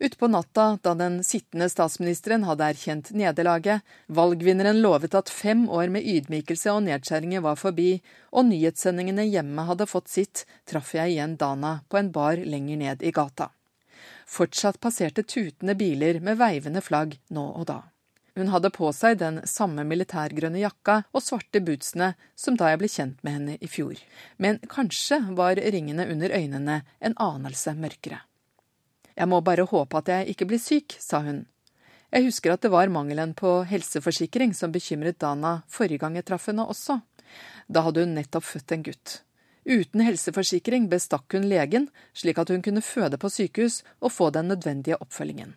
Utpå 0.01 0.27
natta, 0.27 0.79
da 0.81 0.95
den 0.97 1.19
sittende 1.23 1.67
statsministeren 1.69 2.41
hadde 2.47 2.65
erkjent 2.71 3.11
nederlaget, 3.13 3.83
valgvinneren 4.09 4.79
lovet 4.81 5.13
at 5.13 5.29
fem 5.29 5.67
år 5.69 5.91
med 5.93 6.07
ydmykelse 6.09 6.73
og 6.73 6.87
nedskjæringer 6.87 7.43
var 7.45 7.59
forbi, 7.61 7.99
og 8.33 8.47
nyhetssendingene 8.47 9.27
hjemme 9.29 9.67
hadde 9.67 9.85
fått 9.85 10.09
sitt, 10.09 10.41
traff 10.65 10.95
jeg 10.97 11.13
igjen 11.13 11.35
Dana 11.37 11.75
på 11.85 11.99
en 12.01 12.09
bar 12.15 12.41
lenger 12.41 12.79
ned 12.81 13.05
i 13.05 13.11
gata. 13.13 13.51
Fortsatt 14.25 14.81
passerte 14.81 15.21
tutende 15.21 15.77
biler 15.77 16.17
med 16.25 16.41
veivende 16.41 16.81
flagg 16.81 17.13
nå 17.29 17.45
og 17.51 17.69
da. 17.69 17.77
Hun 18.33 18.49
hadde 18.49 18.73
på 18.73 18.89
seg 18.97 19.21
den 19.21 19.41
samme 19.45 19.85
militærgrønne 19.85 20.63
jakka 20.63 20.97
og 21.11 21.21
svarte 21.21 21.61
bootsene 21.61 22.15
som 22.33 22.57
da 22.57 22.73
jeg 22.73 22.81
ble 22.81 22.89
kjent 22.89 23.21
med 23.21 23.37
henne 23.37 23.61
i 23.61 23.69
fjor, 23.69 24.01
men 24.41 24.57
kanskje 24.65 25.21
var 25.37 25.61
ringene 25.61 26.09
under 26.09 26.33
øynene 26.41 26.81
en 26.97 27.19
anelse 27.21 27.77
mørkere. 27.77 28.23
Jeg 29.21 29.29
må 29.29 29.37
bare 29.45 29.67
håpe 29.69 29.99
at 29.99 30.07
jeg 30.09 30.33
ikke 30.33 30.47
blir 30.49 30.57
syk, 30.61 30.95
sa 30.97 31.19
hun. 31.21 31.43
Jeg 32.09 32.25
husker 32.25 32.55
at 32.55 32.63
det 32.65 32.71
var 32.73 32.89
mangelen 32.89 33.35
på 33.37 33.59
helseforsikring 33.69 34.55
som 34.57 34.71
bekymret 34.73 35.19
Dana 35.21 35.59
forrige 35.69 36.01
gang 36.01 36.15
jeg 36.17 36.25
traff 36.25 36.47
henne 36.49 36.65
også. 36.65 36.97
Da 37.69 37.83
hadde 37.85 38.01
hun 38.01 38.15
nettopp 38.17 38.47
født 38.47 38.73
en 38.73 38.85
gutt. 38.87 39.19
Uten 39.69 40.01
helseforsikring 40.01 40.87
bestakk 40.89 41.35
hun 41.37 41.45
legen, 41.51 41.85
slik 42.17 42.41
at 42.41 42.49
hun 42.49 42.63
kunne 42.65 42.81
føde 42.81 43.19
på 43.21 43.29
sykehus 43.29 43.83
og 44.01 44.11
få 44.11 44.31
den 44.33 44.49
nødvendige 44.49 44.97
oppfølgingen. 44.97 45.53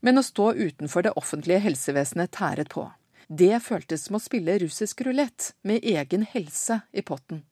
Men 0.00 0.18
å 0.18 0.24
stå 0.24 0.54
utenfor 0.56 1.04
det 1.04 1.12
offentlige 1.20 1.60
helsevesenet 1.66 2.32
tæret 2.32 2.72
på. 2.72 2.86
Det 3.28 3.52
føltes 3.60 4.06
som 4.08 4.16
å 4.16 4.22
spille 4.24 4.56
russisk 4.64 5.04
rulett, 5.04 5.52
med 5.60 5.84
egen 5.84 6.24
helse 6.24 6.80
i 6.96 7.04
potten. 7.04 7.44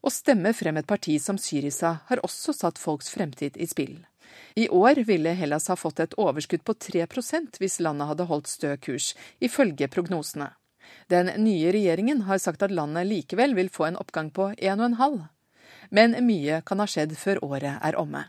Å 0.00 0.12
stemme 0.14 0.54
frem 0.54 0.78
et 0.78 0.88
parti 0.88 1.18
som 1.20 1.36
Syriza 1.36 1.96
har 2.06 2.22
også 2.24 2.54
satt 2.56 2.78
folks 2.78 3.10
fremtid 3.10 3.58
i 3.58 3.66
spill. 3.68 3.98
I 4.54 4.68
år 4.68 5.02
ville 5.06 5.34
Hellas 5.36 5.68
ha 5.68 5.76
fått 5.76 6.00
et 6.00 6.16
overskudd 6.18 6.64
på 6.64 6.74
3% 6.74 7.60
hvis 7.60 7.80
landet 7.80 8.10
hadde 8.10 8.28
holdt 8.30 8.50
stø 8.50 8.76
kurs, 8.76 9.12
ifølge 9.40 9.88
prognosene. 9.88 10.50
Den 11.08 11.30
nye 11.44 11.72
regjeringen 11.72 12.24
har 12.26 12.38
sagt 12.38 12.62
at 12.62 12.74
landet 12.74 13.06
likevel 13.06 13.54
vil 13.54 13.70
få 13.70 13.90
en 13.90 14.00
oppgang 14.00 14.30
på 14.30 14.50
1,5. 14.58 15.22
Men 15.90 16.18
mye 16.26 16.60
kan 16.66 16.82
ha 16.82 16.86
skjedd 16.90 17.16
før 17.18 17.42
året 17.46 17.78
er 17.82 17.98
omme. 17.98 18.26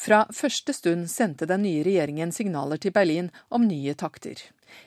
Fra 0.00 0.22
første 0.32 0.72
stund 0.72 1.10
sendte 1.12 1.44
den 1.48 1.60
nye 1.66 1.82
regjeringen 1.84 2.32
signaler 2.32 2.80
til 2.80 2.92
Berlin 2.96 3.28
om 3.52 3.66
nye 3.68 3.92
takter. 3.94 4.38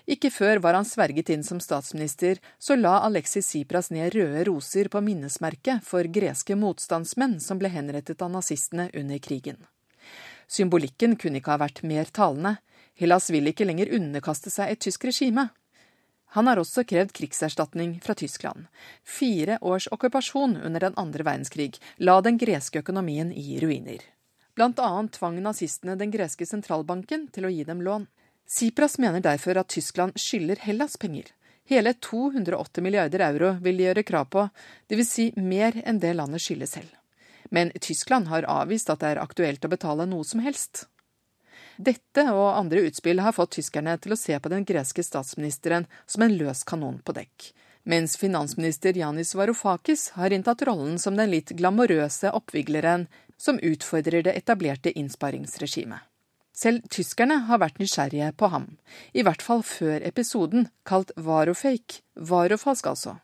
Ikke 0.09 0.31
før 0.33 0.61
var 0.63 0.73
han 0.73 0.87
sverget 0.89 1.29
inn 1.29 1.43
som 1.45 1.59
statsminister, 1.61 2.39
så 2.57 2.77
la 2.79 2.95
Alexis 3.05 3.45
Tsipras 3.45 3.91
ned 3.93 4.15
røde 4.15 4.45
roser 4.49 4.89
på 4.89 5.03
minnesmerket 5.05 5.85
for 5.85 6.09
greske 6.17 6.57
motstandsmenn 6.57 7.37
som 7.43 7.61
ble 7.61 7.69
henrettet 7.69 8.25
av 8.25 8.33
nazistene 8.33 8.89
under 8.93 9.21
krigen. 9.21 9.59
Symbolikken 10.47 11.17
kunne 11.17 11.41
ikke 11.41 11.55
ha 11.55 11.61
vært 11.61 11.83
mer 11.87 12.09
talende. 12.13 12.57
Hellas 12.99 13.29
vil 13.33 13.49
ikke 13.49 13.65
lenger 13.65 13.91
underkaste 13.95 14.53
seg 14.53 14.71
et 14.71 14.81
tysk 14.85 15.05
regime. 15.09 15.49
Han 16.33 16.49
har 16.49 16.57
også 16.57 16.81
krevd 16.89 17.13
krigserstatning 17.13 17.99
fra 18.01 18.15
Tyskland. 18.17 18.65
Fire 19.05 19.59
års 19.61 19.85
okkupasjon 19.93 20.57
under 20.65 20.81
den 20.81 20.97
andre 20.97 21.25
verdenskrig 21.25 21.77
la 21.97 22.19
den 22.25 22.39
greske 22.41 22.81
økonomien 22.81 23.29
i 23.29 23.59
ruiner. 23.61 24.01
Blant 24.57 24.81
annet 24.81 25.13
tvang 25.17 25.37
nazistene 25.41 25.95
den 25.97 26.13
greske 26.13 26.45
sentralbanken 26.49 27.27
til 27.33 27.45
å 27.45 27.53
gi 27.53 27.63
dem 27.69 27.81
lån. 27.85 28.07
Sipras 28.49 28.97
mener 29.01 29.21
derfor 29.21 29.61
at 29.61 29.69
Tyskland 29.73 30.17
skylder 30.19 30.61
Hellas 30.65 30.97
penger. 30.97 31.29
Hele 31.69 31.93
280 31.93 32.83
milliarder 32.83 33.23
euro 33.29 33.53
vil 33.61 33.77
de 33.77 33.87
gjøre 33.87 34.03
krav 34.03 34.27
på, 34.33 34.47
dvs. 34.91 35.09
Si 35.09 35.29
mer 35.37 35.77
enn 35.85 36.01
det 36.01 36.11
landet 36.17 36.43
skylder 36.43 36.69
selv. 36.69 36.91
Men 37.49 37.71
Tyskland 37.79 38.27
har 38.27 38.47
avvist 38.49 38.89
at 38.89 39.01
det 39.03 39.13
er 39.13 39.23
aktuelt 39.23 39.65
å 39.65 39.71
betale 39.71 40.05
noe 40.09 40.27
som 40.27 40.43
helst. 40.43 40.85
Dette 41.77 42.27
og 42.29 42.53
andre 42.53 42.85
utspill 42.87 43.21
har 43.25 43.33
fått 43.33 43.55
tyskerne 43.57 43.95
til 43.97 44.13
å 44.13 44.19
se 44.19 44.37
på 44.39 44.51
den 44.51 44.65
greske 44.65 45.03
statsministeren 45.03 45.87
som 46.05 46.25
en 46.25 46.35
løs 46.37 46.63
kanon 46.69 46.99
på 47.01 47.15
dekk, 47.17 47.49
mens 47.89 48.15
finansminister 48.17 48.97
Janis 48.97 49.33
Varoufakis 49.35 50.11
har 50.19 50.33
inntatt 50.33 50.61
rollen 50.69 50.99
som 51.01 51.17
den 51.17 51.33
litt 51.33 51.55
glamorøse 51.57 52.31
oppvigleren 52.31 53.07
som 53.37 53.59
utfordrer 53.59 54.23
det 54.23 54.37
etablerte 54.37 54.93
innsparingsregimet. 54.93 55.99
Selv 56.53 56.85
tyskerne 56.93 57.39
har 57.47 57.57
vært 57.63 57.79
nysgjerrige 57.81 58.29
på 58.37 58.51
ham, 58.53 58.67
i 59.17 59.23
hvert 59.25 59.41
fall 59.41 59.63
før 59.65 60.05
episoden, 60.05 60.67
kalt 60.85 61.09
Varofake, 61.17 62.03
varofalsk 62.13 62.91
altså. 62.91 63.15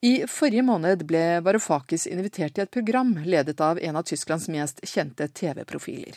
I 0.00 0.24
forrige 0.24 0.62
måned 0.64 1.02
ble 1.04 1.22
Varoufakis 1.44 2.06
invitert 2.08 2.54
til 2.56 2.64
et 2.64 2.72
program 2.72 3.12
ledet 3.20 3.60
av 3.60 3.76
en 3.84 3.98
av 4.00 4.06
Tysklands 4.08 4.46
mest 4.48 4.80
kjente 4.88 5.26
TV-profiler. 5.28 6.16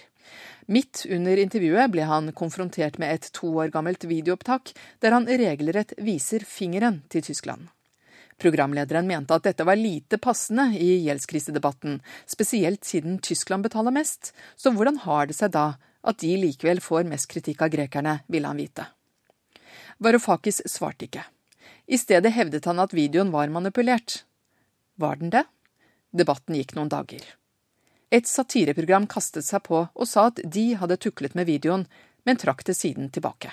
Midt 0.72 1.02
under 1.12 1.42
intervjuet 1.42 1.92
ble 1.92 2.06
han 2.08 2.32
konfrontert 2.32 2.96
med 3.02 3.12
et 3.12 3.28
to 3.36 3.50
år 3.60 3.74
gammelt 3.74 4.06
videoopptak 4.08 4.72
der 5.04 5.12
han 5.12 5.28
regelrett 5.28 5.92
viser 6.00 6.48
fingeren 6.48 7.02
til 7.12 7.28
Tyskland. 7.28 7.68
Programlederen 8.40 9.08
mente 9.08 9.36
at 9.36 9.44
dette 9.50 9.68
var 9.68 9.76
lite 9.76 10.18
passende 10.18 10.70
i 10.80 11.04
gjeldskrisedebatten, 11.04 12.00
spesielt 12.26 12.88
siden 12.88 13.20
Tyskland 13.20 13.68
betaler 13.68 13.92
mest, 13.92 14.32
så 14.56 14.72
hvordan 14.72 15.04
har 15.04 15.28
det 15.28 15.36
seg 15.36 15.52
da 15.60 15.74
at 16.08 16.24
de 16.24 16.34
likevel 16.40 16.80
får 16.80 17.04
mest 17.12 17.28
kritikk 17.36 17.68
av 17.68 17.76
grekerne, 17.76 18.22
ville 18.32 18.48
han 18.48 18.64
vite. 18.64 18.88
Varoufakis 20.00 20.64
svarte 20.72 21.12
ikke. 21.12 21.28
I 21.88 21.98
stedet 21.98 22.32
hevdet 22.34 22.66
han 22.66 22.80
at 22.80 22.94
videoen 22.94 23.32
var 23.32 23.52
manipulert. 23.52 24.24
Var 24.96 25.16
den 25.20 25.34
det? 25.34 25.44
Debatten 26.12 26.56
gikk 26.56 26.76
noen 26.78 26.92
dager. 26.92 27.24
Et 28.14 28.28
satireprogram 28.30 29.08
kastet 29.10 29.46
seg 29.46 29.64
på 29.66 29.80
og 29.88 30.08
sa 30.08 30.28
at 30.30 30.40
de 30.44 30.74
hadde 30.78 31.00
tuklet 31.02 31.34
med 31.36 31.50
videoen, 31.50 31.88
men 32.24 32.40
trakk 32.40 32.64
det 32.68 32.78
siden 32.78 33.10
tilbake. 33.10 33.52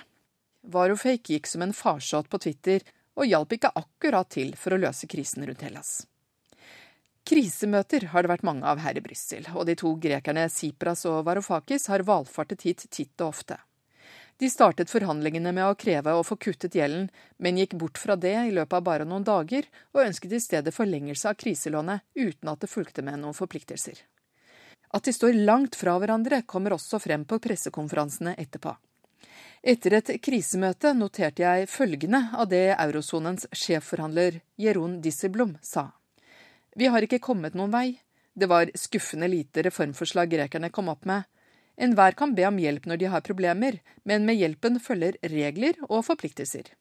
Varofake 0.63 1.35
gikk 1.35 1.49
som 1.49 1.65
en 1.65 1.75
farsott 1.75 2.29
på 2.31 2.39
Twitter 2.45 2.85
og 3.17 3.27
hjalp 3.27 3.57
ikke 3.57 3.73
akkurat 3.81 4.29
til 4.31 4.53
for 4.61 4.77
å 4.77 4.81
løse 4.81 5.09
krisen 5.11 5.47
rundt 5.49 5.65
Hellas. 5.65 6.05
Krisemøter 7.27 8.09
har 8.13 8.25
det 8.25 8.31
vært 8.33 8.47
mange 8.47 8.67
av 8.67 8.81
her 8.83 8.97
i 8.97 9.03
Brussel, 9.05 9.45
og 9.55 9.67
de 9.69 9.77
to 9.79 9.93
grekerne 10.03 10.47
Sipras 10.53 11.05
og 11.09 11.25
Varoufakis 11.27 11.89
har 11.93 12.05
valfartet 12.07 12.65
hit 12.67 12.87
titt 12.89 13.21
og 13.21 13.33
ofte. 13.33 13.59
De 14.41 14.49
startet 14.49 14.89
forhandlingene 14.89 15.51
med 15.53 15.67
å 15.69 15.77
kreve 15.77 16.15
å 16.17 16.23
få 16.25 16.39
kuttet 16.41 16.73
gjelden, 16.79 17.11
men 17.37 17.59
gikk 17.61 17.75
bort 17.77 17.99
fra 18.01 18.15
det 18.17 18.33
i 18.49 18.55
løpet 18.57 18.79
av 18.79 18.85
bare 18.87 19.05
noen 19.05 19.27
dager, 19.27 19.67
og 19.93 20.07
ønsket 20.07 20.33
i 20.33 20.41
stedet 20.41 20.73
forlengelse 20.73 21.29
av 21.29 21.37
kriselånet 21.37 22.07
uten 22.17 22.49
at 22.49 22.63
det 22.63 22.71
fulgte 22.73 23.05
med 23.05 23.21
noen 23.21 23.37
forpliktelser. 23.37 24.01
At 24.97 25.05
de 25.05 25.13
står 25.13 25.37
langt 25.45 25.77
fra 25.77 25.99
hverandre, 26.01 26.41
kommer 26.49 26.73
også 26.73 26.99
frem 27.05 27.27
på 27.29 27.37
pressekonferansene 27.45 28.33
etterpå. 28.41 28.73
Etter 29.61 29.99
et 29.99 30.15
krisemøte 30.25 30.95
noterte 30.97 31.45
jeg 31.45 31.69
følgende 31.69 32.23
av 32.33 32.49
det 32.49 32.71
eurosonens 32.79 33.45
sjefforhandler 33.53 34.41
Jeroen 34.57 35.03
Disselblom 35.05 35.59
sa. 35.61 35.91
Vi 36.73 36.89
har 36.89 37.05
ikke 37.05 37.21
kommet 37.21 37.59
noen 37.59 37.75
vei. 37.75 38.01
Det 38.33 38.49
var 38.49 38.73
skuffende 38.73 39.29
lite 39.29 39.67
reformforslag 39.69 40.33
grekerne 40.33 40.73
kom 40.73 40.89
opp 40.89 41.05
med. 41.05 41.29
Enhver 41.77 42.13
kan 42.13 42.35
be 42.35 42.47
om 42.49 42.59
hjelp 42.59 42.87
når 42.87 43.01
de 43.01 43.11
har 43.13 43.25
problemer, 43.25 43.79
men 44.05 44.27
med 44.27 44.41
hjelpen 44.41 44.81
følger 44.81 45.17
regler 45.23 45.79
og 45.89 46.05
forpliktelser. 46.09 46.73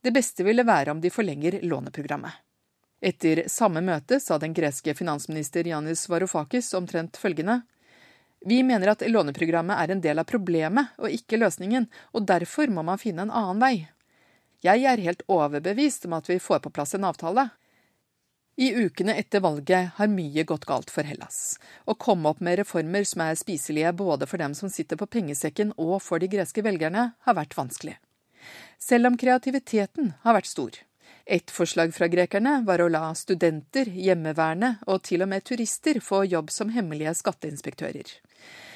Det 0.00 0.12
beste 0.16 0.44
ville 0.46 0.64
være 0.64 0.94
om 0.94 1.00
de 1.00 1.10
forlenger 1.12 1.58
låneprogrammet. 1.62 2.32
Etter 3.00 3.46
samme 3.48 3.80
møte 3.84 4.20
sa 4.20 4.36
den 4.38 4.54
greske 4.56 4.94
finansminister 4.96 5.66
Janis 5.66 6.06
Varoufakis 6.08 6.72
omtrent 6.76 7.16
følgende. 7.16 7.62
Vi 8.44 8.62
mener 8.64 8.92
at 8.92 9.04
låneprogrammet 9.08 9.76
er 9.76 9.92
en 9.92 10.02
del 10.04 10.20
av 10.20 10.28
problemet 10.28 10.96
og 11.00 11.12
ikke 11.12 11.40
løsningen, 11.40 11.88
og 12.12 12.28
derfor 12.28 12.72
må 12.72 12.84
man 12.84 13.00
finne 13.00 13.26
en 13.26 13.32
annen 13.32 13.60
vei. 13.60 13.88
Jeg 14.64 14.84
er 14.84 15.00
helt 15.00 15.24
overbevist 15.28 16.04
om 16.08 16.16
at 16.16 16.28
vi 16.28 16.38
får 16.40 16.60
på 16.64 16.72
plass 16.72 16.94
en 16.96 17.08
avtale. 17.08 17.48
I 18.56 18.74
ukene 18.74 19.14
etter 19.16 19.40
valget 19.40 19.94
har 19.96 20.10
mye 20.10 20.44
gått 20.44 20.66
galt 20.68 20.90
for 20.90 21.06
Hellas. 21.06 21.58
Å 21.86 21.94
komme 21.94 22.28
opp 22.28 22.42
med 22.44 22.58
reformer 22.60 23.06
som 23.08 23.22
er 23.24 23.38
spiselige 23.38 23.92
både 23.96 24.26
for 24.28 24.42
dem 24.42 24.54
som 24.58 24.72
sitter 24.72 24.98
på 25.00 25.08
pengesekken 25.08 25.72
og 25.78 26.00
for 26.02 26.20
de 26.20 26.28
greske 26.28 26.64
velgerne, 26.66 27.12
har 27.14 27.38
vært 27.38 27.56
vanskelig. 27.56 27.96
Selv 28.80 29.10
om 29.10 29.16
kreativiteten 29.20 30.14
har 30.24 30.36
vært 30.36 30.50
stor. 30.50 30.76
Et 31.24 31.50
forslag 31.52 31.92
fra 31.94 32.08
grekerne 32.10 32.60
var 32.66 32.82
å 32.82 32.90
la 32.90 33.12
studenter, 33.14 33.86
hjemmeværende 33.86 34.74
og 34.90 35.04
til 35.06 35.22
og 35.22 35.30
med 35.32 35.46
turister 35.46 36.00
få 36.02 36.24
jobb 36.26 36.50
som 36.50 36.72
hemmelige 36.74 37.14
skatteinspektører. 37.20 38.12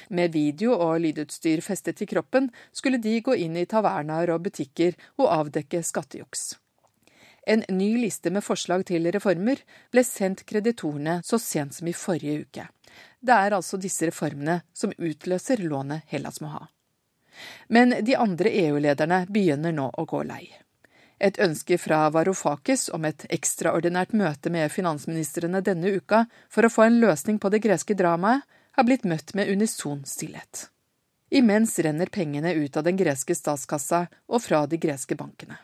Med 0.09 0.33
video 0.33 0.75
og 0.77 1.01
lydutstyr 1.01 1.61
festet 1.65 1.97
til 1.99 2.09
kroppen 2.09 2.51
skulle 2.71 3.01
de 3.01 3.17
gå 3.25 3.35
inn 3.41 3.57
i 3.57 3.65
tavernaer 3.69 4.31
og 4.35 4.45
butikker 4.45 4.93
og 5.17 5.31
avdekke 5.33 5.81
skattejuks. 5.83 6.53
En 7.45 7.63
ny 7.69 7.97
liste 7.97 8.31
med 8.33 8.43
forslag 8.43 8.85
til 8.89 9.05
reformer 9.13 9.59
ble 9.93 10.03
sendt 10.03 10.45
kreditorene 10.49 11.19
så 11.23 11.37
sent 11.39 11.75
som 11.77 11.87
i 11.87 11.93
forrige 11.93 12.39
uke. 12.41 12.67
Det 13.21 13.33
er 13.33 13.53
altså 13.57 13.77
disse 13.77 14.07
reformene 14.09 14.61
som 14.73 14.93
utløser 14.97 15.61
lånet 15.61 16.09
Hellas 16.09 16.41
må 16.41 16.49
ha. 16.55 16.63
Men 17.67 17.93
de 18.05 18.15
andre 18.17 18.49
EU-lederne 18.65 19.25
begynner 19.29 19.75
nå 19.75 19.91
å 19.93 20.05
gå 20.09 20.23
lei. 20.25 20.45
Et 21.19 21.37
ønske 21.39 21.77
fra 21.77 22.09
Varoufakis 22.11 22.89
om 22.93 23.05
et 23.07 23.25
ekstraordinært 23.31 24.15
møte 24.17 24.51
med 24.51 24.71
finansministrene 24.71 25.61
denne 25.63 25.93
uka 25.95 26.25
for 26.49 26.65
å 26.65 26.71
få 26.71 26.87
en 26.87 26.99
løsning 26.99 27.39
på 27.39 27.51
det 27.53 27.61
greske 27.63 27.95
dramaet, 27.95 28.41
har 28.75 28.83
blitt 28.83 29.05
møtt 29.07 29.31
med 29.37 29.47
unison 29.47 30.01
stillhet. 30.03 30.67
Imens 31.31 31.77
renner 31.79 32.11
pengene 32.11 32.51
ut 32.53 32.75
av 32.77 32.83
den 32.83 32.97
greske 32.99 33.35
statskassa 33.35 34.05
og 34.27 34.43
fra 34.43 34.65
de 34.67 34.77
greske 34.81 35.15
bankene. 35.15 35.55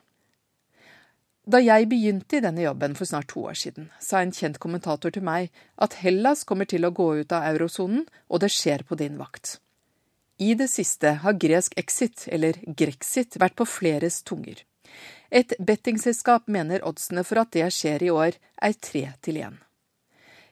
Da 1.52 1.60
jeg 1.60 1.90
begynte 1.92 2.38
i 2.38 2.44
denne 2.44 2.64
jobben 2.64 2.94
for 2.96 3.10
snart 3.10 3.28
to 3.34 3.42
år 3.50 3.58
siden, 3.60 3.90
sa 4.00 4.22
en 4.22 4.32
kjent 4.32 4.60
kommentator 4.62 5.12
til 5.12 5.26
meg 5.26 5.50
at 5.84 5.98
Hellas 6.00 6.46
kommer 6.48 6.70
til 6.70 6.86
å 6.88 6.94
gå 6.96 7.08
ut 7.24 7.34
av 7.36 7.48
eurosonen, 7.50 8.06
og 8.32 8.44
det 8.44 8.52
skjer 8.56 8.86
på 8.88 8.96
din 9.02 9.18
vakt. 9.20 9.58
I 10.40 10.54
det 10.56 10.70
siste 10.72 11.18
har 11.26 11.40
gresk 11.42 11.76
exit, 11.82 12.24
eller 12.32 12.56
grexit, 12.78 13.36
vært 13.42 13.58
på 13.60 13.68
fleres 13.68 14.22
tunger. 14.24 14.64
Et 15.32 15.52
bettingselskap 15.60 16.48
mener 16.48 16.86
oddsene 16.88 17.26
for 17.28 17.44
at 17.44 17.52
det 17.58 17.68
skjer 17.76 18.08
i 18.08 18.14
år, 18.14 18.40
er 18.62 18.80
tre 18.80 19.04
til 19.26 19.42
én. 19.44 19.60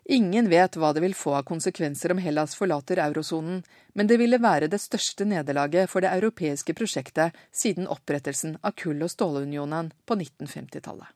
Ingen 0.09 0.47
vet 0.49 0.73
hva 0.73 0.89
det 0.93 1.03
vil 1.03 1.13
få 1.13 1.35
av 1.37 1.43
konsekvenser 1.45 2.09
om 2.15 2.17
Hellas 2.17 2.55
forlater 2.57 2.97
eurosonen, 2.97 3.59
men 3.93 4.07
det 4.09 4.17
ville 4.17 4.39
være 4.41 4.65
det 4.71 4.79
største 4.81 5.27
nederlaget 5.29 5.91
for 5.91 6.01
det 6.01 6.09
europeiske 6.17 6.73
prosjektet 6.73 7.37
siden 7.53 7.85
opprettelsen 7.85 8.55
av 8.65 8.73
kull- 8.73 9.05
og 9.05 9.13
stålunionen 9.13 9.91
på 10.09 10.17
1950-tallet. 10.17 11.13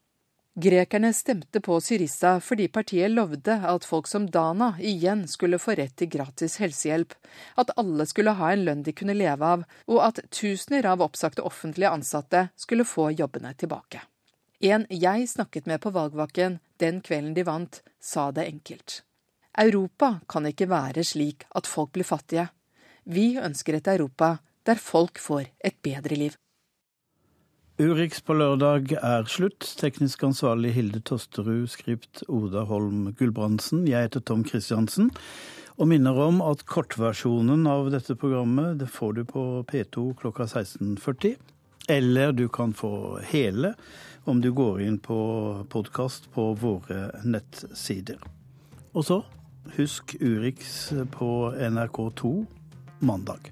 Grekerne 0.62 1.10
stemte 1.18 1.58
på 1.66 1.80
Syrissa 1.82 2.36
fordi 2.38 2.68
partiet 2.70 3.10
lovde 3.10 3.58
at 3.66 3.90
folk 3.90 4.06
som 4.06 4.30
Dana 4.30 4.76
igjen 4.78 5.26
skulle 5.28 5.58
få 5.58 5.74
rett 5.82 5.98
til 5.98 6.14
gratis 6.14 6.60
helsehjelp, 6.62 7.18
at 7.58 7.74
alle 7.74 8.06
skulle 8.06 8.38
ha 8.38 8.54
en 8.54 8.70
lønn 8.70 8.86
de 8.86 8.94
kunne 8.94 9.18
leve 9.18 9.54
av, 9.58 9.66
og 9.90 10.06
at 10.06 10.22
tusener 10.30 10.86
av 10.86 11.02
oppsagte 11.02 11.42
offentlige 11.42 11.90
ansatte 11.90 12.52
skulle 12.54 12.86
få 12.86 13.10
jobbene 13.18 13.58
tilbake. 13.58 14.06
En 14.64 14.86
jeg 14.88 15.26
snakket 15.28 15.66
med 15.68 15.82
på 15.84 15.92
valgvaken 15.92 16.62
den 16.80 17.02
kvelden 17.04 17.34
de 17.36 17.44
vant, 17.44 17.82
sa 18.00 18.30
det 18.32 18.46
enkelt. 18.48 19.02
Europa 19.60 20.22
kan 20.32 20.48
ikke 20.48 20.70
være 20.72 21.04
slik 21.04 21.44
at 21.52 21.68
folk 21.68 21.92
blir 21.92 22.08
fattige. 22.08 22.48
Vi 23.04 23.36
ønsker 23.36 23.76
et 23.76 23.90
Europa 23.92 24.38
der 24.64 24.80
folk 24.80 25.20
får 25.20 25.50
et 25.60 25.76
bedre 25.84 26.16
liv. 26.16 26.38
Urix 27.82 28.22
på 28.24 28.38
lørdag 28.38 28.94
er 29.02 29.28
slutt. 29.28 29.68
Teknisk 29.82 30.24
ansvarlig 30.24 30.72
Hilde 30.78 31.02
Tosterud, 31.04 31.68
skript 31.68 32.24
Oda 32.30 32.64
Holm 32.70 33.10
Gulbrandsen. 33.20 33.84
Jeg 33.90 34.08
heter 34.08 34.24
Tom 34.24 34.46
Christiansen. 34.48 35.12
Og 35.76 35.90
minner 35.92 36.16
om 36.16 36.40
at 36.46 36.64
kortversjonen 36.70 37.68
av 37.68 37.92
dette 37.92 38.16
programmet 38.16 38.80
det 38.80 38.88
får 38.94 39.20
du 39.20 39.24
på 39.28 39.44
P2 39.68 40.14
klokka 40.22 40.48
16.40. 40.48 41.36
Eller 41.92 42.32
du 42.32 42.48
kan 42.48 42.72
få 42.78 43.20
hele 43.28 43.74
om 44.24 44.42
du 44.42 44.52
går 44.52 44.82
inn 44.82 45.00
på 45.00 45.18
podkast 45.70 46.32
på 46.34 46.54
våre 46.54 47.10
nettsider. 47.24 48.22
Og 48.94 49.06
så, 49.06 49.20
husk 49.78 50.16
Urix 50.22 50.94
på 51.12 51.30
NRK2 51.52 52.34
mandag. 53.00 53.52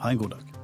Ha 0.00 0.10
en 0.10 0.18
god 0.18 0.36
dag. 0.36 0.59